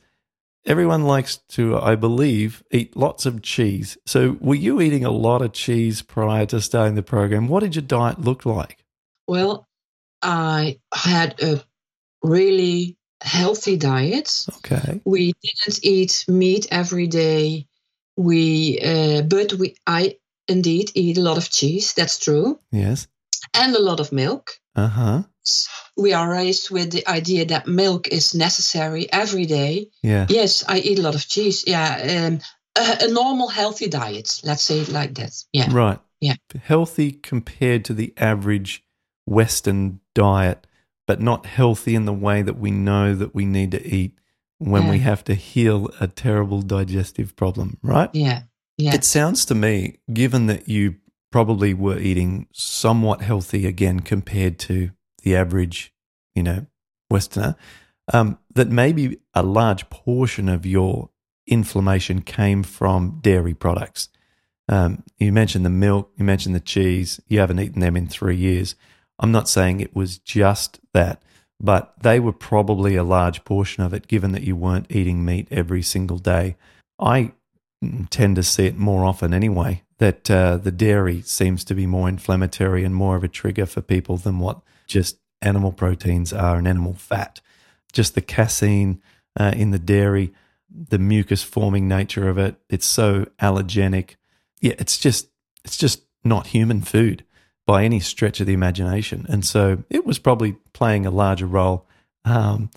everyone 0.65 1.03
likes 1.03 1.37
to, 1.49 1.77
I 1.77 1.95
believe, 1.95 2.63
eat 2.71 2.95
lots 2.95 3.25
of 3.25 3.41
cheese. 3.41 3.97
So, 4.05 4.37
were 4.39 4.55
you 4.55 4.81
eating 4.81 5.03
a 5.03 5.11
lot 5.11 5.41
of 5.41 5.51
cheese 5.51 6.01
prior 6.01 6.45
to 6.47 6.61
starting 6.61 6.95
the 6.95 7.03
program? 7.03 7.47
What 7.47 7.59
did 7.59 7.75
your 7.75 7.83
diet 7.83 8.21
look 8.21 8.45
like? 8.45 8.82
Well, 9.27 9.67
I 10.21 10.79
had 10.93 11.41
a 11.41 11.63
really 12.21 12.97
healthy 13.21 13.77
diet. 13.77 14.45
Okay. 14.57 15.01
We 15.05 15.33
didn't 15.43 15.79
eat 15.83 16.25
meat 16.27 16.67
every 16.71 17.07
day. 17.07 17.67
We, 18.15 18.79
uh, 18.79 19.21
but 19.23 19.53
we, 19.53 19.75
I 19.87 20.17
indeed 20.47 20.91
eat 20.93 21.17
a 21.17 21.21
lot 21.21 21.37
of 21.37 21.49
cheese. 21.49 21.93
That's 21.93 22.19
true, 22.19 22.59
Yes. 22.71 23.07
and 23.53 23.75
a 23.75 23.81
lot 23.81 23.99
of 23.99 24.11
milk. 24.11 24.59
Uh 24.75 24.87
huh. 24.87 25.23
We 25.97 26.13
are 26.13 26.29
raised 26.29 26.69
with 26.71 26.91
the 26.91 27.07
idea 27.07 27.45
that 27.45 27.67
milk 27.67 28.07
is 28.07 28.33
necessary 28.33 29.11
every 29.11 29.45
day. 29.45 29.89
Yeah. 30.01 30.25
Yes, 30.29 30.63
I 30.67 30.79
eat 30.79 30.99
a 30.99 31.01
lot 31.01 31.15
of 31.15 31.27
cheese. 31.27 31.63
Yeah, 31.67 32.27
um, 32.27 32.39
a, 32.77 33.05
a 33.05 33.11
normal 33.11 33.47
healthy 33.49 33.87
diet. 33.89 34.41
Let's 34.43 34.63
say 34.63 34.79
it 34.79 34.89
like 34.89 35.15
that. 35.15 35.33
Yeah, 35.51 35.69
Right. 35.71 35.99
Yeah. 36.21 36.35
Healthy 36.63 37.11
compared 37.11 37.83
to 37.85 37.93
the 37.93 38.13
average 38.17 38.83
Western 39.25 39.99
diet, 40.13 40.67
but 41.07 41.21
not 41.21 41.45
healthy 41.45 41.95
in 41.95 42.05
the 42.05 42.13
way 42.13 42.41
that 42.41 42.57
we 42.57 42.71
know 42.71 43.15
that 43.15 43.33
we 43.35 43.45
need 43.45 43.71
to 43.71 43.85
eat 43.85 44.17
when 44.59 44.87
we 44.87 44.99
have 44.99 45.23
to 45.25 45.33
heal 45.33 45.89
a 45.99 46.07
terrible 46.07 46.61
digestive 46.61 47.35
problem, 47.35 47.77
right? 47.81 48.09
yeah, 48.13 48.43
yeah. 48.77 48.93
It 48.93 49.03
sounds 49.03 49.45
to 49.45 49.55
me, 49.55 49.97
given 50.11 50.47
that 50.47 50.69
you 50.69 50.95
probably 51.31 51.73
were 51.73 51.97
eating 51.97 52.47
somewhat 52.53 53.21
healthy 53.21 53.65
again 53.65 53.99
compared 53.99 54.59
to 54.59 54.91
the 55.23 55.35
average, 55.35 55.93
you 56.35 56.43
know, 56.43 56.65
Westerner, 57.09 57.55
um, 58.13 58.37
that 58.55 58.69
maybe 58.69 59.19
a 59.33 59.43
large 59.43 59.89
portion 59.89 60.47
of 60.47 60.65
your 60.65 61.09
inflammation 61.47 62.21
came 62.21 62.63
from 62.63 63.19
dairy 63.21 63.53
products. 63.53 64.09
Um, 64.69 65.03
you 65.17 65.31
mentioned 65.31 65.65
the 65.65 65.69
milk, 65.69 66.11
you 66.17 66.23
mentioned 66.23 66.55
the 66.55 66.59
cheese, 66.59 67.19
you 67.27 67.39
haven't 67.39 67.59
eaten 67.59 67.81
them 67.81 67.97
in 67.97 68.07
three 68.07 68.37
years. 68.37 68.75
I'm 69.19 69.31
not 69.31 69.49
saying 69.49 69.79
it 69.79 69.95
was 69.95 70.17
just 70.17 70.79
that, 70.93 71.21
but 71.59 71.93
they 72.01 72.19
were 72.19 72.33
probably 72.33 72.95
a 72.95 73.03
large 73.03 73.45
portion 73.45 73.83
of 73.83 73.93
it, 73.93 74.07
given 74.07 74.31
that 74.33 74.43
you 74.43 74.55
weren't 74.55 74.87
eating 74.89 75.23
meat 75.23 75.47
every 75.51 75.81
single 75.81 76.17
day. 76.17 76.55
I 76.99 77.33
tend 78.09 78.35
to 78.35 78.43
see 78.43 78.65
it 78.65 78.77
more 78.77 79.05
often 79.05 79.33
anyway. 79.33 79.83
That 79.99 80.29
uh, 80.29 80.57
the 80.57 80.71
dairy 80.71 81.21
seems 81.21 81.63
to 81.65 81.75
be 81.75 81.85
more 81.85 82.09
inflammatory 82.09 82.83
and 82.83 82.93
more 82.93 83.15
of 83.15 83.23
a 83.23 83.29
trigger 83.29 83.65
for 83.65 83.81
people 83.81 84.17
than 84.17 84.39
what 84.39 84.59
just 84.87 85.17
animal 85.41 85.71
proteins 85.71 86.33
are 86.33 86.57
and 86.57 86.67
animal 86.67 86.93
fat. 86.93 87.39
Just 87.93 88.15
the 88.15 88.21
casein 88.21 89.01
uh, 89.39 89.53
in 89.55 89.71
the 89.71 89.79
dairy, 89.79 90.33
the 90.69 90.97
mucus 90.97 91.43
forming 91.43 91.87
nature 91.87 92.27
of 92.27 92.37
it, 92.37 92.55
it's 92.69 92.85
so 92.85 93.27
allergenic. 93.39 94.15
Yeah, 94.59 94.73
it's 94.79 94.97
just 94.97 95.29
it's 95.63 95.77
just 95.77 96.01
not 96.23 96.47
human 96.47 96.81
food 96.81 97.23
by 97.65 97.83
any 97.83 97.99
stretch 97.99 98.39
of 98.39 98.47
the 98.47 98.53
imagination. 98.53 99.25
And 99.29 99.45
so 99.45 99.83
it 99.89 100.05
was 100.05 100.19
probably 100.19 100.53
playing 100.73 101.05
a 101.05 101.11
larger 101.11 101.47
role 101.47 101.87
um, 102.25 102.69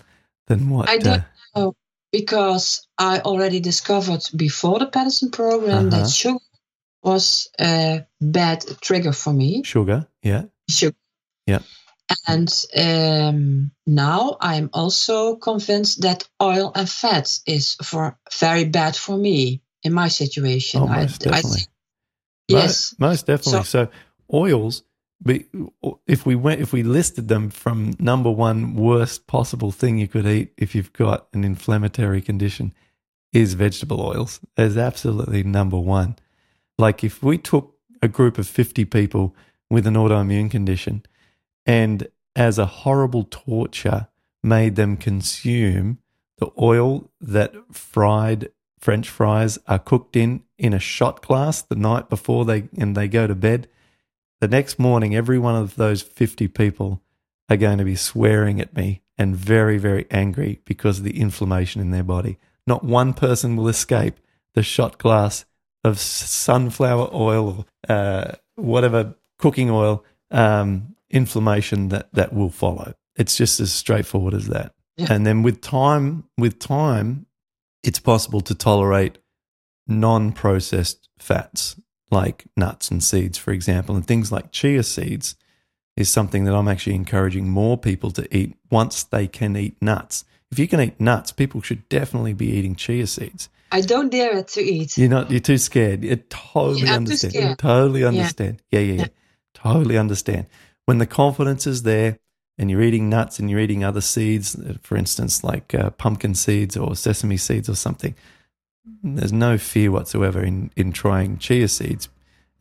than 0.47 0.69
what. 0.69 0.89
I 0.89 0.97
don't 0.97 1.23
uh, 1.55 1.59
know 1.59 1.75
because 2.11 2.87
I 2.97 3.19
already 3.19 3.59
discovered 3.59 4.23
before 4.35 4.79
the 4.79 4.87
Paddison 4.87 5.31
program 5.31 5.87
uh-huh. 5.87 6.03
that 6.03 6.09
sugar 6.09 6.39
was 7.03 7.49
a 7.59 8.05
bad 8.19 8.65
trigger 8.81 9.13
for 9.13 9.33
me. 9.33 9.63
Sugar, 9.63 10.07
yeah. 10.23 10.43
Sugar. 10.69 10.95
Yeah. 11.45 11.59
And 12.25 12.65
um, 12.75 13.71
now 13.85 14.37
I'm 14.39 14.69
also 14.73 15.35
convinced 15.35 16.01
that 16.01 16.27
oil 16.41 16.71
and 16.73 16.89
fat 16.89 17.39
is 17.45 17.75
for 17.83 18.17
very 18.39 18.63
bad 18.63 18.95
for 18.95 19.17
me 19.17 19.61
in 19.83 19.93
my 19.93 20.07
situation. 20.07 20.83
Oh, 20.83 20.87
most 20.87 21.27
I, 21.27 21.31
definitely. 21.31 21.61
I, 21.61 21.65
yes, 22.47 22.95
most, 22.97 22.99
most 22.99 23.25
definitely. 23.27 23.63
So, 23.63 23.85
so 23.85 23.89
oils 24.33 24.83
but 25.19 25.41
if 26.05 26.25
we 26.25 26.35
went 26.35 26.61
if 26.61 26.71
we 26.71 26.83
listed 26.83 27.27
them 27.27 27.49
from 27.49 27.95
number 27.99 28.29
one 28.29 28.75
worst 28.75 29.25
possible 29.27 29.71
thing 29.71 29.97
you 29.97 30.07
could 30.07 30.27
eat 30.27 30.53
if 30.57 30.75
you've 30.75 30.93
got 30.93 31.27
an 31.33 31.43
inflammatory 31.43 32.21
condition 32.21 32.73
is 33.33 33.53
vegetable 33.53 34.01
oils. 34.01 34.39
As 34.55 34.77
absolutely 34.77 35.43
number 35.43 35.79
one. 35.79 36.15
Like 36.77 37.03
if 37.03 37.21
we 37.21 37.37
took 37.37 37.75
a 38.01 38.07
group 38.07 38.37
of 38.37 38.47
50 38.47 38.85
people 38.85 39.35
with 39.69 39.87
an 39.87 39.95
autoimmune 39.95 40.51
condition 40.51 41.03
and 41.65 42.07
as 42.35 42.59
a 42.59 42.65
horrible 42.65 43.27
torture 43.29 44.07
made 44.43 44.75
them 44.75 44.95
consume 44.95 45.97
the 46.37 46.51
oil 46.59 47.09
that 47.19 47.53
fried 47.71 48.49
french 48.79 49.09
fries 49.09 49.57
are 49.67 49.79
cooked 49.79 50.15
in 50.15 50.43
in 50.59 50.73
a 50.73 50.79
shot 50.79 51.21
glass 51.23 51.63
the 51.63 51.75
night 51.75 52.07
before 52.07 52.45
they 52.45 52.69
and 52.77 52.95
they 52.95 53.07
go 53.07 53.25
to 53.25 53.33
bed 53.33 53.67
the 54.39 54.47
next 54.47 54.77
morning, 54.77 55.15
every 55.15 55.39
one 55.39 55.55
of 55.55 55.75
those 55.75 56.01
50 56.01 56.47
people 56.49 57.01
are 57.49 57.57
going 57.57 57.77
to 57.77 57.83
be 57.83 57.95
swearing 57.95 58.59
at 58.61 58.75
me 58.75 59.01
and 59.17 59.35
very, 59.35 59.77
very 59.77 60.05
angry 60.11 60.61
because 60.65 60.99
of 60.99 61.03
the 61.03 61.19
inflammation 61.19 61.81
in 61.81 61.91
their 61.91 62.03
body. 62.03 62.37
Not 62.65 62.83
one 62.83 63.13
person 63.13 63.55
will 63.55 63.67
escape 63.67 64.15
the 64.53 64.63
shot 64.63 64.97
glass 64.97 65.45
of 65.83 65.99
sunflower 65.99 67.09
oil 67.13 67.65
or 67.89 67.95
uh, 67.95 68.35
whatever 68.55 69.15
cooking 69.37 69.69
oil 69.69 70.03
um, 70.31 70.95
inflammation 71.09 71.89
that, 71.89 72.13
that 72.13 72.33
will 72.33 72.49
follow. 72.49 72.93
It's 73.15 73.35
just 73.35 73.59
as 73.59 73.73
straightforward 73.73 74.33
as 74.33 74.47
that. 74.47 74.73
Yeah. 74.97 75.07
And 75.11 75.25
then 75.25 75.43
with 75.43 75.61
time, 75.61 76.25
with 76.37 76.59
time, 76.59 77.25
it's 77.83 77.99
possible 77.99 78.41
to 78.41 78.55
tolerate 78.55 79.19
non-processed 79.87 81.07
fats 81.17 81.79
like 82.09 82.45
nuts 82.55 82.89
and 82.89 83.03
seeds, 83.03 83.37
for 83.37 83.51
example, 83.51 83.95
and 83.95 84.05
things 84.05 84.31
like 84.31 84.51
chia 84.51 84.83
seeds 84.83 85.35
is 85.95 86.09
something 86.09 86.45
that 86.45 86.55
I'm 86.55 86.67
actually 86.67 86.95
encouraging 86.95 87.49
more 87.49 87.77
people 87.77 88.11
to 88.11 88.35
eat 88.35 88.55
once 88.69 89.03
they 89.03 89.27
can 89.27 89.55
eat 89.57 89.75
nuts. 89.81 90.25
If 90.51 90.59
you 90.59 90.67
can 90.67 90.79
eat 90.79 90.99
nuts, 90.99 91.31
people 91.31 91.61
should 91.61 91.87
definitely 91.89 92.33
be 92.33 92.47
eating 92.47 92.75
chia 92.75 93.07
seeds. 93.07 93.49
I 93.71 93.81
don't 93.81 94.09
dare 94.09 94.43
to 94.43 94.61
eat. 94.61 94.97
You're 94.97 95.09
not. 95.09 95.29
You're 95.29 95.41
too 95.41 95.57
scared. 95.57 96.03
You 96.03 96.15
totally 96.29 96.83
yeah, 96.83 96.95
understand. 96.95 97.33
You 97.33 97.55
totally 97.55 98.05
understand. 98.05 98.61
Yeah. 98.71 98.79
yeah, 98.79 98.93
yeah, 98.93 99.01
yeah. 99.01 99.07
Totally 99.53 99.97
understand. 99.97 100.45
When 100.85 100.99
the 100.99 101.05
confidence 101.05 101.67
is 101.67 101.83
there, 101.83 102.19
and 102.57 102.71
you're 102.71 102.81
eating 102.81 103.09
nuts 103.09 103.39
and 103.39 103.49
you're 103.49 103.59
eating 103.59 103.83
other 103.83 104.01
seeds, 104.01 104.55
for 104.81 104.97
instance, 104.97 105.43
like 105.43 105.73
uh, 105.75 105.91
pumpkin 105.91 106.33
seeds 106.33 106.75
or 106.75 106.95
sesame 106.95 107.37
seeds 107.37 107.69
or 107.69 107.75
something, 107.75 108.15
there's 109.03 109.33
no 109.33 109.57
fear 109.57 109.91
whatsoever 109.91 110.43
in, 110.43 110.71
in 110.75 110.91
trying 110.91 111.37
chia 111.37 111.67
seeds. 111.67 112.09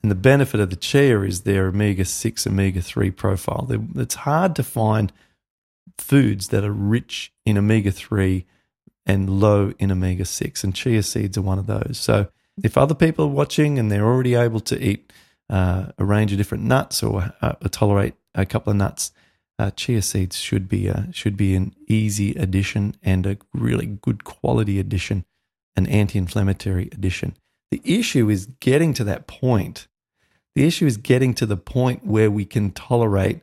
And 0.02 0.10
the 0.10 0.16
benefit 0.16 0.60
of 0.60 0.70
the 0.70 0.76
chia 0.76 1.22
is 1.22 1.42
their 1.42 1.66
omega 1.66 2.04
6, 2.04 2.46
omega 2.46 2.80
3 2.80 3.10
profile. 3.10 3.66
It's 3.96 4.14
hard 4.14 4.54
to 4.56 4.62
find 4.62 5.12
foods 5.98 6.48
that 6.48 6.64
are 6.64 6.72
rich 6.72 7.32
in 7.44 7.58
omega 7.58 7.90
3 7.90 8.44
and 9.06 9.40
low 9.40 9.72
in 9.78 9.90
omega 9.90 10.24
6, 10.24 10.64
and 10.64 10.74
chia 10.74 11.02
seeds 11.02 11.38
are 11.38 11.42
one 11.42 11.58
of 11.58 11.66
those. 11.66 11.98
So 11.98 12.28
if 12.62 12.76
other 12.76 12.94
people 12.94 13.26
are 13.26 13.28
watching 13.28 13.78
and 13.78 13.90
they're 13.90 14.06
already 14.06 14.34
able 14.34 14.60
to 14.60 14.80
eat 14.82 15.12
uh, 15.48 15.86
a 15.98 16.04
range 16.04 16.32
of 16.32 16.38
different 16.38 16.64
nuts 16.64 17.02
or, 17.02 17.32
uh, 17.40 17.54
tolerate 17.70 18.14
a 18.34 18.44
couple 18.44 18.70
of 18.70 18.76
nuts, 18.76 19.12
uh, 19.58 19.70
chia 19.70 20.02
seeds 20.02 20.36
should 20.36 20.68
be 20.68 20.90
uh, 20.90 21.04
should 21.12 21.36
be 21.36 21.54
an 21.54 21.74
easy 21.88 22.34
addition 22.34 22.94
and 23.02 23.24
a 23.24 23.38
really 23.54 23.86
good 23.86 24.22
quality 24.22 24.78
addition 24.78 25.24
an 25.76 25.86
anti 25.86 26.18
inflammatory 26.18 26.88
addition. 26.92 27.36
The 27.70 27.80
issue 27.84 28.28
is 28.30 28.46
getting 28.60 28.94
to 28.94 29.04
that 29.04 29.26
point. 29.26 29.88
The 30.54 30.66
issue 30.66 30.86
is 30.86 30.96
getting 30.96 31.34
to 31.34 31.46
the 31.46 31.56
point 31.56 32.06
where 32.06 32.30
we 32.30 32.44
can 32.44 32.70
tolerate 32.70 33.40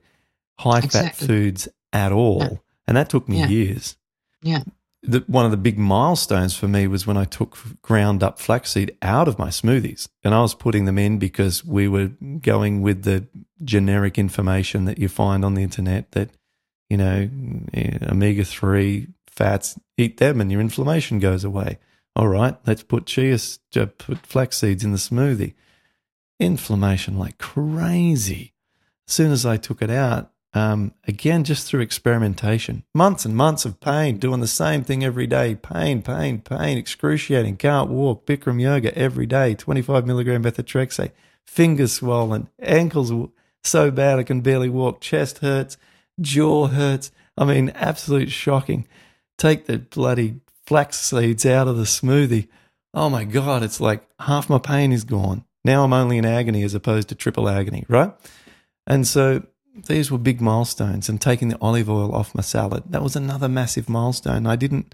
high 0.59 0.81
fat 0.81 1.15
foods 1.15 1.67
at 1.91 2.11
all. 2.11 2.39
Yeah. 2.39 2.57
And 2.87 2.97
that 2.97 3.09
took 3.09 3.29
me 3.29 3.39
yeah. 3.39 3.47
years. 3.47 3.97
Yeah. 4.41 4.63
The, 5.03 5.23
one 5.27 5.45
of 5.45 5.51
the 5.51 5.57
big 5.57 5.77
milestones 5.77 6.55
for 6.55 6.67
me 6.67 6.87
was 6.87 7.05
when 7.05 7.17
I 7.17 7.25
took 7.25 7.57
ground 7.81 8.23
up 8.23 8.39
flaxseed 8.39 8.97
out 9.01 9.27
of 9.27 9.37
my 9.37 9.49
smoothies. 9.49 10.07
And 10.23 10.33
I 10.33 10.41
was 10.41 10.55
putting 10.55 10.85
them 10.85 10.97
in 10.97 11.19
because 11.19 11.63
we 11.63 11.87
were 11.87 12.07
going 12.41 12.81
with 12.81 13.03
the 13.03 13.27
generic 13.63 14.17
information 14.17 14.85
that 14.85 14.97
you 14.97 15.09
find 15.09 15.43
on 15.43 15.55
the 15.55 15.63
internet 15.63 16.13
that, 16.13 16.29
you 16.89 16.97
know, 16.97 17.29
eh, 17.73 17.97
omega 18.09 18.45
3 18.45 19.07
fats, 19.27 19.77
eat 19.97 20.17
them 20.17 20.39
and 20.39 20.51
your 20.51 20.61
inflammation 20.61 21.19
goes 21.19 21.43
away. 21.43 21.79
All 22.15 22.27
right, 22.27 22.55
let's 22.65 22.83
put 22.83 23.05
chia, 23.05 23.37
put 23.71 24.25
flax 24.25 24.59
seeds 24.59 24.83
in 24.83 24.91
the 24.91 24.97
smoothie. 24.97 25.53
Inflammation 26.39 27.17
like 27.17 27.37
crazy. 27.37 28.53
As 29.07 29.13
soon 29.13 29.31
as 29.31 29.45
I 29.45 29.57
took 29.57 29.81
it 29.81 29.89
out, 29.89 30.31
um, 30.53 30.93
again, 31.07 31.43
just 31.43 31.67
through 31.67 31.81
experimentation, 31.81 32.83
months 32.93 33.25
and 33.25 33.35
months 33.35 33.65
of 33.65 33.79
pain, 33.79 34.17
doing 34.17 34.39
the 34.39 34.47
same 34.47 34.83
thing 34.83 35.03
every 35.03 35.25
day. 35.25 35.55
Pain, 35.55 36.03
pain, 36.03 36.41
pain, 36.41 36.77
excruciating. 36.77 37.57
Can't 37.57 37.89
walk. 37.89 38.27
Bikram 38.27 38.61
yoga 38.61 38.95
every 38.95 39.25
day. 39.25 39.55
25 39.55 40.05
milligram 40.05 40.43
methotrexate. 40.43 41.11
Fingers 41.47 41.93
swollen. 41.93 42.49
Ankles 42.61 43.11
so 43.63 43.89
bad 43.89 44.19
I 44.19 44.23
can 44.23 44.41
barely 44.41 44.69
walk. 44.69 45.01
Chest 45.01 45.39
hurts. 45.39 45.77
Jaw 46.21 46.67
hurts. 46.67 47.11
I 47.35 47.45
mean, 47.45 47.69
absolute 47.69 48.29
shocking. 48.29 48.87
Take 49.39 49.65
the 49.65 49.79
bloody 49.79 50.41
flax 50.65 50.99
seeds 50.99 51.45
out 51.45 51.67
of 51.67 51.77
the 51.77 51.83
smoothie. 51.83 52.47
Oh 52.93 53.09
my 53.09 53.23
God, 53.23 53.63
it's 53.63 53.81
like 53.81 54.05
half 54.19 54.49
my 54.49 54.59
pain 54.59 54.91
is 54.91 55.03
gone. 55.03 55.45
Now 55.65 55.83
I'm 55.83 55.93
only 55.93 56.17
in 56.17 56.25
agony 56.25 56.63
as 56.63 56.73
opposed 56.73 57.09
to 57.09 57.15
triple 57.15 57.49
agony, 57.49 57.85
right? 57.87 58.13
And 58.85 59.07
so 59.07 59.43
these 59.87 60.11
were 60.11 60.17
big 60.17 60.41
milestones. 60.41 61.09
And 61.09 61.19
taking 61.19 61.49
the 61.49 61.57
olive 61.61 61.89
oil 61.89 62.13
off 62.13 62.35
my 62.35 62.41
salad, 62.41 62.83
that 62.89 63.01
was 63.01 63.15
another 63.15 63.49
massive 63.49 63.89
milestone. 63.89 64.45
I 64.45 64.55
didn't 64.55 64.93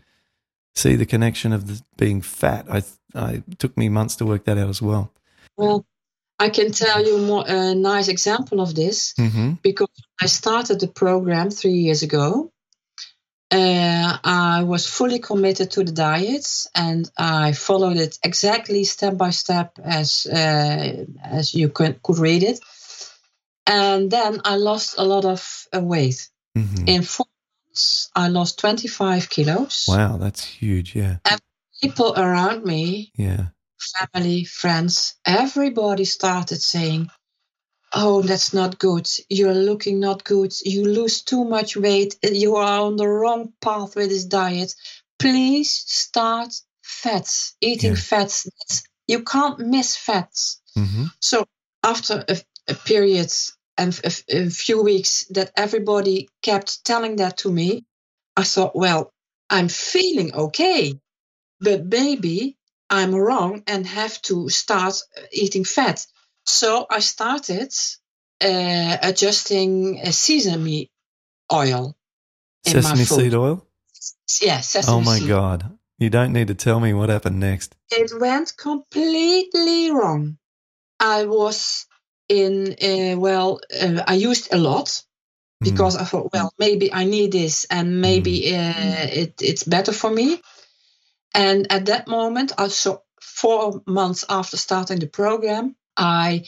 see 0.76 0.95
the 0.95 1.05
connection 1.05 1.51
of 1.51 1.67
the, 1.67 1.82
being 1.97 2.22
fat. 2.22 2.65
I, 2.70 2.84
I 3.15 3.43
took 3.57 3.78
me 3.78 3.89
months 3.89 4.15
to 4.17 4.26
work 4.26 4.45
that 4.45 4.57
out 4.57 4.70
as 4.70 4.82
well. 4.82 5.11
Well, 5.57 5.86
I 6.39 6.49
can 6.49 6.72
tell 6.72 7.05
you 7.05 7.17
more, 7.17 7.43
a 7.45 7.76
nice 7.76 8.07
example 8.07 8.61
of 8.61 8.74
this 8.74 9.13
mm-hmm. 9.20 9.53
because 9.61 9.89
I 10.22 10.28
started 10.28 10.80
the 10.80 10.88
program 10.88 11.49
three 11.49 11.74
years 11.74 12.01
ago 12.01 12.51
uh, 13.51 14.17
I 14.23 14.63
was 14.63 14.85
fully 14.85 15.19
committed 15.19 15.71
to 15.71 15.83
the 15.83 15.91
diets 15.91 16.67
and 16.75 17.09
I 17.17 17.53
followed 17.53 17.97
it 17.97 18.19
exactly 18.23 18.83
step 18.83 19.17
by 19.17 19.31
step 19.31 19.79
as 19.83 20.27
uh, 20.27 21.05
as 21.23 21.55
you 21.55 21.69
could, 21.69 22.01
could 22.03 22.19
read 22.19 22.43
it. 22.43 22.59
And 23.65 24.11
then 24.11 24.41
I 24.45 24.55
lost 24.55 24.95
a 24.97 25.03
lot 25.03 25.25
of 25.25 25.67
uh, 25.75 25.81
weight. 25.81 26.29
Mm-hmm. 26.57 26.87
In 26.87 27.01
four 27.03 27.25
months, 27.67 28.09
I 28.15 28.27
lost 28.27 28.59
25 28.59 29.29
kilos. 29.29 29.85
Wow, 29.87 30.17
that's 30.17 30.43
huge. 30.43 30.95
Yeah. 30.95 31.17
And 31.29 31.39
people 31.81 32.13
around 32.15 32.65
me, 32.65 33.11
yeah, 33.15 33.47
family, 33.79 34.43
friends, 34.43 35.15
everybody 35.25 36.05
started 36.05 36.61
saying, 36.61 37.09
oh, 37.93 38.21
that's 38.21 38.53
not 38.53 38.79
good. 38.79 39.09
You're 39.29 39.53
looking 39.53 39.99
not 39.99 40.23
good. 40.23 40.53
You 40.63 40.85
lose 40.85 41.21
too 41.21 41.43
much 41.43 41.75
weight. 41.75 42.17
You 42.23 42.55
are 42.55 42.81
on 42.81 42.95
the 42.95 43.07
wrong 43.07 43.53
path 43.61 43.95
with 43.95 44.09
this 44.09 44.25
diet. 44.25 44.73
Please 45.17 45.69
start 45.69 46.53
fats, 46.81 47.55
eating 47.61 47.91
yeah. 47.91 47.97
fats. 47.97 48.47
You 49.07 49.23
can't 49.23 49.59
miss 49.59 49.95
fats. 49.95 50.61
Mm-hmm. 50.77 51.05
So 51.19 51.45
after 51.83 52.23
a, 52.27 52.37
a 52.67 52.73
period 52.75 53.31
and 53.77 53.99
a, 54.03 54.11
a 54.29 54.49
few 54.49 54.83
weeks 54.83 55.25
that 55.31 55.51
everybody 55.55 56.29
kept 56.41 56.85
telling 56.85 57.17
that 57.17 57.37
to 57.39 57.51
me, 57.51 57.85
I 58.35 58.43
thought, 58.43 58.75
well, 58.75 59.11
I'm 59.49 59.67
feeling 59.67 60.33
okay, 60.33 60.99
but 61.59 61.85
maybe 61.85 62.57
I'm 62.89 63.13
wrong 63.13 63.63
and 63.67 63.85
have 63.85 64.21
to 64.23 64.49
start 64.49 65.01
eating 65.31 65.63
fat. 65.63 66.05
So 66.49 66.87
I 66.89 66.99
started 66.99 67.71
uh, 68.41 68.97
adjusting 69.03 70.01
uh, 70.03 70.11
sesame 70.11 70.89
oil 71.53 71.95
in 72.65 72.73
my 72.73 72.81
Sesame 72.81 73.05
seed 73.05 73.33
oil? 73.35 73.65
Yeah, 74.41 74.61
sesame 74.61 74.97
Oh 74.97 75.01
my 75.01 75.19
seed. 75.19 75.27
God. 75.27 75.77
You 75.99 76.09
don't 76.09 76.33
need 76.33 76.47
to 76.47 76.55
tell 76.55 76.79
me 76.79 76.93
what 76.93 77.09
happened 77.09 77.39
next. 77.39 77.75
It 77.91 78.11
went 78.19 78.57
completely 78.57 79.91
wrong. 79.91 80.37
I 80.99 81.25
was 81.25 81.85
in, 82.27 82.75
uh, 82.81 83.19
well, 83.19 83.59
uh, 83.79 84.03
I 84.07 84.15
used 84.15 84.51
a 84.51 84.57
lot 84.57 85.03
because 85.61 85.97
I 85.97 86.05
thought, 86.05 86.33
well, 86.33 86.51
maybe 86.57 86.91
I 86.91 87.03
need 87.03 87.31
this 87.31 87.65
and 87.65 88.01
maybe 88.01 88.55
uh, 88.55 89.07
it, 89.21 89.35
it's 89.41 89.63
better 89.63 89.91
for 89.91 90.09
me. 90.09 90.41
And 91.35 91.71
at 91.71 91.85
that 91.85 92.07
moment, 92.07 92.53
I 92.57 92.69
saw 92.69 92.97
four 93.21 93.83
months 93.85 94.25
after 94.27 94.57
starting 94.57 94.99
the 94.99 95.07
program, 95.07 95.75
I 95.99 96.45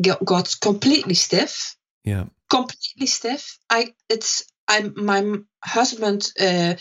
got, 0.00 0.24
got 0.24 0.56
completely 0.60 1.14
stiff, 1.14 1.76
Yeah. 2.04 2.24
completely 2.50 3.06
stiff. 3.06 3.58
I 3.70 3.94
it's 4.08 4.44
I 4.68 4.82
my 4.94 5.38
husband 5.64 6.32
uh, 6.40 6.74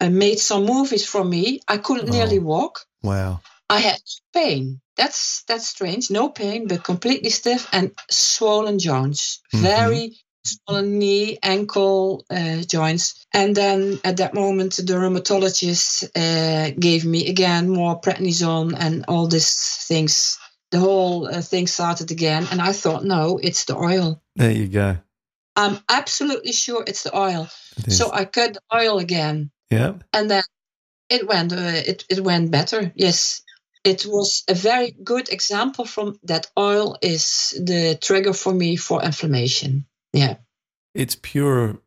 uh, 0.00 0.10
made 0.10 0.38
some 0.38 0.64
movies 0.66 1.06
for 1.06 1.24
me. 1.24 1.60
I 1.68 1.78
couldn't 1.78 2.10
nearly 2.10 2.38
walk. 2.38 2.86
Wow. 3.02 3.40
I 3.70 3.78
had 3.78 4.00
pain. 4.34 4.80
That's 4.96 5.44
that's 5.48 5.66
strange. 5.68 6.10
No 6.10 6.28
pain, 6.28 6.66
but 6.68 6.84
completely 6.84 7.30
stiff 7.30 7.66
and 7.72 7.92
swollen 8.10 8.78
joints. 8.78 9.40
Mhm. 9.54 9.60
Very 9.62 10.16
swollen 10.44 10.98
knee, 10.98 11.38
ankle 11.42 12.24
uh, 12.30 12.62
joints. 12.62 13.24
And 13.32 13.54
then 13.56 14.00
at 14.04 14.16
that 14.16 14.34
moment, 14.34 14.76
the 14.76 14.94
rheumatologist 14.94 16.04
uh, 16.16 16.74
gave 16.78 17.04
me 17.04 17.28
again 17.28 17.68
more 17.70 18.00
prednisone 18.00 18.74
and 18.78 19.04
all 19.08 19.28
these 19.28 19.86
things. 19.88 20.38
The 20.72 20.80
whole 20.80 21.26
uh, 21.26 21.40
thing 21.40 21.68
started 21.68 22.10
again, 22.10 22.48
and 22.50 22.60
I 22.60 22.72
thought, 22.72 23.04
no, 23.04 23.38
it's 23.40 23.66
the 23.66 23.76
oil. 23.76 24.20
There 24.36 24.50
you 24.50 24.66
go. 24.68 24.96
I'm 25.54 25.78
absolutely 25.88 26.52
sure 26.52 26.82
it's 26.86 27.04
the 27.04 27.16
oil. 27.16 27.48
It. 27.76 27.92
So 27.92 28.10
I 28.10 28.24
cut 28.24 28.54
the 28.54 28.60
oil 28.74 28.98
again 28.98 29.50
yeah. 29.72 29.94
and 30.12 30.30
then 30.30 30.42
it 31.08 31.26
went 31.26 31.52
uh, 31.52 31.56
it, 31.86 32.04
it 32.08 32.20
went 32.20 32.50
better 32.50 32.92
yes 32.94 33.42
it 33.84 34.06
was 34.06 34.44
a 34.48 34.54
very 34.54 34.92
good 34.92 35.28
example 35.30 35.84
from 35.84 36.18
that 36.24 36.46
oil 36.58 36.96
is 37.02 37.58
the 37.58 37.98
trigger 38.00 38.32
for 38.32 38.52
me 38.52 38.76
for 38.76 39.02
inflammation 39.02 39.86
yeah 40.12 40.36
It's 40.94 41.16
pure, 41.16 41.78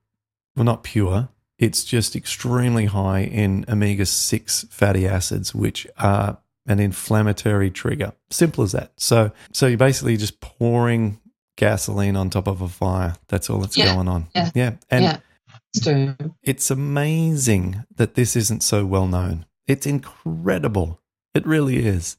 well, 0.55 0.65
not 0.65 0.83
pure. 0.83 1.29
It's 1.59 1.83
just 1.83 2.15
extremely 2.15 2.85
high 2.85 3.21
in 3.21 3.65
omega 3.69 4.05
6 4.05 4.65
fatty 4.69 5.07
acids, 5.07 5.53
which 5.53 5.87
are 5.97 6.39
an 6.67 6.79
inflammatory 6.79 7.69
trigger. 7.71 8.13
Simple 8.29 8.63
as 8.63 8.71
that. 8.71 8.93
So, 8.97 9.31
so 9.53 9.67
you're 9.67 9.77
basically 9.77 10.17
just 10.17 10.41
pouring 10.41 11.19
gasoline 11.57 12.15
on 12.15 12.29
top 12.29 12.47
of 12.47 12.61
a 12.61 12.67
fire. 12.67 13.15
That's 13.27 13.49
all 13.49 13.59
that's 13.59 13.77
Yeah. 13.77 13.93
going 13.93 14.07
on. 14.07 14.27
Yeah. 14.35 14.51
Yeah. 14.55 14.71
And 14.89 15.03
yeah 15.03 15.17
it's 15.75 15.87
it's 16.43 16.71
amazing 16.71 17.83
that 17.95 18.15
this 18.15 18.35
isn't 18.35 18.63
so 18.63 18.85
well 18.85 19.07
known. 19.07 19.45
It's 19.67 19.85
incredible. 19.85 21.01
It 21.33 21.45
really 21.45 21.85
is. 21.85 22.17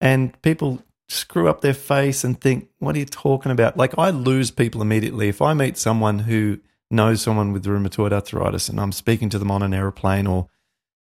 And 0.00 0.40
people 0.42 0.82
screw 1.08 1.48
up 1.48 1.60
their 1.60 1.74
face 1.74 2.24
and 2.24 2.40
think, 2.40 2.68
what 2.78 2.94
are 2.96 2.98
you 2.98 3.04
talking 3.04 3.52
about? 3.52 3.76
Like, 3.76 3.96
I 3.98 4.10
lose 4.10 4.50
people 4.50 4.82
immediately. 4.82 5.28
If 5.28 5.42
I 5.42 5.54
meet 5.54 5.76
someone 5.76 6.20
who 6.20 6.60
knows 6.90 7.22
someone 7.22 7.52
with 7.52 7.64
rheumatoid 7.64 8.12
arthritis 8.12 8.68
and 8.68 8.80
I'm 8.80 8.92
speaking 8.92 9.28
to 9.30 9.38
them 9.38 9.50
on 9.50 9.62
an 9.62 9.74
aeroplane 9.74 10.26
or, 10.26 10.48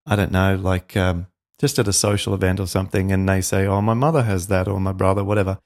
I 0.06 0.16
don't 0.16 0.32
know, 0.32 0.56
like 0.56 0.96
um, 0.96 1.26
just 1.58 1.78
at 1.78 1.88
a 1.88 1.92
social 1.92 2.34
event 2.34 2.60
or 2.60 2.66
something, 2.66 3.10
and 3.12 3.28
they 3.28 3.40
say, 3.40 3.66
oh, 3.66 3.80
my 3.80 3.94
mother 3.94 4.22
has 4.22 4.46
that 4.46 4.68
or 4.68 4.80
my 4.80 4.92
brother, 4.92 5.24
whatever. 5.24 5.58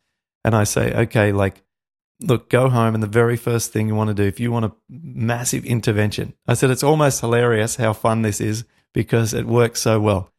And 0.44 0.54
I 0.54 0.64
say, 0.64 0.92
okay, 0.92 1.32
like, 1.32 1.62
look, 2.20 2.48
go 2.48 2.68
home, 2.68 2.94
and 2.94 3.02
the 3.02 3.08
very 3.08 3.36
first 3.36 3.72
thing 3.72 3.88
you 3.88 3.94
want 3.94 4.08
to 4.08 4.14
do, 4.14 4.24
if 4.24 4.40
you 4.40 4.50
want 4.50 4.64
a 4.64 4.72
massive 4.88 5.64
intervention, 5.64 6.34
I 6.46 6.54
said 6.54 6.70
it's 6.70 6.82
almost 6.82 7.20
hilarious 7.20 7.76
how 7.76 7.92
fun 7.92 8.22
this 8.22 8.40
is 8.40 8.64
because 8.92 9.34
it 9.34 9.46
works 9.46 9.80
so 9.80 10.00
well. 10.00 10.32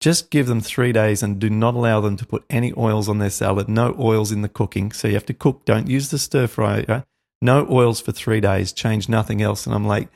Just 0.00 0.30
give 0.30 0.46
them 0.46 0.60
three 0.60 0.92
days 0.92 1.22
and 1.22 1.38
do 1.38 1.48
not 1.48 1.74
allow 1.74 2.00
them 2.00 2.16
to 2.18 2.26
put 2.26 2.44
any 2.50 2.72
oils 2.76 3.08
on 3.08 3.18
their 3.18 3.30
salad. 3.30 3.68
No 3.68 3.96
oils 3.98 4.30
in 4.30 4.42
the 4.42 4.48
cooking. 4.48 4.92
So 4.92 5.08
you 5.08 5.14
have 5.14 5.24
to 5.26 5.34
cook. 5.34 5.64
Don't 5.64 5.88
use 5.88 6.10
the 6.10 6.18
stir 6.18 6.46
fry. 6.48 6.84
Right? 6.86 7.02
No 7.40 7.66
oils 7.70 8.00
for 8.00 8.12
three 8.12 8.40
days. 8.40 8.74
Change 8.74 9.08
nothing 9.08 9.40
else. 9.40 9.64
And 9.64 9.74
I'm 9.74 9.86
like, 9.86 10.08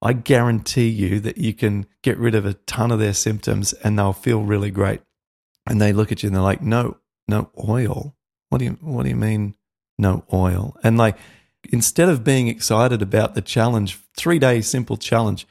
I 0.00 0.12
guarantee 0.12 0.88
you 0.88 1.20
that 1.20 1.38
you 1.38 1.52
can 1.54 1.86
get 2.02 2.18
rid 2.18 2.34
of 2.34 2.46
a 2.46 2.54
ton 2.54 2.90
of 2.90 2.98
their 2.98 3.14
symptoms 3.14 3.72
and 3.72 3.98
they'll 3.98 4.12
feel 4.12 4.42
really 4.42 4.70
great. 4.70 5.00
And 5.66 5.80
they 5.80 5.92
look 5.92 6.12
at 6.12 6.22
you 6.22 6.28
and 6.28 6.36
they're 6.36 6.42
like, 6.42 6.62
no, 6.62 6.98
no 7.26 7.50
oil. 7.68 8.14
What 8.48 8.58
do 8.58 8.64
you, 8.64 8.78
what 8.80 9.02
do 9.02 9.08
you 9.08 9.16
mean? 9.16 9.54
no 9.98 10.24
oil. 10.32 10.76
And 10.82 10.96
like, 10.96 11.16
instead 11.70 12.08
of 12.08 12.24
being 12.24 12.48
excited 12.48 13.02
about 13.02 13.34
the 13.34 13.42
challenge, 13.42 13.98
three 14.16 14.38
day 14.38 14.60
simple 14.60 14.96
challenge, 14.96 15.46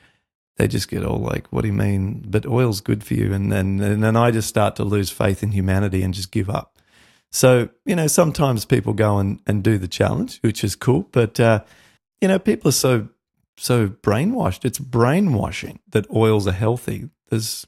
they 0.56 0.68
just 0.68 0.90
get 0.90 1.06
all 1.06 1.20
like, 1.20 1.48
what 1.48 1.62
do 1.62 1.68
you 1.68 1.74
mean? 1.74 2.24
But 2.28 2.46
oil's 2.46 2.82
good 2.82 3.04
for 3.04 3.14
you. 3.14 3.34
And 3.34 3.52
then, 3.52 3.80
and 3.80 4.04
then 4.04 4.16
I 4.16 4.32
just 4.32 4.48
start 4.48 4.76
to 4.78 4.84
lose 4.84 5.12
faith 5.12 5.44
in 5.44 5.52
humanity 5.52 6.02
and 6.02 6.14
just 6.14 6.32
give 6.32 6.50
up. 6.50 6.80
So, 7.32 7.70
you 7.86 7.96
know, 7.96 8.08
sometimes 8.08 8.66
people 8.66 8.94
go 8.94 9.20
and, 9.20 9.40
and 9.46 9.64
do 9.64 9.78
the 9.78 9.88
challenge, 9.88 10.40
which 10.40 10.64
is 10.64 10.76
cool. 10.76 11.10
But, 11.12 11.40
uh, 11.40 11.64
you 12.22 12.28
know, 12.28 12.40
people 12.40 12.70
are 12.70 12.72
so, 12.74 13.10
so 13.58 13.88
brainwashed. 13.88 14.66
It's 14.66 14.80
brainwashing 14.80 15.80
that 15.92 16.10
oils 16.12 16.48
are 16.48 16.52
healthy. 16.52 17.10
There's, 17.30 17.66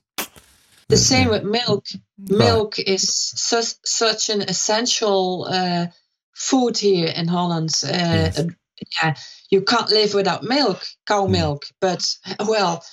the 0.87 0.97
same 0.97 1.29
with 1.29 1.43
milk 1.43 1.85
milk 2.17 2.79
is 2.79 3.07
such 3.13 3.75
such 3.85 4.29
an 4.29 4.41
essential 4.41 5.45
uh, 5.49 5.87
food 6.33 6.77
here 6.77 7.07
in 7.07 7.27
holland 7.27 7.69
uh, 7.85 7.89
Yes. 7.89 8.43
yeah 9.01 9.15
you 9.51 9.61
can't 9.61 9.89
live 9.91 10.13
without 10.15 10.43
milk 10.43 10.83
cow 11.05 11.27
Mm. 11.27 11.31
milk 11.31 11.65
but 11.79 12.15
well 12.47 12.83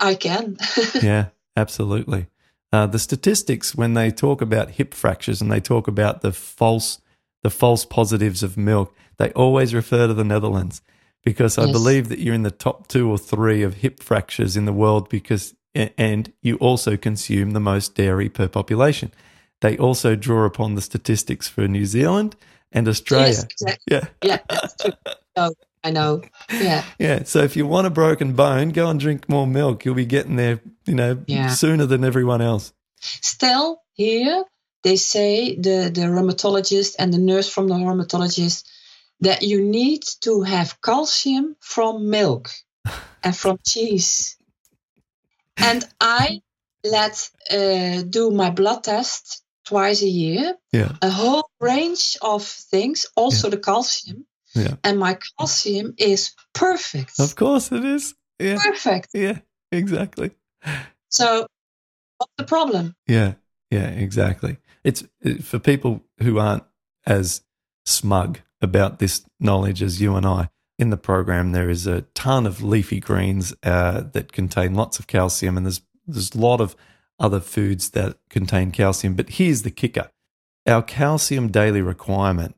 i 0.00 0.14
can 0.14 0.58
yeah, 1.02 1.26
absolutely. 1.56 2.26
Uh, 2.72 2.86
the 2.86 2.98
statistics 2.98 3.74
when 3.74 3.94
they 3.94 4.10
talk 4.10 4.42
about 4.42 4.72
hip 4.72 4.92
fractures 4.92 5.40
and 5.40 5.50
they 5.50 5.60
talk 5.60 5.88
about 5.88 6.20
the 6.20 6.32
false, 6.32 7.00
the 7.42 7.48
false 7.50 7.86
positives 7.86 8.42
of 8.42 8.58
milk, 8.58 8.94
they 9.16 9.30
always 9.32 9.72
refer 9.72 10.06
to 10.06 10.12
the 10.12 10.24
Netherlands 10.24 10.82
because 11.28 11.58
I 11.58 11.64
Yes. 11.64 11.72
believe 11.72 12.08
that 12.08 12.20
you're 12.20 12.34
in 12.34 12.42
the 12.42 12.50
top 12.50 12.88
two 12.88 13.10
or 13.10 13.18
three 13.18 13.62
of 13.62 13.74
hip 13.74 14.02
fractures 14.02 14.56
in 14.56 14.64
the 14.64 14.72
world 14.72 15.10
because, 15.10 15.54
and 15.74 16.32
you 16.40 16.56
also 16.56 16.96
consume 16.96 17.50
the 17.50 17.60
most 17.60 17.94
dairy 17.94 18.30
per 18.30 18.48
population. 18.48 19.12
They 19.60 19.76
also 19.76 20.16
draw 20.16 20.46
upon 20.46 20.74
the 20.74 20.80
statistics 20.80 21.46
for 21.46 21.68
New 21.68 21.84
Zealand 21.84 22.34
and 22.72 22.88
Australia. 22.88 23.26
yes 23.28 23.44
exactly. 23.44 23.84
Yeah. 23.94 24.04
yeah 24.22 24.38
that's 24.48 24.74
true. 24.80 24.92
No, 25.36 25.52
i 25.84 25.90
know 25.90 26.22
yeah 26.50 26.82
Yeah. 26.98 27.24
So 27.24 27.40
if 27.42 27.56
you 27.56 27.66
want 27.66 27.86
a 27.86 27.90
broken 27.90 28.32
bone, 28.32 28.70
go 28.70 28.88
and 28.88 28.98
drink 28.98 29.28
more 29.28 29.46
milk. 29.46 29.84
You'll 29.84 29.94
be 29.94 30.06
getting 30.06 30.36
there, 30.36 30.60
you 30.86 30.94
know, 30.94 31.18
Yeah. 31.26 31.48
sooner 31.50 31.84
than 31.86 32.04
everyone 32.04 32.40
else. 32.40 32.72
still 33.02 33.82
here 33.92 34.44
they 34.82 34.96
say 34.96 35.56
the 35.56 35.90
the 35.92 36.02
rheumatologist 36.14 36.94
and 36.98 37.12
the 37.12 37.18
nurse 37.18 37.48
from 37.54 37.68
the 37.68 37.74
rheumatologist 37.74 38.64
that 39.20 39.42
you 39.42 39.60
need 39.62 40.02
to 40.20 40.42
have 40.42 40.80
calcium 40.80 41.56
from 41.60 42.08
milk 42.10 42.50
and 43.22 43.36
from 43.36 43.58
cheese 43.66 44.36
and 45.56 45.84
i 46.00 46.40
let 46.84 47.28
uh, 47.50 48.02
do 48.08 48.30
my 48.30 48.50
blood 48.50 48.84
test 48.84 49.42
twice 49.64 50.02
a 50.02 50.08
year 50.08 50.54
Yeah. 50.72 50.92
a 51.02 51.10
whole 51.10 51.48
range 51.60 52.16
of 52.22 52.42
things 52.44 53.06
also 53.16 53.50
the 53.50 53.58
calcium 53.58 54.24
Yeah. 54.54 54.76
and 54.84 54.98
my 54.98 55.18
calcium 55.38 55.94
is 55.98 56.32
perfect 56.54 57.18
Of 57.20 57.34
course 57.34 57.72
it 57.72 57.84
is. 57.84 58.14
Yeah. 58.38 58.58
perfect 58.62 59.08
Yeah. 59.14 59.38
Exactly. 59.72 60.30
so 61.10 61.46
what's 62.18 62.32
the 62.38 62.44
problem 62.44 62.94
Yeah. 63.06 63.34
Yeah. 63.70 63.88
Exactly. 63.90 64.56
It's 64.84 65.04
it- 65.20 65.44
for 65.44 65.58
people 65.58 66.00
who 66.22 66.38
aren't 66.38 66.64
as 67.06 67.42
smug 67.84 68.38
about 68.60 68.98
this 68.98 69.24
knowledge 69.40 69.82
as 69.82 70.00
you 70.00 70.16
and 70.16 70.26
I. 70.26 70.50
In 70.78 70.90
the 70.90 70.96
program, 70.96 71.52
there 71.52 71.68
is 71.68 71.86
a 71.86 72.02
ton 72.14 72.46
of 72.46 72.62
leafy 72.62 73.00
greens 73.00 73.52
uh, 73.64 74.02
that 74.12 74.32
contain 74.32 74.74
lots 74.74 74.98
of 74.98 75.06
calcium, 75.08 75.56
and 75.56 75.66
there's 75.66 75.80
there's 76.06 76.34
a 76.34 76.38
lot 76.38 76.60
of 76.60 76.76
other 77.18 77.40
foods 77.40 77.90
that 77.90 78.18
contain 78.30 78.70
calcium. 78.70 79.14
But 79.14 79.30
here's 79.30 79.62
the 79.62 79.72
kicker: 79.72 80.10
our 80.66 80.82
calcium 80.82 81.48
daily 81.48 81.82
requirement 81.82 82.54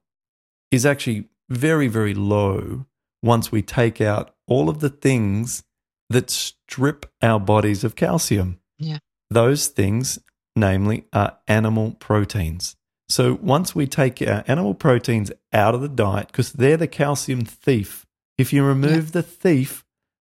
is 0.71 0.85
actually 0.85 1.29
very, 1.49 1.89
very 1.89 2.15
low 2.15 2.87
once 3.23 3.51
we 3.51 3.63
take 3.63 4.01
out 4.01 4.35
all 4.47 4.69
of 4.69 4.81
the 4.81 4.91
things 4.91 5.65
that 6.09 6.31
strip 6.31 7.07
our 7.23 7.41
bodies 7.41 7.85
of 7.85 7.97
calcium. 7.97 8.61
Yeah. 8.79 8.99
Those 9.31 9.69
things, 9.69 10.19
namely, 10.57 11.05
are 11.13 11.39
animal 11.47 11.93
proteins. 11.93 12.77
So 13.11 13.39
once 13.43 13.75
we 13.75 13.87
take 13.87 14.23
our 14.23 14.45
animal 14.47 14.75
proteins 14.75 15.33
out 15.53 15.75
of 15.75 15.81
the 15.81 15.89
diet, 15.89 16.29
because 16.29 16.53
they're 16.53 16.77
the 16.77 16.87
calcium 16.87 17.45
thief, 17.45 18.07
if 18.39 18.53
you 18.53 18.65
remove 18.65 19.13
the 19.13 19.23
thief, 19.23 19.85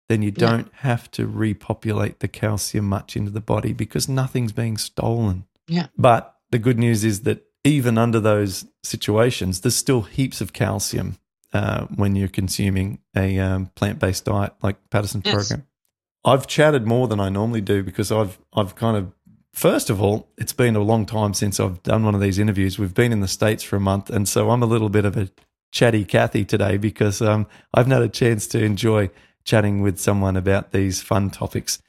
then 0.09 0.21
you 0.21 0.31
don't 0.31 0.69
have 0.75 1.09
to 1.11 1.25
repopulate 1.25 2.19
the 2.19 2.27
calcium 2.27 2.86
much 2.86 3.15
into 3.15 3.31
the 3.31 3.41
body 3.41 3.71
because 3.71 4.09
nothing's 4.09 4.51
being 4.51 4.77
stolen. 4.77 5.45
Yeah. 5.67 5.88
But 5.97 6.36
the 6.51 6.59
good 6.59 6.77
news 6.77 7.03
is 7.05 7.21
that 7.21 7.45
even 7.63 7.97
under 7.97 8.19
those 8.19 8.65
situations, 8.84 9.61
there's 9.61 9.75
still 9.75 10.01
heaps 10.01 10.41
of 10.41 10.51
calcium 10.51 11.17
uh, 11.53 11.86
when 11.86 12.15
you're 12.15 12.27
consuming 12.27 12.99
a 13.15 13.39
um, 13.39 13.67
plant-based 13.75 14.25
diet 14.25 14.53
like 14.61 14.75
Paddison 14.89 15.25
Yes. 15.25 15.47
program. 15.47 15.67
I've 16.25 16.47
chatted 16.47 16.86
more 16.86 17.07
than 17.07 17.19
I 17.19 17.29
normally 17.29 17.61
do 17.61 17.84
because 17.84 18.11
I've 18.11 18.39
I've 18.53 18.75
kind 18.75 18.97
of 18.97 19.13
first 19.53 19.89
of 19.89 20.01
all, 20.01 20.27
it's 20.37 20.53
been 20.53 20.75
a 20.75 20.81
long 20.81 21.05
time 21.05 21.33
since 21.33 21.59
I've 21.59 21.81
done 21.83 22.03
one 22.03 22.15
of 22.15 22.21
these 22.21 22.39
interviews. 22.39 22.77
We've 22.77 22.93
been 22.93 23.11
in 23.11 23.21
the 23.21 23.27
states 23.27 23.63
for 23.63 23.77
a 23.77 23.79
month, 23.79 24.09
and 24.09 24.27
so 24.27 24.49
I'm 24.49 24.63
a 24.63 24.67
little 24.67 24.89
bit 24.89 25.05
of 25.05 25.15
a 25.15 25.29
chatty 25.71 26.05
Cathy 26.05 26.45
today 26.45 26.77
because 26.77 27.21
um, 27.21 27.47
I've 27.73 27.87
not 27.87 28.01
had 28.01 28.09
a 28.09 28.13
chance 28.13 28.45
to 28.47 28.63
enjoy 28.63 29.09
chatting 29.43 29.81
with 29.81 29.99
someone 29.99 30.37
about 30.37 30.71
these 30.71 31.01
fun 31.01 31.29
topics 31.29 31.79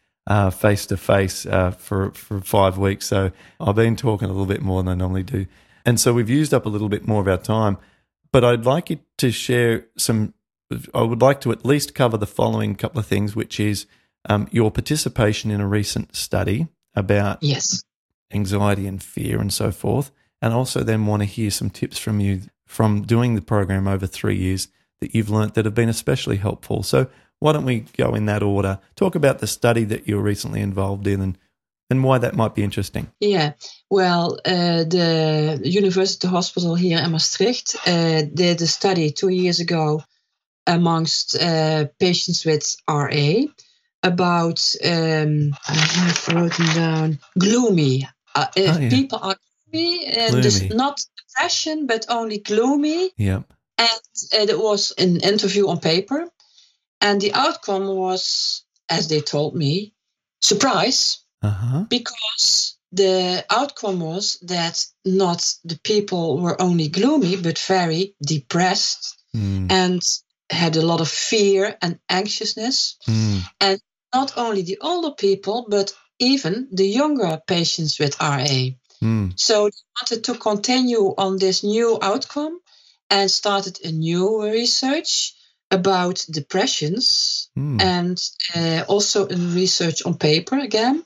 face 0.53 0.87
to 0.87 0.97
face 0.97 1.45
for 1.79 2.11
for 2.13 2.41
five 2.41 2.79
weeks. 2.79 3.07
So 3.07 3.31
I've 3.61 3.75
been 3.75 3.97
talking 3.97 4.29
a 4.29 4.33
little 4.33 4.47
bit 4.47 4.63
more 4.63 4.83
than 4.83 4.89
I 4.89 4.95
normally 4.95 5.23
do, 5.23 5.47
and 5.85 6.01
so 6.01 6.13
we've 6.13 6.31
used 6.31 6.55
up 6.55 6.67
a 6.67 6.71
little 6.71 6.89
bit 6.89 7.07
more 7.07 7.21
of 7.21 7.29
our 7.29 7.39
time. 7.39 7.79
But 8.33 8.45
I'd 8.45 8.65
like 8.65 8.91
you 8.91 9.01
to 9.19 9.31
share 9.31 9.87
some. 9.97 10.35
I 10.95 11.03
would 11.03 11.23
like 11.23 11.41
to 11.43 11.53
at 11.53 11.65
least 11.65 11.95
cover 11.95 12.17
the 12.17 12.27
following 12.27 12.75
couple 12.75 12.99
of 12.99 13.07
things, 13.07 13.37
which 13.37 13.61
is 13.61 13.87
um, 14.29 14.49
your 14.51 14.71
participation 14.71 15.51
in 15.51 15.61
a 15.61 15.69
recent 15.69 16.17
study 16.17 16.69
about 16.95 17.39
Yes. 17.43 17.83
anxiety 18.33 18.87
and 18.87 19.03
fear 19.03 19.41
and 19.41 19.53
so 19.53 19.71
forth. 19.71 20.11
And 20.43 20.53
also 20.53 20.83
then 20.83 21.07
want 21.07 21.23
to 21.23 21.27
hear 21.27 21.51
some 21.51 21.71
tips 21.71 21.99
from 21.99 22.21
you 22.21 22.43
from 22.67 23.03
doing 23.03 23.35
the 23.35 23.43
program 23.43 23.87
over 23.87 24.07
three 24.07 24.37
years 24.37 24.69
that 25.01 25.15
you've 25.15 25.31
learnt 25.31 25.55
that 25.55 25.65
have 25.65 25.75
been 25.75 25.89
especially 25.89 26.37
helpful. 26.37 26.83
So 26.83 27.09
why 27.39 27.53
don't 27.53 27.65
we 27.65 27.81
go 27.97 28.15
in 28.15 28.27
that 28.27 28.43
order? 28.43 28.79
Talk 28.97 29.15
about 29.15 29.39
the 29.39 29.47
study 29.47 29.85
that 29.85 30.09
you 30.09 30.17
were 30.17 30.23
recently 30.23 30.61
involved 30.61 31.07
in 31.07 31.21
and, 31.21 31.39
and 31.91 32.03
why 32.03 32.19
that 32.19 32.35
might 32.35 32.55
be 32.55 32.63
interesting. 32.63 33.11
Yeah, 33.21 33.53
well, 33.91 34.39
uh, 34.45 34.85
the 34.85 35.61
University 35.63 36.27
Hospital 36.27 36.75
here 36.75 36.99
in 36.99 37.11
Maastricht 37.11 37.77
uh, 37.87 38.23
did 38.23 38.61
a 38.63 38.67
study 38.67 39.11
two 39.11 39.29
years 39.29 39.61
ago 39.61 40.03
amongst 40.67 41.37
uh, 41.37 41.87
patients 41.99 42.45
with 42.45 42.77
RA 42.89 43.43
about, 44.05 44.61
um, 44.85 45.51
I 45.69 45.73
have 45.75 46.29
written 46.29 46.67
down, 46.75 47.19
gloomy. 47.39 48.07
Uh, 48.35 48.47
if 48.55 48.77
Oh, 48.77 48.79
yeah. 48.81 48.91
people 48.91 49.19
are 49.23 49.37
gloomy, 49.73 50.07
and 50.07 50.43
Gloomy. 50.43 50.69
not 50.75 51.01
depression, 51.17 51.87
but 51.87 52.07
only 52.09 52.39
gloomy. 52.39 53.11
Yep. 53.17 53.53
And 53.79 53.91
uh, 54.33 54.53
it 54.53 54.59
was 54.59 54.93
an 54.99 55.21
interview 55.21 55.69
on 55.69 55.81
paper. 55.81 56.29
And 57.01 57.21
the 57.21 57.33
outcome 57.35 57.87
was, 57.89 58.65
as 58.89 59.09
they 59.09 59.21
told 59.21 59.55
me, 59.57 59.95
surprise 60.43 61.19
Uh 61.43 61.51
huh. 61.51 61.85
because 61.89 62.79
the 62.93 63.45
outcome 63.51 63.99
was 64.01 64.39
that 64.43 64.87
not 65.05 65.41
the 65.65 65.79
people 65.83 66.39
were 66.41 66.61
only 66.63 66.89
gloomy 66.89 67.37
but 67.37 67.59
very 67.59 68.15
depressed 68.21 69.17
Mm, 69.35 69.67
and 69.73 70.03
had 70.49 70.77
a 70.77 70.87
lot 70.87 71.01
of 71.01 71.09
fear 71.09 71.77
and 71.83 71.99
anxiousness 72.09 72.97
mm, 73.09 73.41
not 74.15 74.37
only 74.37 74.63
the 74.63 74.79
older 74.81 75.11
people 75.11 75.67
but 75.69 75.93
even 76.19 76.69
the 76.73 76.87
younger 76.87 77.41
patients 77.47 77.99
with 77.99 78.21
RA 78.21 78.71
mm, 79.03 79.33
so 79.37 79.65
they 79.65 79.85
wanted 80.01 80.25
to 80.25 80.35
continue 80.35 81.15
on 81.19 81.39
this 81.39 81.65
new 81.65 81.99
outcome 82.01 82.61
and 83.11 83.31
started 83.31 83.79
a 83.85 83.93
new 83.93 84.43
research 84.43 85.35
about 85.71 86.25
depressions 86.31 87.51
mm. 87.59 87.81
and 87.81 88.23
uh, 88.55 88.85
also 88.89 89.27
in 89.27 89.55
research 89.55 90.05
on 90.07 90.17
paper 90.17 90.59
again. 90.59 91.05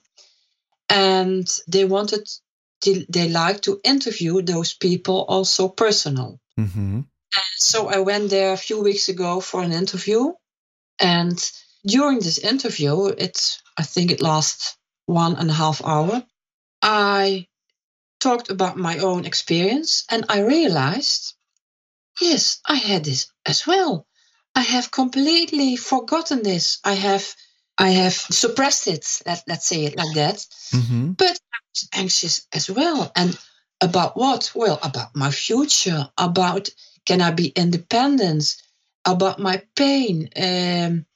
And 0.89 1.47
they 1.67 1.85
wanted, 1.85 2.27
to, 2.83 3.05
they 3.09 3.29
like 3.29 3.63
to 3.63 3.81
interview 3.85 4.43
those 4.43 4.75
people 4.75 5.25
also 5.29 5.69
personal. 5.69 6.41
hmm 6.57 7.01
So 7.59 7.89
I 7.89 7.99
went 7.99 8.31
there 8.31 8.53
a 8.53 8.57
few 8.57 8.83
weeks 8.83 9.09
ago 9.09 9.41
for 9.41 9.63
an 9.63 9.73
interview, 9.73 10.33
and 10.99 11.39
during 11.89 12.21
this 12.21 12.39
interview, 12.39 13.07
it 13.07 13.59
I 13.77 13.83
think 13.83 14.11
it 14.11 14.23
lasts 14.23 14.77
one 15.07 15.37
and 15.37 15.51
a 15.51 15.55
half 15.55 15.83
hour. 15.85 16.23
I 16.83 17.49
talked 18.21 18.51
about 18.51 18.77
my 18.77 18.99
own 18.99 19.25
experience, 19.25 20.05
and 20.11 20.25
I 20.29 20.41
realized, 20.41 21.35
yes, 22.21 22.61
I 22.67 22.77
had 22.77 23.05
this 23.05 23.33
as 23.47 23.67
well. 23.67 24.07
I 24.55 24.63
have 24.63 24.91
completely 24.91 25.77
forgotten 25.77 26.43
this. 26.43 26.79
I 26.85 26.95
have 26.95 27.35
I 27.79 27.91
have 27.91 28.15
suppressed 28.15 28.89
it. 28.89 29.23
Let, 29.25 29.45
let's 29.47 29.67
say 29.67 29.85
it 29.85 29.97
like 29.97 30.15
that. 30.15 30.47
hmm 30.73 31.13
But 31.13 31.39
I 31.55 31.59
was 31.73 31.89
anxious 31.95 32.47
as 32.53 32.69
well. 32.69 33.13
And 33.15 33.39
about 33.81 34.17
what? 34.17 34.53
Well, 34.55 34.79
about 34.83 35.15
my 35.15 35.31
future, 35.31 36.11
about 36.19 36.69
can 37.07 37.21
I 37.23 37.31
be 37.31 37.49
independent, 37.49 38.57
about 39.05 39.39
my 39.39 39.63
pain. 39.77 40.29
Um, 40.37 41.07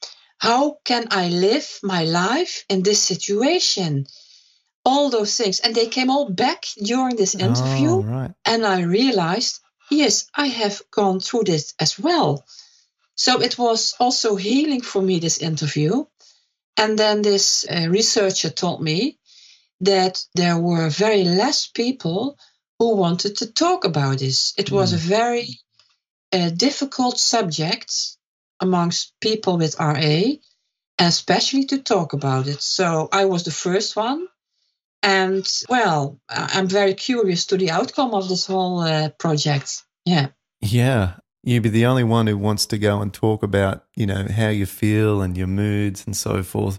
how 0.43 0.79
can 0.85 1.07
I 1.13 1.29
live 1.29 1.79
my 1.85 2.03
life 2.03 2.65
in 2.69 2.83
this 2.83 3.01
situation? 3.01 4.09
All 4.85 5.09
those 5.09 5.37
things. 5.37 5.61
And 5.61 5.73
they 5.73 5.87
came 5.87 6.11
all 6.11 6.29
back 6.29 6.65
during 6.83 7.15
this 7.15 7.37
interview. 7.37 7.91
Oh, 7.91 8.03
right. 8.03 8.35
And 8.45 8.67
I 8.67 8.83
realized, 8.83 9.61
yes, 9.89 10.27
I 10.35 10.49
have 10.49 10.83
gone 10.91 11.21
through 11.21 11.45
this 11.45 11.75
as 11.79 11.97
well. 11.97 12.45
So 13.15 13.41
it 13.41 13.57
was 13.57 13.95
also 14.01 14.35
healing 14.35 14.81
for 14.81 15.01
me, 15.01 15.21
this 15.21 15.39
interview. 15.39 16.07
And 16.77 16.99
then 16.99 17.23
this 17.23 17.65
uh, 17.65 17.87
researcher 17.89 18.51
told 18.51 18.83
me 18.83 19.21
that 19.83 20.25
there 20.35 20.59
were 20.59 20.89
very 20.89 21.23
less 21.23 21.69
people 21.69 22.37
who 22.81 22.97
wanted 22.97 23.37
to 23.37 23.53
talk 23.53 23.85
about 23.85 24.19
this. 24.19 24.55
It 24.59 24.73
was 24.73 24.93
a 24.93 24.97
very 24.97 25.61
uh, 26.33 26.51
difficult 26.51 27.21
subject 27.21 28.17
amongst 28.63 29.13
people 29.21 29.59
with 29.59 29.77
RA, 29.79 30.23
especially 30.99 31.65
to 31.67 31.83
talk 31.83 32.13
about 32.13 32.47
it. 32.47 32.63
So 32.63 33.09
I 33.13 33.27
was 33.27 33.43
the 33.45 33.51
first 33.51 33.97
one. 33.97 34.27
And 35.03 35.45
well, 35.69 36.21
I'm 36.29 36.69
very 36.69 36.95
curious 36.95 37.47
to 37.47 37.57
the 37.57 37.71
outcome 37.73 38.15
of 38.15 38.29
this 38.29 38.47
whole 38.47 38.81
uh, 38.81 39.09
project. 39.19 39.83
Yeah. 40.05 40.29
Yeah. 40.61 41.15
You'd 41.43 41.65
be 41.65 41.71
the 41.71 41.87
only 41.87 42.05
one 42.05 42.29
who 42.29 42.39
wants 42.39 42.67
to 42.67 42.79
go 42.79 43.03
and 43.03 43.13
talk 43.13 43.43
about, 43.43 43.85
you 43.97 44.07
know, 44.07 44.27
how 44.31 44.49
you 44.49 44.65
feel 44.65 45.21
and 45.21 45.37
your 45.37 45.49
moods 45.49 46.07
and 46.07 46.17
so 46.17 46.45
forth 46.45 46.79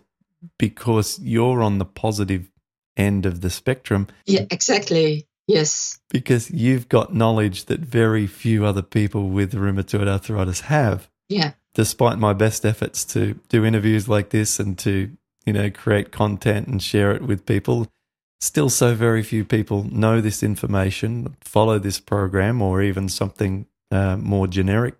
because 0.57 1.19
you're 1.19 1.61
on 1.61 1.79
the 1.79 1.85
positive 1.85 2.49
end 2.95 3.25
of 3.25 3.41
the 3.41 3.49
spectrum 3.49 4.07
Yeah, 4.25 4.45
exactly. 4.51 5.27
Yes. 5.47 5.99
because 6.09 6.49
you've 6.51 6.87
got 6.87 7.13
knowledge 7.13 7.65
that 7.65 7.81
very 7.81 8.27
few 8.27 8.63
other 8.65 8.81
people 8.81 9.27
with 9.29 9.53
rheumatoid 9.53 10.07
arthritis 10.07 10.61
have. 10.61 11.09
Yeah. 11.27 11.53
Despite 11.73 12.19
my 12.19 12.33
best 12.33 12.65
efforts 12.65 13.03
to 13.05 13.39
do 13.49 13.65
interviews 13.65 14.07
like 14.07 14.29
this 14.29 14.59
and 14.59 14.77
to, 14.79 15.11
you 15.45 15.53
know, 15.53 15.71
create 15.71 16.11
content 16.11 16.67
and 16.67 16.81
share 16.81 17.11
it 17.11 17.23
with 17.23 17.45
people, 17.45 17.87
still 18.39 18.69
so 18.69 18.93
very 18.93 19.23
few 19.23 19.43
people 19.43 19.83
know 19.83 20.21
this 20.21 20.43
information, 20.43 21.35
follow 21.41 21.79
this 21.79 21.99
program, 21.99 22.61
or 22.61 22.81
even 22.81 23.09
something 23.09 23.65
uh, 23.89 24.17
more 24.17 24.47
generic, 24.47 24.95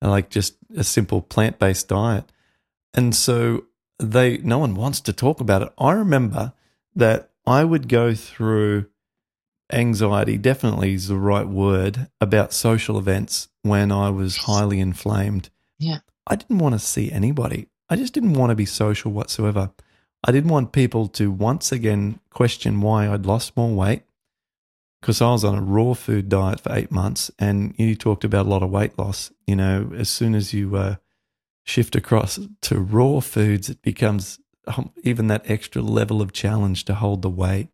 like 0.00 0.30
just 0.30 0.56
a 0.76 0.84
simple 0.84 1.22
plant 1.22 1.58
based 1.58 1.88
diet. 1.88 2.30
And 2.94 3.14
so 3.14 3.64
they, 3.98 4.38
no 4.38 4.58
one 4.58 4.74
wants 4.74 5.00
to 5.00 5.12
talk 5.12 5.40
about 5.40 5.62
it. 5.62 5.72
I 5.78 5.92
remember 5.92 6.52
that 6.94 7.30
I 7.46 7.64
would 7.64 7.88
go 7.88 8.14
through 8.14 8.86
anxiety, 9.72 10.36
definitely 10.36 10.94
is 10.94 11.08
the 11.08 11.16
right 11.16 11.46
word, 11.48 12.08
about 12.20 12.52
social 12.52 12.98
events 12.98 13.48
when 13.62 13.90
I 13.90 14.10
was 14.10 14.36
highly 14.38 14.78
inflamed. 14.78 15.48
Yeah. 15.78 16.00
I 16.26 16.36
didn't 16.36 16.58
want 16.58 16.74
to 16.74 16.78
see 16.78 17.10
anybody. 17.10 17.68
I 17.88 17.96
just 17.96 18.14
didn't 18.14 18.34
want 18.34 18.50
to 18.50 18.56
be 18.56 18.66
social 18.66 19.12
whatsoever. 19.12 19.72
I 20.24 20.30
didn't 20.30 20.50
want 20.50 20.72
people 20.72 21.08
to 21.08 21.30
once 21.30 21.72
again 21.72 22.20
question 22.30 22.80
why 22.80 23.08
I'd 23.08 23.26
lost 23.26 23.56
more 23.56 23.74
weight 23.74 24.04
because 25.00 25.20
I 25.20 25.32
was 25.32 25.44
on 25.44 25.58
a 25.58 25.62
raw 25.62 25.94
food 25.94 26.28
diet 26.28 26.60
for 26.60 26.72
eight 26.72 26.92
months 26.92 27.30
and 27.38 27.74
you 27.76 27.96
talked 27.96 28.22
about 28.22 28.46
a 28.46 28.48
lot 28.48 28.62
of 28.62 28.70
weight 28.70 28.96
loss. 28.96 29.32
You 29.46 29.56
know, 29.56 29.90
as 29.96 30.08
soon 30.08 30.36
as 30.36 30.54
you 30.54 30.76
uh, 30.76 30.96
shift 31.64 31.96
across 31.96 32.38
to 32.62 32.78
raw 32.78 33.18
foods, 33.18 33.68
it 33.68 33.82
becomes 33.82 34.38
um, 34.68 34.92
even 35.02 35.26
that 35.26 35.50
extra 35.50 35.82
level 35.82 36.22
of 36.22 36.32
challenge 36.32 36.84
to 36.84 36.94
hold 36.94 37.22
the 37.22 37.30
weight. 37.30 37.68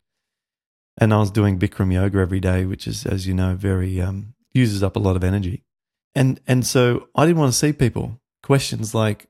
And 0.97 1.13
I 1.13 1.19
was 1.19 1.31
doing 1.31 1.59
Bikram 1.59 1.93
yoga 1.93 2.17
every 2.17 2.39
day, 2.39 2.65
which 2.65 2.87
is, 2.87 3.05
as 3.05 3.27
you 3.27 3.33
know, 3.35 3.53
very 3.55 4.01
um, 4.01 4.33
uses 4.53 4.81
up 4.81 4.95
a 4.95 4.99
lot 4.99 5.15
of 5.15 5.23
energy. 5.23 5.63
And 6.15 6.41
and 6.47 6.65
so 6.65 7.07
I 7.15 7.25
didn't 7.25 7.37
want 7.37 7.53
to 7.53 7.57
see 7.57 7.71
people 7.71 8.19
questions 8.49 8.95
like, 8.95 9.27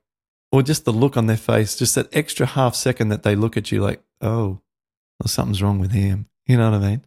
or 0.50 0.62
just 0.62 0.86
the 0.86 0.92
look 0.94 1.14
on 1.14 1.26
their 1.26 1.36
face, 1.36 1.76
just 1.76 1.94
that 1.94 2.08
extra 2.10 2.46
half 2.46 2.74
second 2.74 3.10
that 3.10 3.22
they 3.22 3.36
look 3.36 3.54
at 3.54 3.70
you 3.70 3.82
like, 3.82 4.02
oh, 4.22 4.62
well, 5.18 5.26
something's 5.26 5.62
wrong 5.62 5.78
with 5.78 5.92
him. 5.92 6.24
You 6.46 6.56
know 6.56 6.70
what 6.70 6.82
I 6.82 6.88
mean? 6.88 7.04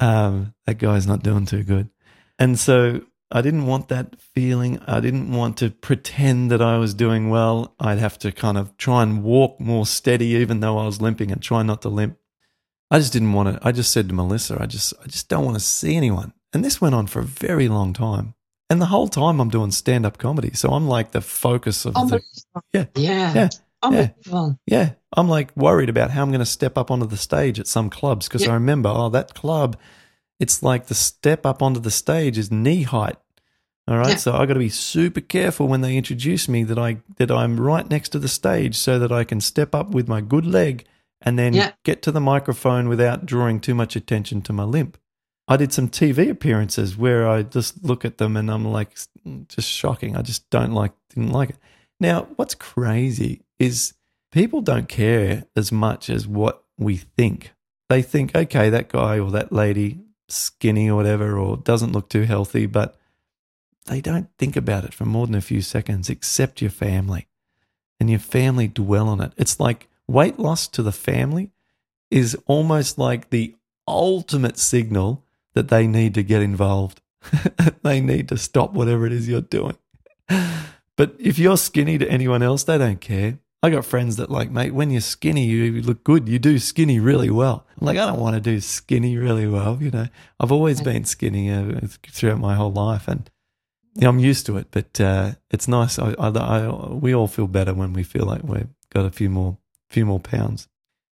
Um, 0.00 0.54
that 0.66 0.78
guy's 0.78 1.06
not 1.06 1.22
doing 1.22 1.46
too 1.46 1.62
good. 1.62 1.88
And 2.36 2.58
so 2.58 3.02
I 3.30 3.42
didn't 3.42 3.66
want 3.66 3.86
that 3.90 4.20
feeling. 4.20 4.80
I 4.88 4.98
didn't 4.98 5.30
want 5.30 5.56
to 5.58 5.70
pretend 5.70 6.50
that 6.50 6.60
I 6.60 6.78
was 6.78 6.94
doing 6.94 7.30
well. 7.30 7.76
I'd 7.78 7.98
have 7.98 8.18
to 8.18 8.32
kind 8.32 8.58
of 8.58 8.76
try 8.76 9.04
and 9.04 9.22
walk 9.22 9.60
more 9.60 9.86
steady, 9.86 10.30
even 10.30 10.58
though 10.58 10.78
I 10.78 10.86
was 10.86 11.00
limping, 11.00 11.30
and 11.30 11.40
try 11.40 11.62
not 11.62 11.80
to 11.82 11.88
limp. 11.88 12.18
I 12.90 12.98
just 12.98 13.12
didn't 13.12 13.34
want 13.34 13.54
to. 13.54 13.64
I 13.64 13.70
just 13.70 13.92
said 13.92 14.08
to 14.08 14.14
Melissa, 14.16 14.58
I 14.60 14.66
just, 14.66 14.94
I 15.00 15.06
just 15.06 15.28
don't 15.28 15.44
want 15.44 15.56
to 15.56 15.64
see 15.64 15.94
anyone. 15.94 16.32
And 16.52 16.64
this 16.64 16.80
went 16.80 16.96
on 16.96 17.06
for 17.06 17.20
a 17.20 17.24
very 17.24 17.68
long 17.68 17.92
time. 17.92 18.34
And 18.68 18.80
the 18.80 18.86
whole 18.86 19.08
time 19.08 19.40
I'm 19.40 19.48
doing 19.48 19.70
stand 19.70 20.04
up 20.04 20.18
comedy. 20.18 20.50
So 20.54 20.70
I'm 20.70 20.88
like 20.88 21.12
the 21.12 21.20
focus 21.20 21.84
of 21.86 21.94
the. 21.94 22.00
Unbelievable. 22.00 22.62
Yeah. 22.72 22.86
Yeah. 22.96 23.48
Yeah. 24.24 24.50
Yeah. 24.66 24.90
I'm 25.16 25.28
like 25.28 25.56
worried 25.56 25.88
about 25.88 26.10
how 26.10 26.22
I'm 26.22 26.30
going 26.30 26.40
to 26.40 26.46
step 26.46 26.76
up 26.76 26.90
onto 26.90 27.06
the 27.06 27.16
stage 27.16 27.60
at 27.60 27.68
some 27.68 27.90
clubs 27.90 28.26
because 28.26 28.42
Yeah. 28.42 28.50
I 28.50 28.54
remember, 28.54 28.88
oh, 28.92 29.08
that 29.10 29.34
club, 29.34 29.76
it's 30.40 30.62
like 30.62 30.86
the 30.86 30.94
step 30.94 31.46
up 31.46 31.62
onto 31.62 31.78
the 31.80 31.90
stage 31.92 32.36
is 32.38 32.50
knee 32.50 32.82
height. 32.82 33.16
All 33.86 33.98
right. 33.98 34.10
Yeah. 34.10 34.16
So 34.16 34.32
I 34.34 34.46
got 34.46 34.54
to 34.54 34.58
be 34.58 34.68
super 34.68 35.20
careful 35.20 35.68
when 35.68 35.80
they 35.82 35.96
introduce 35.96 36.48
me 36.48 36.64
that 36.64 36.78
I 36.78 36.98
that 37.18 37.30
I'm 37.30 37.60
right 37.60 37.88
next 37.88 38.08
to 38.10 38.18
the 38.18 38.28
stage 38.28 38.74
so 38.76 38.98
that 38.98 39.12
I 39.12 39.22
can 39.22 39.40
step 39.40 39.76
up 39.76 39.90
with 39.90 40.08
my 40.08 40.20
good 40.20 40.44
leg 40.44 40.84
and 41.20 41.38
then 41.38 41.54
Yeah. 41.54 41.70
get 41.84 42.02
to 42.02 42.10
the 42.12 42.20
microphone 42.20 42.88
without 42.88 43.24
drawing 43.26 43.60
too 43.60 43.74
much 43.76 43.94
attention 43.94 44.42
to 44.42 44.52
my 44.52 44.64
limp. 44.64 44.98
I 45.48 45.56
did 45.56 45.72
some 45.72 45.88
TV 45.88 46.28
appearances 46.28 46.96
where 46.96 47.28
I 47.28 47.42
just 47.42 47.84
look 47.84 48.04
at 48.04 48.18
them 48.18 48.36
and 48.36 48.50
I'm 48.50 48.64
like, 48.64 48.96
just 49.48 49.68
shocking. 49.68 50.16
I 50.16 50.22
just 50.22 50.48
don't 50.50 50.72
like, 50.72 50.92
didn't 51.14 51.32
like 51.32 51.50
it. 51.50 51.56
Now, 52.00 52.28
what's 52.36 52.54
crazy 52.54 53.42
is 53.58 53.94
people 54.32 54.60
don't 54.60 54.88
care 54.88 55.44
as 55.54 55.70
much 55.70 56.10
as 56.10 56.26
what 56.26 56.64
we 56.76 56.96
think. 56.96 57.52
They 57.88 58.02
think, 58.02 58.34
okay, 58.34 58.70
that 58.70 58.88
guy 58.88 59.20
or 59.20 59.30
that 59.30 59.52
lady, 59.52 60.00
skinny 60.28 60.90
or 60.90 60.96
whatever, 60.96 61.38
or 61.38 61.56
doesn't 61.56 61.92
look 61.92 62.08
too 62.08 62.22
healthy, 62.22 62.66
but 62.66 62.96
they 63.86 64.00
don't 64.00 64.28
think 64.38 64.56
about 64.56 64.84
it 64.84 64.92
for 64.92 65.04
more 65.04 65.26
than 65.26 65.36
a 65.36 65.40
few 65.40 65.62
seconds, 65.62 66.10
except 66.10 66.60
your 66.60 66.70
family. 66.70 67.28
And 68.00 68.10
your 68.10 68.18
family 68.18 68.66
dwell 68.66 69.08
on 69.08 69.20
it. 69.20 69.32
It's 69.36 69.60
like 69.60 69.88
weight 70.08 70.38
loss 70.40 70.66
to 70.68 70.82
the 70.82 70.92
family 70.92 71.52
is 72.10 72.36
almost 72.46 72.98
like 72.98 73.30
the 73.30 73.54
ultimate 73.88 74.58
signal 74.58 75.24
that 75.56 75.68
they 75.68 75.86
need 75.86 76.14
to 76.14 76.22
get 76.22 76.42
involved. 76.42 77.00
they 77.82 78.00
need 78.00 78.28
to 78.28 78.36
stop 78.36 78.74
whatever 78.74 79.06
it 79.06 79.12
is 79.12 79.26
you're 79.26 79.40
doing. 79.40 79.76
But 80.96 81.14
if 81.18 81.38
you're 81.38 81.56
skinny 81.56 81.98
to 81.98 82.08
anyone 82.08 82.42
else, 82.42 82.64
they 82.64 82.78
don't 82.78 83.00
care. 83.00 83.38
I 83.62 83.70
got 83.70 83.86
friends 83.86 84.16
that 84.16 84.30
like, 84.30 84.50
mate, 84.50 84.74
when 84.74 84.90
you're 84.90 85.00
skinny, 85.00 85.46
you 85.46 85.82
look 85.82 86.04
good. 86.04 86.28
You 86.28 86.38
do 86.38 86.58
skinny 86.58 87.00
really 87.00 87.30
well. 87.30 87.66
I'm 87.80 87.86
like, 87.86 87.98
I 87.98 88.06
don't 88.06 88.20
want 88.20 88.34
to 88.34 88.40
do 88.40 88.60
skinny 88.60 89.16
really 89.16 89.46
well. 89.46 89.78
You 89.80 89.90
know, 89.90 90.06
I've 90.38 90.52
always 90.52 90.80
been 90.82 91.04
skinny 91.04 91.50
uh, 91.50 91.80
throughout 92.06 92.38
my 92.38 92.54
whole 92.54 92.72
life, 92.72 93.08
and 93.08 93.28
yeah, 93.94 94.08
I'm 94.08 94.18
used 94.18 94.46
to 94.46 94.58
it. 94.58 94.68
But 94.70 95.00
uh, 95.00 95.32
it's 95.50 95.68
nice. 95.68 95.98
I, 95.98 96.14
I, 96.18 96.28
I, 96.28 96.68
we 96.92 97.14
all 97.14 97.28
feel 97.28 97.46
better 97.46 97.72
when 97.74 97.92
we 97.92 98.02
feel 98.02 98.24
like 98.24 98.42
we've 98.42 98.68
got 98.90 99.06
a 99.06 99.10
few 99.10 99.30
more, 99.30 99.58
few 99.88 100.04
more 100.04 100.20
pounds. 100.20 100.68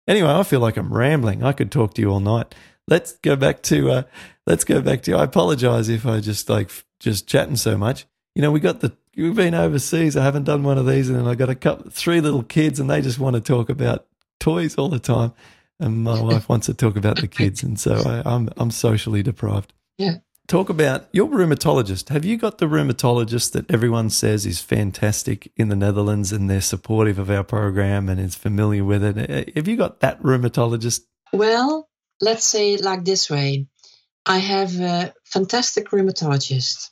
Anyway, 0.07 0.29
I 0.29 0.43
feel 0.43 0.59
like 0.59 0.77
I'm 0.77 0.93
rambling. 0.93 1.43
I 1.43 1.53
could 1.53 1.71
talk 1.71 1.93
to 1.93 2.01
you 2.01 2.09
all 2.09 2.19
night. 2.19 2.53
Let's 2.87 3.13
go 3.13 3.35
back 3.35 3.61
to. 3.63 3.91
Uh, 3.91 4.03
let's 4.45 4.63
go 4.63 4.81
back 4.81 5.01
to. 5.03 5.15
I 5.15 5.23
apologize 5.23 5.89
if 5.89 6.05
I 6.05 6.19
just 6.19 6.49
like 6.49 6.71
just 6.99 7.27
chatting 7.27 7.55
so 7.55 7.77
much. 7.77 8.05
You 8.35 8.41
know, 8.41 8.51
we 8.51 8.59
got 8.59 8.79
the. 8.79 8.95
We've 9.15 9.35
been 9.35 9.53
overseas. 9.53 10.15
I 10.15 10.23
haven't 10.23 10.45
done 10.45 10.63
one 10.63 10.77
of 10.77 10.87
these, 10.87 11.09
and 11.09 11.19
then 11.19 11.27
I 11.27 11.35
got 11.35 11.49
a 11.49 11.55
couple, 11.55 11.91
three 11.91 12.21
little 12.21 12.43
kids, 12.43 12.79
and 12.79 12.89
they 12.89 13.01
just 13.01 13.19
want 13.19 13.35
to 13.35 13.41
talk 13.41 13.69
about 13.69 14.07
toys 14.39 14.75
all 14.77 14.89
the 14.89 14.99
time. 14.99 15.33
And 15.79 16.03
my 16.03 16.21
wife 16.23 16.47
wants 16.47 16.67
to 16.67 16.73
talk 16.73 16.95
about 16.95 17.19
the 17.19 17.27
kids, 17.27 17.63
and 17.63 17.79
so 17.79 17.95
I, 17.95 18.21
I'm 18.25 18.49
I'm 18.57 18.71
socially 18.71 19.23
deprived. 19.23 19.73
Yeah. 19.97 20.17
Talk 20.47 20.69
about 20.69 21.07
your 21.13 21.27
rheumatologist. 21.29 22.09
Have 22.09 22.25
you 22.25 22.35
got 22.35 22.57
the 22.57 22.65
rheumatologist 22.65 23.53
that 23.53 23.71
everyone 23.71 24.09
says 24.09 24.45
is 24.45 24.59
fantastic 24.59 25.49
in 25.55 25.69
the 25.69 25.77
Netherlands 25.77 26.33
and 26.33 26.49
they're 26.49 26.59
supportive 26.59 27.17
of 27.17 27.29
our 27.29 27.43
program 27.43 28.09
and 28.09 28.19
is 28.19 28.35
familiar 28.35 28.83
with 28.83 29.01
it? 29.01 29.55
Have 29.55 29.69
you 29.69 29.77
got 29.77 30.01
that 30.01 30.21
rheumatologist? 30.21 31.03
Well, 31.31 31.87
let's 32.21 32.45
say 32.45 32.73
it 32.73 32.81
like 32.81 33.03
this 33.03 33.29
way 33.29 33.67
I 34.25 34.37
have 34.37 34.79
a 34.79 35.13
fantastic 35.25 35.89
rheumatologist 35.89 36.91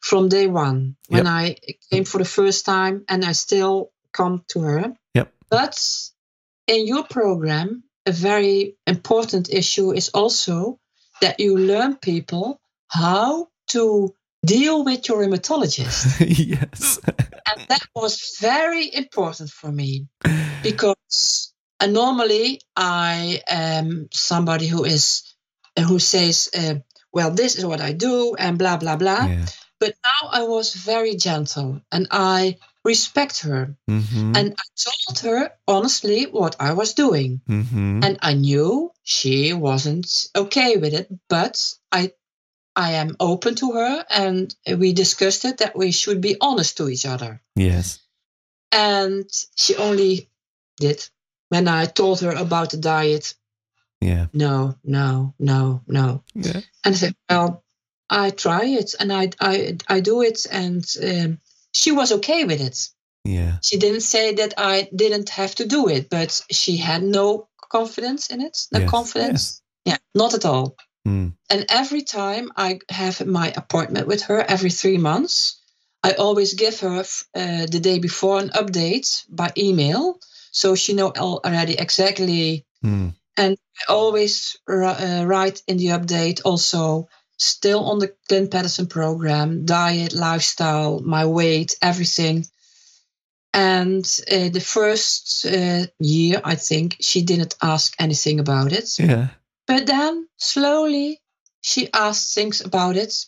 from 0.00 0.28
day 0.28 0.46
one 0.46 0.96
when 1.08 1.26
Yep. 1.26 1.34
I 1.34 1.56
came 1.90 2.04
for 2.04 2.18
the 2.18 2.24
first 2.24 2.64
time, 2.64 3.04
and 3.08 3.24
I 3.24 3.32
still 3.32 3.92
come 4.12 4.44
to 4.48 4.60
her. 4.60 4.94
Yep. 5.14 5.32
But 5.50 6.10
in 6.66 6.86
your 6.86 7.04
program, 7.04 7.84
a 8.06 8.12
very 8.12 8.76
important 8.86 9.50
issue 9.52 9.92
is 9.92 10.08
also 10.10 10.78
that 11.20 11.38
you 11.38 11.56
learn 11.56 11.96
people 11.96 12.60
how 12.88 13.48
to 13.68 14.14
deal 14.44 14.84
with 14.84 15.06
your 15.06 15.18
rheumatologist. 15.18 16.16
yes. 16.48 16.98
and 17.06 17.68
that 17.68 17.86
was 17.94 18.38
very 18.40 18.92
important 18.94 19.50
for 19.50 19.70
me 19.70 20.08
because 20.62 21.49
uh, 21.80 21.86
normally 21.86 22.60
I 22.76 23.42
am 23.48 24.08
somebody 24.12 24.66
who 24.66 24.84
is 24.84 25.22
who 25.78 25.98
says, 25.98 26.50
uh, 26.54 26.74
"Well, 27.12 27.30
this 27.30 27.56
is 27.56 27.64
what 27.64 27.80
I 27.80 27.92
do," 27.92 28.34
and 28.36 28.58
blah 28.58 28.76
blah 28.76 28.96
blah. 28.96 29.26
yeah. 29.26 29.46
But 29.80 29.94
now 30.04 30.28
I 30.28 30.42
was 30.42 30.74
very 30.74 31.16
gentle 31.16 31.80
and 31.90 32.06
I 32.10 32.58
respect 32.84 33.40
her, 33.40 33.76
hmm 33.88 34.36
and 34.36 34.52
I 34.52 34.64
told 34.76 35.18
her 35.24 35.52
honestly 35.66 36.24
what 36.24 36.56
I 36.60 36.72
was 36.72 36.94
doing, 36.94 37.40
hmm 37.46 38.00
and 38.04 38.18
I 38.22 38.34
knew 38.34 38.92
she 39.02 39.52
wasn't 39.52 40.28
okay 40.34 40.76
with 40.76 40.94
it, 40.94 41.08
but 41.28 41.74
I. 41.92 42.12
I 42.76 42.92
am 42.92 43.16
open 43.18 43.56
to 43.56 43.72
her, 43.72 44.06
and 44.08 44.54
we 44.78 44.92
discussed 44.92 45.44
it 45.44 45.58
that 45.58 45.76
we 45.76 45.90
should 45.90 46.20
be 46.20 46.36
honest 46.40 46.76
to 46.76 46.88
each 46.88 47.04
other 47.04 47.42
Yes. 47.56 47.98
and 48.72 49.28
she 49.56 49.74
only 49.76 50.30
did 50.78 51.02
when 51.50 51.68
I 51.68 51.84
told 51.84 52.20
her 52.20 52.30
about 52.30 52.70
the 52.70 52.78
diet. 52.78 53.34
Yeah. 54.00 54.26
No, 54.32 54.76
no, 54.82 55.34
no, 55.38 55.82
no. 55.86 56.22
Yeah. 56.34 56.60
And 56.84 56.94
I 56.94 56.98
said, 56.98 57.14
"Well, 57.28 57.62
I 58.08 58.30
try 58.30 58.64
it, 58.64 58.94
and 58.98 59.12
I, 59.12 59.30
I, 59.40 59.76
I 59.86 60.00
do 60.00 60.22
it," 60.22 60.46
and 60.50 60.84
um, 61.04 61.38
she 61.74 61.92
was 61.92 62.12
okay 62.12 62.44
with 62.44 62.60
it. 62.62 62.88
Yeah. 63.24 63.58
She 63.62 63.76
didn't 63.76 64.00
say 64.00 64.34
that 64.36 64.54
I 64.56 64.88
didn't 64.96 65.28
have 65.28 65.54
to 65.56 65.66
do 65.66 65.88
it, 65.88 66.08
but 66.08 66.42
she 66.50 66.78
had 66.78 67.02
no 67.02 67.48
confidence 67.70 68.28
in 68.30 68.40
it. 68.40 68.66
No 68.72 68.80
Yes, 68.80 68.90
confidence. 68.90 69.62
Yeah, 69.84 69.98
not 70.14 70.34
at 70.34 70.46
all. 70.46 70.76
Mm. 71.06 71.34
And 71.50 71.66
every 71.68 72.02
time 72.02 72.50
I 72.56 72.80
have 72.88 73.26
my 73.26 73.52
appointment 73.56 74.06
with 74.06 74.22
her 74.22 74.40
every 74.40 74.70
three 74.70 74.98
months, 74.98 75.60
I 76.02 76.12
always 76.12 76.54
give 76.54 76.80
her 76.80 77.00
uh, 77.34 77.66
the 77.66 77.80
day 77.80 77.98
before 77.98 78.38
an 78.38 78.50
update 78.50 79.24
by 79.28 79.52
email, 79.56 80.18
so 80.50 80.74
she 80.74 80.94
know 80.94 81.10
already 81.10 81.74
exactly. 81.78 82.66
Mm. 82.84 83.14
And 83.36 83.56
I 83.88 83.92
always 83.92 84.56
uh, 84.68 85.24
write 85.26 85.62
in 85.66 85.76
the 85.76 85.88
update 85.88 86.42
also 86.44 87.08
still 87.38 87.84
on 87.84 87.98
the 87.98 88.14
Clint 88.28 88.50
Paddison 88.50 88.86
program, 88.88 89.64
diet, 89.64 90.12
lifestyle, 90.12 91.00
my 91.00 91.26
weight, 91.26 91.76
everything. 91.80 92.46
And 93.52 94.04
uh, 94.30 94.50
the 94.50 94.60
first 94.60 95.46
uh, 95.46 95.86
year, 95.98 96.40
I 96.44 96.54
think 96.54 96.96
she 97.00 97.22
didn't 97.22 97.56
ask 97.62 97.94
anything 97.98 98.40
about 98.40 98.72
it. 98.72 98.98
Yeah. 98.98 99.28
But 99.66 99.86
then 99.86 100.28
slowly 100.36 101.20
she 101.62 101.92
asked 101.92 102.34
things 102.34 102.60
about 102.60 102.96
it. 102.96 103.26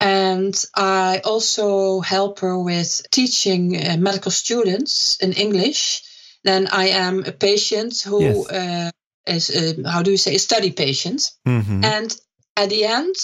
And 0.00 0.54
I 0.74 1.20
also 1.24 2.00
help 2.00 2.40
her 2.40 2.58
with 2.58 3.06
teaching 3.10 3.76
uh, 3.76 3.96
medical 3.98 4.30
students 4.30 5.16
in 5.20 5.32
English. 5.32 6.02
Then 6.46 6.68
I 6.68 6.88
am 6.90 7.24
a 7.26 7.32
patient 7.32 8.00
who 8.08 8.20
Yes. 8.22 8.46
uh, 8.50 8.90
is, 9.26 9.50
uh, 9.50 9.90
how 9.90 10.02
do 10.02 10.10
you 10.10 10.16
say, 10.16 10.34
a 10.34 10.38
study 10.38 10.70
patient. 10.70 11.32
hmm 11.44 11.84
And 11.84 12.20
at 12.54 12.68
the 12.70 12.84
end, 12.84 13.16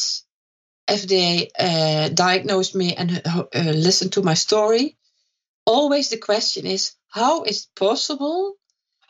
if 0.91 1.07
they 1.07 1.49
uh, 1.59 2.09
diagnose 2.14 2.75
me 2.79 2.97
and 2.97 3.11
uh, 3.25 3.45
uh, 3.55 3.73
listen 3.75 4.09
to 4.11 4.23
my 4.23 4.35
story, 4.35 4.97
always 5.64 6.09
the 6.09 6.18
question 6.18 6.66
is, 6.66 6.93
how 7.09 7.45
is 7.45 7.59
it 7.66 7.75
possible 7.79 8.55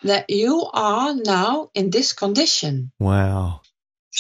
that 0.03 0.25
you 0.29 0.69
are 0.75 1.15
now 1.15 1.71
in 1.73 1.91
this 1.91 2.13
condition? 2.15 2.93
Wow. 2.99 3.61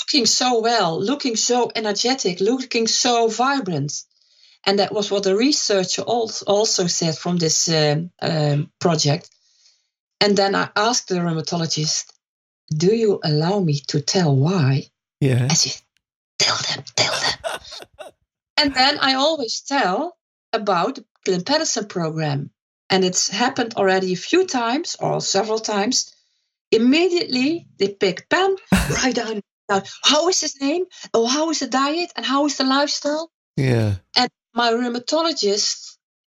looking 0.00 0.26
so 0.26 0.60
well, 0.62 0.98
looking 1.04 1.36
so 1.36 1.70
energetic, 1.74 2.40
looking 2.40 2.88
so 2.88 3.28
vibrant. 3.28 3.92
And 4.64 4.78
that 4.78 4.90
was 4.92 5.10
what 5.10 5.22
the 5.22 5.36
researcher 5.36 6.04
al- 6.08 6.30
also 6.46 6.86
said 6.88 7.18
from 7.18 7.36
this 7.38 7.68
um, 7.68 8.10
um, 8.22 8.70
project. 8.78 9.28
And 10.22 10.36
then 10.36 10.54
I 10.54 10.68
asked 10.76 11.08
the 11.08 11.16
rheumatologist, 11.16 12.12
Do 12.70 12.94
you 12.94 13.18
allow 13.24 13.58
me 13.58 13.80
to 13.88 14.00
tell 14.00 14.36
why? 14.36 14.84
Yeah. 15.20 15.48
I 15.50 15.54
said, 15.54 15.82
Tell 16.38 16.56
them, 16.56 16.84
tell 16.94 17.12
them. 17.12 18.12
and 18.56 18.72
then 18.72 19.00
I 19.00 19.14
always 19.14 19.62
tell 19.62 20.16
about 20.52 21.00
the 21.24 21.40
Paddison 21.40 21.88
program. 21.88 22.50
And 22.88 23.04
it's 23.04 23.30
happened 23.30 23.74
already 23.74 24.12
a 24.12 24.24
few 24.30 24.46
times 24.46 24.96
or 25.00 25.20
several 25.20 25.58
times. 25.58 26.14
Immediately 26.70 27.66
they 27.78 27.88
pick 27.88 28.28
pen, 28.28 28.54
write 28.90 29.16
down, 29.16 29.40
down 29.68 29.82
how 30.04 30.28
is 30.28 30.40
his 30.40 30.60
name? 30.60 30.84
Oh, 31.12 31.26
how 31.26 31.50
is 31.50 31.58
the 31.58 31.66
diet? 31.66 32.12
And 32.14 32.24
how 32.24 32.46
is 32.46 32.58
the 32.58 32.64
lifestyle? 32.64 33.32
Yeah. 33.56 33.96
And 34.16 34.30
my 34.54 34.70
rheumatologist, 34.70 35.96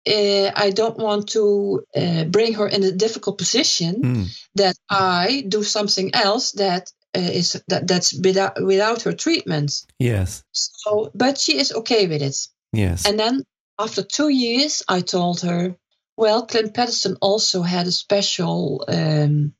uh, 0.07 0.51
I 0.55 0.71
don't 0.71 0.97
want 0.97 1.29
to 1.29 1.83
uh, 1.95 2.23
bring 2.25 2.53
her 2.55 2.67
in 2.67 2.83
a 2.83 2.91
difficult 2.91 3.37
position 3.37 4.01
Mm. 4.01 4.25
that 4.55 4.75
I 4.89 5.45
do 5.47 5.63
something 5.63 6.13
else 6.13 6.51
that 6.53 6.91
uh, 7.15 7.19
is 7.19 7.61
that 7.67 7.87
that's 7.87 8.13
without 8.13 8.61
without 8.63 9.03
her 9.03 9.13
treatment. 9.13 9.85
Yes. 9.99 10.43
So, 10.51 11.11
but 11.13 11.37
she 11.37 11.57
is 11.57 11.71
okay 11.71 12.07
with 12.07 12.21
it. 12.21 12.47
Yes. 12.71 13.05
And 13.05 13.17
then 13.19 13.43
after 13.77 14.03
two 14.03 14.29
years, 14.29 14.83
I 14.87 15.01
told 15.01 15.41
her, 15.41 15.75
well, 16.17 16.45
Clint 16.45 16.73
Paddison 16.73 17.17
also 17.21 17.61
had 17.61 17.87
a 17.87 17.91
special. 17.91 18.83
Um, 18.87 19.53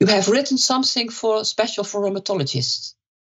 you 0.00 0.06
have 0.08 0.28
written 0.28 0.58
something 0.58 1.10
for 1.10 1.44
special 1.44 1.84
for 1.84 2.02
rheumatologists. 2.02 2.94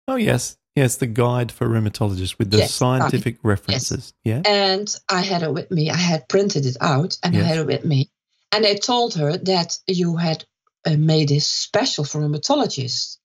oh, 0.08 0.16
yes. 0.18 0.58
Yes. 0.78 0.98
The 0.98 1.08
guide 1.08 1.52
for 1.52 1.68
rheumatologists 1.68 2.38
with 2.40 2.52
the 2.52 2.60
Yes, 2.60 2.74
scientific 2.74 3.40
references. 3.44 4.14
Yeah. 4.24 4.42
And 4.46 4.88
I 5.10 5.22
had 5.22 5.44
it 5.44 5.54
with 5.54 5.72
me. 5.72 5.90
I 5.90 5.98
had 5.98 6.30
printed 6.30 6.66
it 6.66 6.78
out 6.80 7.18
and 7.24 7.34
Yes. 7.34 7.44
I 7.44 7.48
had 7.48 7.58
it 7.58 7.66
with 7.68 7.84
me. 7.84 8.12
And 8.52 8.66
I 8.66 8.76
told 8.76 9.16
her 9.16 9.38
that 9.38 9.78
you 9.88 10.16
had 10.16 10.46
uh, 10.86 10.96
made 10.96 11.30
this 11.30 11.48
special 11.48 12.06
for 12.06 12.22
rheumatologists. 12.22 13.18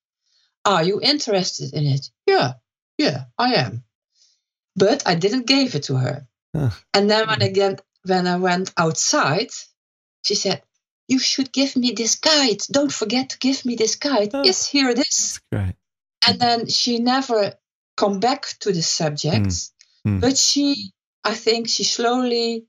Are 0.64 0.82
you 0.82 1.00
interested 1.00 1.74
in 1.74 1.84
it? 1.86 2.10
Yeah, 2.26 2.54
yeah, 2.98 3.24
I 3.38 3.54
am. 3.54 3.84
But 4.74 5.06
I 5.06 5.14
didn't 5.14 5.46
give 5.46 5.74
it 5.74 5.84
to 5.84 5.96
her. 5.96 6.26
And 6.94 7.10
then 7.10 7.28
when 7.28 7.42
again, 7.42 7.76
when 8.04 8.26
I 8.26 8.36
went 8.36 8.72
outside, 8.76 9.50
she 10.24 10.34
said, 10.34 10.62
"You 11.08 11.18
should 11.18 11.52
give 11.52 11.76
me 11.76 11.92
this 11.92 12.16
guide. 12.16 12.62
Don't 12.70 12.92
forget 12.92 13.30
to 13.30 13.38
give 13.38 13.64
me 13.64 13.74
this 13.76 13.96
guide." 13.96 14.30
Oh. 14.34 14.42
Yes, 14.44 14.66
here 14.66 14.88
it 14.90 14.98
is. 14.98 15.04
That's 15.08 15.40
great. 15.50 15.74
And 16.26 16.38
then 16.40 16.66
she 16.68 16.98
never 16.98 17.54
come 17.96 18.20
back 18.20 18.46
to 18.60 18.72
the 18.72 18.82
subject, 18.82 19.46
Mm. 20.06 20.20
but 20.20 20.36
she, 20.38 20.92
I 21.24 21.34
think, 21.34 21.68
she 21.68 21.84
slowly 21.84 22.66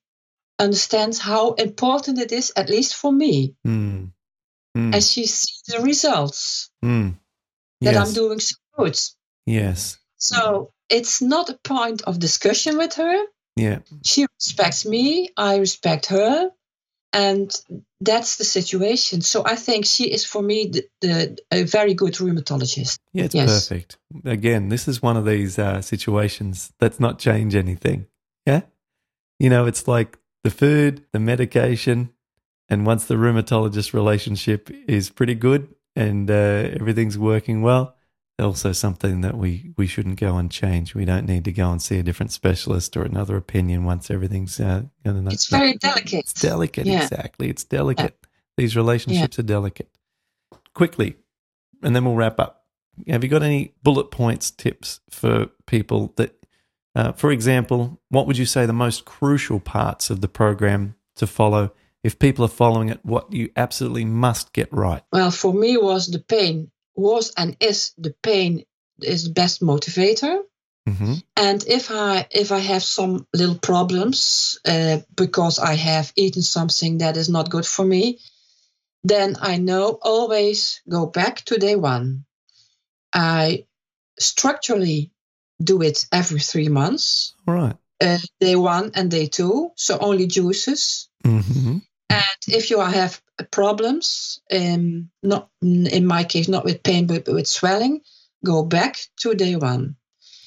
understands 0.60 1.18
how 1.20 1.54
important 1.54 2.20
it 2.20 2.32
is, 2.32 2.52
at 2.56 2.70
least 2.70 2.96
for 2.96 3.12
me, 3.12 3.56
Mm. 3.66 4.12
Mm. 4.78 4.94
and 4.94 5.04
she 5.04 5.26
sees 5.26 5.62
the 5.68 5.82
results 5.82 6.70
Mm. 6.84 7.18
that 7.82 7.96
I'm 7.98 8.14
doing 8.14 8.40
so 8.40 8.56
good. 8.78 9.00
Yes. 9.46 9.98
So 10.18 10.72
it's 10.90 11.22
not 11.22 11.50
a 11.50 11.58
point 11.64 12.02
of 12.04 12.20
discussion 12.20 12.78
with 12.78 12.94
her. 12.96 13.26
Yeah. 13.56 13.80
She 14.04 14.26
respects 14.40 14.86
me, 14.86 15.30
I 15.38 15.58
respect 15.58 16.08
her, 16.08 16.52
and 17.14 17.52
that's 18.02 18.38
the 18.38 18.44
situation. 18.44 19.22
So 19.22 19.44
I 19.46 19.56
think 19.56 19.86
she 19.86 20.12
is 20.12 20.26
for 20.26 20.42
me 20.42 20.68
the, 20.68 20.88
the 21.02 21.38
a 21.52 21.64
very 21.64 21.94
good 21.94 22.14
rheumatologist. 22.14 22.98
Yeah, 23.14 23.26
it's 23.26 23.36
Yes. 23.36 23.68
perfect. 23.70 23.98
Again, 24.26 24.70
this 24.70 24.88
is 24.88 25.02
one 25.02 25.16
of 25.16 25.26
these 25.26 25.60
uh, 25.60 25.82
situations 25.82 26.74
that's 26.80 27.00
not 27.00 27.20
change 27.20 27.56
anything. 27.56 28.08
Yeah. 28.46 28.62
You 29.40 29.50
know, 29.50 29.66
it's 29.68 29.88
like 29.88 30.18
the 30.44 30.50
food, 30.50 31.06
the 31.14 31.20
medication, 31.20 32.10
and 32.68 32.86
once 32.86 33.06
the 33.06 33.16
rheumatologist 33.16 33.94
relationship 33.94 34.70
is 34.88 35.10
pretty 35.10 35.36
good 35.36 35.74
and 35.96 36.30
uh, 36.30 36.34
everything's 36.34 37.18
working 37.18 37.62
well, 37.62 37.96
also 38.40 38.72
something 38.72 39.22
that 39.22 39.38
we, 39.38 39.74
we 39.78 39.86
shouldn't 39.88 40.20
go 40.20 40.38
and 40.38 40.52
change. 40.52 40.96
We 40.96 41.06
don't 41.06 41.26
need 41.28 41.46
to 41.46 41.52
go 41.52 41.72
and 41.72 41.82
see 41.82 42.00
a 42.00 42.04
different 42.04 42.32
specialist 42.32 42.98
or 42.98 43.04
another 43.04 43.38
opinion 43.38 43.84
once 43.84 44.10
everything's 44.10 44.60
uh, 44.60 44.84
going 45.06 45.26
to. 45.26 45.32
It's 45.32 45.48
very 45.48 45.74
delicate. 45.76 46.14
It's 46.22 46.34
delicate, 46.34 46.86
Yeah. 46.88 47.04
exactly. 47.04 47.50
It's 47.50 47.64
delicate. 47.64 48.18
These 48.58 48.76
relationships 48.76 49.38
are 49.40 49.44
delicate. 49.44 49.90
Quickly, 50.74 51.16
and 51.84 51.96
then 51.96 52.04
we'll 52.06 52.16
wrap 52.16 52.40
up. 52.40 52.66
Have 53.08 53.24
you 53.24 53.30
got 53.30 53.44
any 53.44 53.74
bullet 53.84 54.06
points, 54.12 54.50
tips 54.50 55.02
for 55.12 55.48
people 55.68 56.14
that, 56.18 56.36
uh, 56.96 57.12
for 57.12 57.32
example, 57.32 58.02
what 58.10 58.26
would 58.28 58.38
you 58.38 58.46
say 58.46 58.66
the 58.66 58.74
most 58.74 59.06
crucial 59.06 59.60
parts 59.60 60.10
of 60.10 60.22
the 60.22 60.28
program 60.28 60.96
to 61.18 61.28
follow? 61.28 61.72
If 62.04 62.20
people 62.20 62.44
are 62.44 62.50
following 62.50 62.90
it, 62.90 63.00
what 63.06 63.32
you 63.32 63.50
absolutely 63.56 64.06
must 64.06 64.52
get 64.54 64.72
right. 64.74 65.04
Well, 65.12 65.32
for 65.32 65.54
me 65.54 65.78
was 65.78 66.08
the 66.08 66.20
pain 66.20 66.70
was 66.96 67.32
and 67.38 67.58
is 67.60 67.94
the 67.98 68.14
pain 68.22 68.66
is 69.02 69.26
the 69.26 69.34
best 69.34 69.62
motivator. 69.62 70.42
Mm-hmm. 70.88 71.14
And 71.38 71.64
if 71.66 71.92
I 71.92 72.28
if 72.32 72.52
I 72.52 72.60
have 72.60 72.84
some 72.84 73.26
little 73.34 73.56
problems 73.56 74.60
uh, 74.66 75.00
because 75.16 75.58
I 75.60 75.76
have 75.76 76.12
eaten 76.16 76.42
something 76.42 76.98
that 77.00 77.16
is 77.18 77.30
not 77.30 77.50
good 77.50 77.66
for 77.66 77.86
me, 77.86 78.20
then 79.04 79.38
I 79.42 79.58
know 79.58 79.98
always 80.02 80.82
go 80.90 81.06
back 81.06 81.42
to 81.46 81.58
day 81.58 81.76
one. 81.76 82.26
I 83.14 83.66
structurally 84.20 85.12
do 85.62 85.82
it 85.82 86.06
every 86.12 86.40
three 86.40 86.70
months, 86.70 87.36
All 87.48 87.54
right. 87.54 87.76
uh, 88.02 88.18
day 88.40 88.56
one 88.56 88.92
and 88.96 89.10
day 89.10 89.28
two, 89.28 89.72
so 89.76 89.98
only 90.00 90.28
juices. 90.28 91.10
Mm-hmm. 91.24 91.78
And 92.14 92.56
if 92.56 92.70
you 92.70 92.80
have 92.80 93.22
problems, 93.52 94.40
um, 94.52 95.10
not 95.22 95.50
in 95.62 96.06
my 96.06 96.24
case, 96.24 96.48
not 96.48 96.66
with 96.66 96.84
pain 96.84 97.08
but 97.08 97.28
with 97.28 97.48
swelling, 97.48 98.02
go 98.46 98.64
back 98.64 98.98
to 99.22 99.34
day 99.36 99.56
one. 99.56 99.96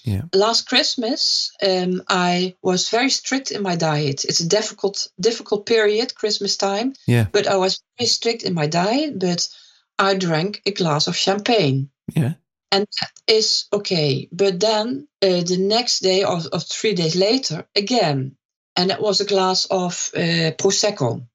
Yeah. 0.05 0.23
Last 0.33 0.69
Christmas, 0.69 1.51
um, 1.61 2.03
I 2.09 2.55
was 2.63 2.91
very 2.91 3.11
strict 3.11 3.51
in 3.51 3.63
my 3.63 3.75
diet. 3.75 4.25
It's 4.25 4.39
a 4.41 4.49
difficult, 4.49 5.09
difficult 5.19 5.67
period, 5.67 6.15
Christmas 6.15 6.57
time. 6.57 6.95
Yeah. 7.07 7.27
But 7.33 7.49
I 7.49 7.57
was 7.57 7.83
very 7.99 8.07
strict 8.07 8.45
in 8.45 8.55
my 8.55 8.69
diet. 8.69 9.19
But 9.19 9.49
I 9.99 10.15
drank 10.15 10.63
a 10.65 10.71
glass 10.71 11.09
of 11.09 11.17
champagne, 11.17 11.89
Yeah. 12.15 12.35
and 12.71 12.87
that 13.01 13.11
is 13.27 13.67
okay. 13.73 14.29
But 14.31 14.61
then 14.61 15.09
uh, 15.23 15.43
the 15.43 15.57
next 15.59 16.03
day 16.03 16.23
or, 16.23 16.41
or 16.53 16.61
three 16.61 16.95
days 16.95 17.17
later, 17.17 17.67
again, 17.75 18.37
and 18.77 18.91
it 18.91 19.01
was 19.01 19.21
a 19.21 19.25
glass 19.25 19.67
of 19.67 20.11
uh, 20.15 20.53
prosecco. 20.57 21.27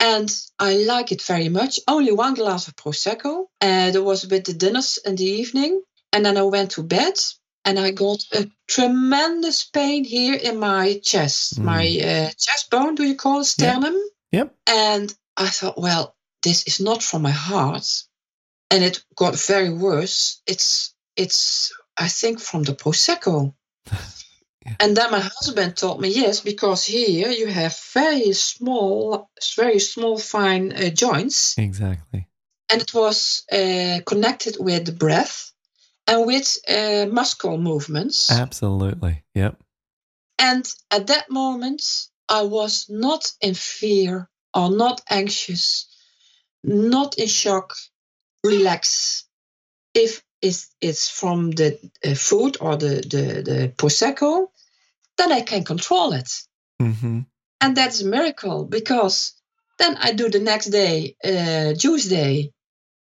And 0.00 0.34
I 0.58 0.76
like 0.76 1.12
it 1.12 1.22
very 1.22 1.48
much. 1.50 1.78
Only 1.86 2.12
one 2.12 2.34
glass 2.34 2.68
of 2.68 2.74
prosecco. 2.76 3.44
And 3.60 3.94
it 3.94 4.02
was 4.02 4.26
with 4.26 4.44
the 4.44 4.54
dinners 4.54 4.98
in 5.04 5.16
the 5.16 5.24
evening. 5.24 5.82
And 6.12 6.24
then 6.24 6.36
I 6.38 6.42
went 6.42 6.72
to 6.72 6.82
bed 6.82 7.14
and 7.64 7.78
I 7.78 7.90
got 7.90 8.24
a 8.32 8.50
tremendous 8.66 9.64
pain 9.64 10.04
here 10.04 10.34
in 10.34 10.58
my 10.58 10.98
chest, 11.04 11.58
Mm. 11.60 11.64
my 11.64 11.84
uh, 11.86 12.30
chest 12.38 12.70
bone, 12.70 12.94
do 12.94 13.04
you 13.04 13.14
call 13.14 13.40
it 13.40 13.44
sternum? 13.44 13.94
Yep. 14.32 14.54
And 14.66 15.14
I 15.36 15.48
thought, 15.48 15.78
well, 15.78 16.16
this 16.42 16.66
is 16.66 16.80
not 16.80 17.02
from 17.02 17.22
my 17.22 17.30
heart. 17.30 17.86
And 18.70 18.82
it 18.82 19.04
got 19.14 19.36
very 19.36 19.70
worse. 19.70 20.40
It's, 20.46 20.94
it's, 21.16 21.72
I 21.98 22.08
think, 22.08 22.40
from 22.40 22.62
the 22.62 22.72
prosecco. 22.72 23.52
Yeah. 24.66 24.74
And 24.80 24.96
then 24.96 25.10
my 25.10 25.20
husband 25.20 25.76
told 25.76 26.00
me 26.00 26.08
yes, 26.08 26.40
because 26.40 26.84
here 26.84 27.30
you 27.30 27.46
have 27.46 27.76
very 27.94 28.32
small, 28.32 29.30
very 29.56 29.78
small, 29.78 30.18
fine 30.18 30.72
uh, 30.72 30.90
joints, 30.90 31.56
Exactly. 31.56 32.28
and 32.68 32.82
it 32.82 32.92
was 32.92 33.44
uh, 33.50 34.00
connected 34.04 34.56
with 34.60 34.84
the 34.84 34.92
breath 34.92 35.52
and 36.06 36.26
with 36.26 36.58
uh, 36.68 37.06
muscle 37.10 37.56
movements. 37.56 38.30
Absolutely. 38.30 39.22
Yep. 39.34 39.56
And 40.38 40.66
at 40.90 41.06
that 41.06 41.30
moment, 41.30 41.82
I 42.28 42.42
was 42.42 42.86
not 42.88 43.32
in 43.40 43.54
fear 43.54 44.28
or 44.54 44.70
not 44.70 45.00
anxious, 45.08 45.86
not 46.62 47.18
in 47.18 47.28
shock, 47.28 47.74
relax. 48.44 49.24
If 49.94 50.22
it's, 50.42 50.74
it's 50.80 51.08
from 51.08 51.50
the 51.50 51.78
uh, 52.04 52.14
food 52.14 52.56
or 52.60 52.76
the, 52.76 52.96
the, 52.96 53.42
the 53.42 53.72
Prosecco, 53.76 54.46
then 55.16 55.32
I 55.32 55.40
can 55.42 55.64
control 55.64 56.12
it. 56.12 56.30
Mm-hmm. 56.80 57.20
And 57.60 57.76
that's 57.76 58.00
a 58.00 58.06
miracle 58.06 58.64
because 58.64 59.34
then 59.78 59.96
I 59.96 60.12
do 60.12 60.28
the 60.30 60.40
next 60.40 60.66
day, 60.66 61.16
uh, 61.22 61.74
juice 61.74 62.06
day. 62.06 62.52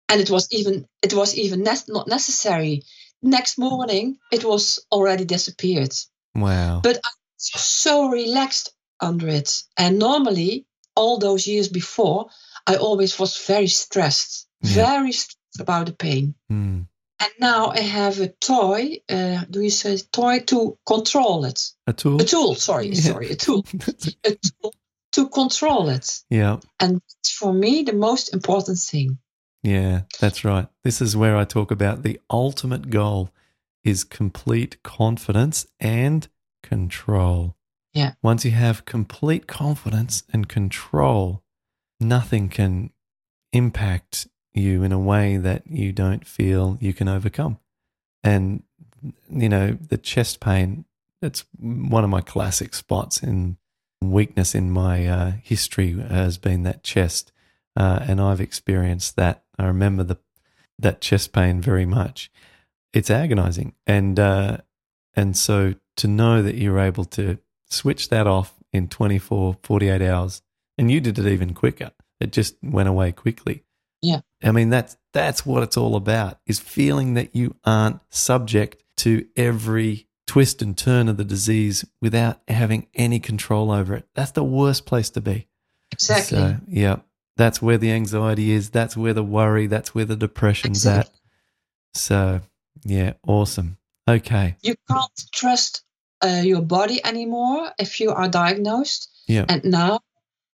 And 0.09 0.21
it 0.21 0.29
was 0.29 0.47
even, 0.51 0.85
it 1.01 1.13
was 1.13 1.35
even 1.35 1.63
ne- 1.63 1.87
not 1.87 2.07
necessary. 2.07 2.83
Next 3.21 3.57
morning, 3.57 4.17
it 4.31 4.43
was 4.43 4.85
already 4.91 5.25
disappeared 5.25 5.93
Wow. 6.35 6.81
But 6.83 6.97
I 6.97 7.09
so 7.37 8.09
relaxed 8.09 8.71
under 8.99 9.27
it. 9.27 9.63
And 9.77 9.99
normally, 9.99 10.65
all 10.95 11.17
those 11.17 11.47
years 11.47 11.67
before, 11.67 12.29
I 12.65 12.75
always 12.75 13.19
was 13.19 13.37
very 13.37 13.67
stressed, 13.67 14.47
Yeah. 14.61 14.73
very 14.73 15.11
stressed 15.11 15.59
about 15.59 15.87
the 15.87 15.93
pain. 15.93 16.35
Mm. 16.51 16.87
And 17.23 17.31
now 17.39 17.67
I 17.69 17.79
have 17.79 18.19
a 18.19 18.27
toy. 18.27 18.97
Uh, 19.07 19.45
do 19.49 19.61
you 19.61 19.69
say 19.69 19.97
toy 20.11 20.39
to 20.47 20.77
control 20.85 21.45
it? 21.45 21.71
A 21.87 21.93
tool. 21.93 22.21
A 22.21 22.25
tool. 22.25 22.55
Sorry, 22.55 22.87
Yeah. 22.89 23.01
sorry, 23.01 23.29
a 23.31 23.35
tool. 23.35 23.65
A 24.25 24.31
tool 24.35 24.73
to 25.13 25.29
control 25.29 25.87
it. 25.89 26.19
yeah. 26.29 26.57
And 26.81 27.01
for 27.39 27.53
me 27.53 27.83
the 27.83 27.93
most 27.93 28.33
important 28.33 28.79
thing. 28.79 29.19
Yeah, 29.61 30.01
that's 30.19 30.43
right. 30.43 30.67
This 30.83 31.01
is 31.01 31.15
where 31.15 31.37
I 31.37 31.45
talk 31.45 31.71
about 31.71 32.03
the 32.03 32.19
ultimate 32.29 32.89
goal 32.89 33.29
is 33.85 34.03
complete 34.03 34.81
confidence 34.83 35.65
and 35.79 36.27
control. 36.63 37.55
Yeah. 37.93 38.13
Once 38.21 38.43
you 38.43 38.51
have 38.51 38.83
complete 38.85 39.45
confidence 39.47 40.23
and 40.33 40.49
control, 40.49 41.43
nothing 42.01 42.49
can 42.49 42.89
impact 43.53 44.27
you 44.53 44.83
in 44.83 44.91
a 44.91 44.99
way 44.99 45.37
that 45.37 45.67
you 45.67 45.91
don't 45.91 46.25
feel 46.25 46.77
you 46.79 46.93
can 46.93 47.07
overcome. 47.07 47.59
And, 48.23 48.63
you 49.29 49.49
know, 49.49 49.77
the 49.89 49.97
chest 49.97 50.39
pain, 50.39 50.85
it's 51.21 51.45
one 51.59 52.03
of 52.03 52.09
my 52.09 52.21
classic 52.21 52.73
spots 52.73 53.21
in 53.21 53.57
weakness 54.01 54.53
in 54.53 54.71
my 54.71 55.07
uh, 55.07 55.31
history 55.41 55.99
has 55.99 56.37
been 56.37 56.63
that 56.63 56.83
chest. 56.83 57.31
Uh, 57.75 57.99
and 58.07 58.21
I've 58.21 58.41
experienced 58.41 59.15
that. 59.15 59.43
I 59.57 59.65
remember 59.65 60.03
the 60.03 60.17
that 60.79 61.01
chest 61.01 61.31
pain 61.33 61.61
very 61.61 61.85
much. 61.85 62.31
It's 62.93 63.09
agonizing. 63.09 63.73
And, 63.87 64.19
uh, 64.19 64.57
and 65.15 65.37
so 65.37 65.75
to 65.97 66.07
know 66.07 66.41
that 66.41 66.55
you're 66.55 66.79
able 66.79 67.05
to 67.05 67.37
switch 67.69 68.09
that 68.09 68.27
off 68.27 68.53
in 68.71 68.87
24, 68.87 69.57
48 69.63 70.01
hours, 70.01 70.41
and 70.77 70.91
you 70.91 70.99
did 70.99 71.19
it 71.19 71.27
even 71.27 71.53
quicker, 71.53 71.91
it 72.19 72.31
just 72.31 72.55
went 72.63 72.89
away 72.89 73.11
quickly. 73.11 73.63
Yeah. 74.03 74.19
I 74.43 74.51
mean, 74.51 74.69
that's, 74.69 74.97
that's 75.13 75.45
what 75.45 75.63
it's 75.63 75.77
all 75.77 75.95
about 75.95 76.39
is 76.45 76.59
feeling 76.59 77.15
that 77.15 77.35
you 77.35 77.55
aren't 77.63 78.01
subject 78.09 78.83
to 78.97 79.25
every 79.35 80.07
twist 80.27 80.61
and 80.61 80.77
turn 80.77 81.07
of 81.07 81.17
the 81.17 81.23
disease 81.23 81.85
without 82.01 82.41
having 82.47 82.87
any 82.93 83.19
control 83.19 83.71
over 83.71 83.95
it. 83.95 84.05
That's 84.13 84.31
the 84.31 84.43
worst 84.43 84.85
place 84.85 85.09
to 85.11 85.21
be. 85.21 85.47
Exactly. 85.91 86.37
So, 86.37 86.57
yeah, 86.67 86.97
that's 87.37 87.61
where 87.61 87.77
the 87.77 87.91
anxiety 87.91 88.51
is. 88.51 88.69
That's 88.69 88.97
where 88.97 89.13
the 89.13 89.23
worry. 89.23 89.67
That's 89.67 89.95
where 89.95 90.05
the 90.05 90.15
depression's 90.15 90.85
at. 90.85 91.09
So, 91.93 92.41
yeah, 92.83 93.13
awesome. 93.25 93.77
Okay. 94.07 94.57
You 94.61 94.75
can't 94.89 95.23
trust 95.31 95.83
uh, 96.21 96.41
your 96.43 96.61
body 96.61 97.03
anymore 97.05 97.71
if 97.79 97.99
you 97.99 98.11
are 98.11 98.27
diagnosed. 98.27 99.09
Yeah. 99.27 99.45
And 99.47 99.63
now 99.65 99.99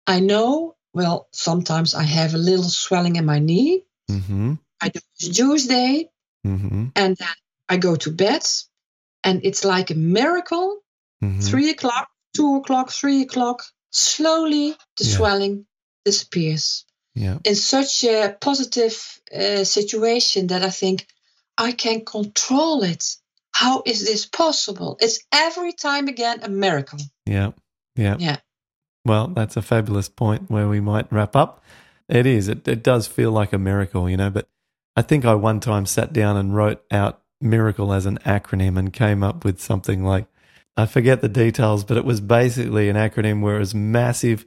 I 0.07 0.21
know, 0.21 0.77
well, 0.95 1.29
sometimes 1.33 1.95
I 1.95 2.03
have 2.05 2.35
a 2.35 2.39
little 2.39 2.65
swelling 2.71 3.17
in 3.17 3.25
my 3.27 3.39
knee. 3.41 3.85
Mm-hmm. 4.11 4.55
I 4.81 4.89
do 4.89 5.01
juice 5.19 5.67
day 5.67 6.11
Mm-hmm. 6.47 6.89
and 6.95 7.17
then 7.17 7.29
I 7.69 7.79
go 7.79 7.97
to 7.97 8.11
bed. 8.11 8.45
And 9.23 9.41
it's 9.45 9.65
like 9.65 9.91
a 9.91 9.95
miracle. 9.95 10.79
mm-hmm. 11.23 11.41
Three 11.41 11.71
o'clock, 11.71 12.09
two 12.37 12.57
o'clock, 12.57 12.91
three 12.91 13.23
o'clock. 13.23 13.63
Slowly 13.91 14.77
the 14.99 15.05
Yeah. 15.05 15.17
swelling 15.17 15.67
disappears. 16.05 16.85
Yeah. 17.17 17.39
in 17.45 17.55
such 17.55 18.03
a 18.05 18.37
positive 18.41 18.97
uh, 19.33 19.63
situation 19.65 20.49
that 20.49 20.65
I 20.65 20.71
think 20.71 21.07
I 21.57 21.71
can 21.71 22.05
control 22.05 22.83
it. 22.83 23.17
How 23.53 23.83
is 23.87 24.05
this 24.05 24.27
possible? 24.27 24.97
It's 25.01 25.21
every 25.31 25.73
time 25.73 26.09
again 26.09 26.41
a 26.43 26.49
miracle. 26.49 26.99
Yeah. 27.25 27.53
Yeah. 27.95 28.17
Yeah. 28.19 28.37
Well, 29.05 29.29
that's 29.29 29.57
a 29.57 29.63
fabulous 29.63 30.09
point 30.09 30.51
where 30.51 30.69
we 30.69 30.81
might 30.81 31.13
wrap 31.13 31.37
up. 31.37 31.63
It 32.09 32.27
is. 32.27 32.49
It, 32.49 32.67
it 32.67 32.83
does 32.83 33.07
feel 33.07 33.33
like 33.33 33.53
a 33.53 33.59
miracle, 33.59 34.09
you 34.09 34.17
know, 34.17 34.31
but 34.31 34.49
I 34.97 35.03
think 35.03 35.25
I 35.25 35.35
one 35.35 35.61
time 35.61 35.87
sat 35.87 36.13
down 36.13 36.37
and 36.37 36.55
wrote 36.55 36.83
out 36.91 37.21
miracle 37.41 37.93
as 37.93 38.07
an 38.07 38.19
acronym 38.25 38.79
and 38.79 38.93
came 38.93 39.23
up 39.23 39.45
with 39.45 39.61
something 39.61 40.05
like, 40.05 40.27
I 40.77 40.87
forget 40.87 41.21
the 41.21 41.29
details, 41.29 41.85
but 41.85 41.97
it 41.97 42.05
was 42.05 42.21
basically 42.21 42.89
an 42.89 42.97
acronym 42.97 43.41
where 43.43 43.57
it 43.57 43.61
was 43.61 43.75
massive 43.75 44.45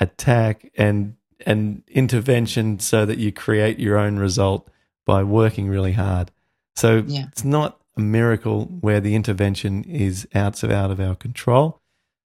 attack 0.00 0.70
and 0.76 1.16
and 1.44 1.82
intervention 1.88 2.78
so 2.78 3.04
that 3.04 3.18
you 3.18 3.32
create 3.32 3.78
your 3.80 3.98
own 3.98 4.16
result 4.16 4.68
by 5.04 5.24
working 5.24 5.68
really 5.68 5.92
hard. 5.92 6.30
So 6.76 7.02
Yeah. 7.06 7.24
it's 7.32 7.42
not 7.44 7.80
a 7.96 8.00
miracle 8.00 8.66
where 8.80 9.00
the 9.00 9.16
intervention 9.16 9.82
is 9.84 10.26
out 10.34 10.62
of 10.62 10.70
out 10.70 10.90
of 10.92 11.00
our 11.00 11.16
control. 11.16 11.80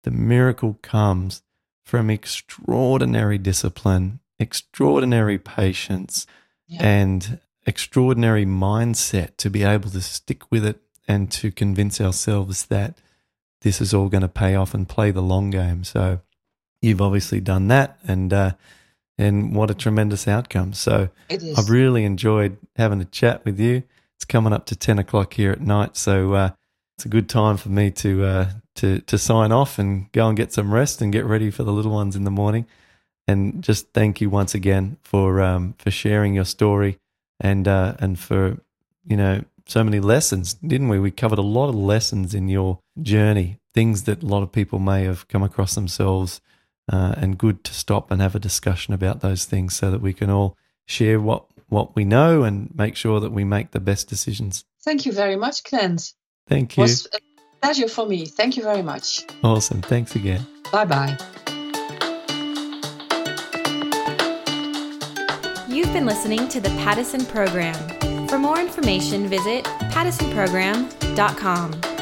The 0.02 0.10
miracle 0.10 0.78
comes 0.82 1.42
from 1.86 2.10
extraordinary 2.10 3.38
discipline, 3.38 4.18
extraordinary 4.40 5.38
patience, 5.38 6.26
Yeah. 6.66 6.82
and 6.84 7.38
extraordinary 7.64 8.44
mindset 8.44 9.36
to 9.36 9.48
be 9.48 9.62
able 9.62 9.88
to 9.90 10.00
stick 10.00 10.50
with 10.50 10.64
it 10.66 10.80
and 11.06 11.30
to 11.30 11.52
convince 11.52 12.00
ourselves 12.00 12.66
that 12.66 12.98
this 13.62 13.80
is 13.80 13.94
all 13.94 14.08
going 14.08 14.22
to 14.22 14.28
pay 14.28 14.56
off 14.56 14.74
and 14.74 14.88
play 14.88 15.12
the 15.12 15.22
long 15.22 15.50
game. 15.50 15.84
So 15.84 16.20
you've 16.82 17.00
obviously 17.00 17.40
done 17.40 17.68
that, 17.68 17.98
and 18.06 18.32
uh, 18.32 18.52
and 19.16 19.54
what 19.54 19.70
a 19.70 19.74
tremendous 19.74 20.26
outcome. 20.26 20.72
So 20.72 21.08
I've 21.56 21.70
really 21.70 22.04
enjoyed 22.04 22.58
having 22.74 23.00
a 23.00 23.04
chat 23.06 23.44
with 23.44 23.60
you. 23.60 23.84
It's 24.16 24.24
coming 24.24 24.52
up 24.52 24.66
to 24.66 24.76
ten 24.76 24.98
o'clock 24.98 25.34
here 25.34 25.52
at 25.52 25.60
night, 25.60 25.96
so 25.96 26.34
uh, 26.34 26.50
it's 26.98 27.04
a 27.06 27.08
good 27.08 27.28
time 27.28 27.56
for 27.56 27.68
me 27.68 27.92
to 27.92 28.24
uh, 28.24 28.50
to 28.76 29.00
to 29.00 29.18
sign 29.18 29.52
off 29.52 29.78
and 29.78 30.10
go 30.12 30.28
and 30.28 30.36
get 30.36 30.52
some 30.52 30.72
rest 30.72 31.02
and 31.02 31.12
get 31.12 31.24
ready 31.24 31.50
for 31.50 31.64
the 31.64 31.72
little 31.72 31.92
ones 31.92 32.16
in 32.16 32.24
the 32.24 32.30
morning. 32.30 32.66
And 33.28 33.62
just 33.62 33.92
thank 33.92 34.20
you 34.20 34.30
once 34.30 34.54
again 34.54 34.98
for 35.02 35.40
um, 35.40 35.74
for 35.78 35.90
sharing 35.90 36.34
your 36.34 36.44
story 36.44 36.98
and 37.40 37.66
uh, 37.66 37.94
and 37.98 38.18
for 38.18 38.58
you 39.04 39.16
know 39.16 39.44
so 39.66 39.82
many 39.82 40.00
lessons, 40.00 40.54
didn't 40.54 40.88
we? 40.88 40.98
We 40.98 41.10
covered 41.10 41.38
a 41.38 41.42
lot 41.42 41.68
of 41.68 41.74
lessons 41.74 42.34
in 42.34 42.48
your 42.48 42.78
journey, 43.02 43.58
things 43.74 44.04
that 44.04 44.22
a 44.22 44.26
lot 44.26 44.42
of 44.42 44.52
people 44.52 44.78
may 44.78 45.04
have 45.04 45.26
come 45.28 45.42
across 45.42 45.74
themselves, 45.74 46.40
uh, 46.90 47.14
and 47.16 47.36
good 47.36 47.64
to 47.64 47.74
stop 47.74 48.10
and 48.10 48.22
have 48.22 48.34
a 48.36 48.40
discussion 48.40 48.94
about 48.94 49.20
those 49.20 49.44
things 49.44 49.74
so 49.74 49.90
that 49.90 50.00
we 50.00 50.12
can 50.12 50.30
all 50.30 50.56
share 50.86 51.20
what 51.20 51.46
what 51.68 51.96
we 51.96 52.04
know 52.04 52.44
and 52.44 52.72
make 52.76 52.94
sure 52.94 53.18
that 53.18 53.32
we 53.32 53.42
make 53.44 53.72
the 53.72 53.80
best 53.80 54.08
decisions. 54.08 54.64
Thank 54.84 55.04
you 55.04 55.12
very 55.12 55.34
much, 55.34 55.64
Clint. 55.64 56.12
Thank 56.48 56.72
It 56.72 56.76
you. 56.78 56.82
was 56.82 57.06
a 57.12 57.18
pleasure 57.66 57.88
for 57.88 58.06
me. 58.06 58.26
Thank 58.26 58.56
you 58.56 58.62
very 58.62 58.82
much. 58.82 59.26
Awesome. 59.42 59.82
Thanks 59.82 60.14
again. 60.14 60.46
Bye 60.70 60.84
bye. 60.84 61.18
You've 65.66 65.92
been 65.92 66.06
listening 66.06 66.46
to 66.48 66.60
the 66.60 66.68
Paddison 66.84 67.28
Program. 67.28 68.28
For 68.28 68.38
more 68.38 68.60
information, 68.60 69.26
visit 69.26 69.64
paddisonprogram.com. 69.64 71.95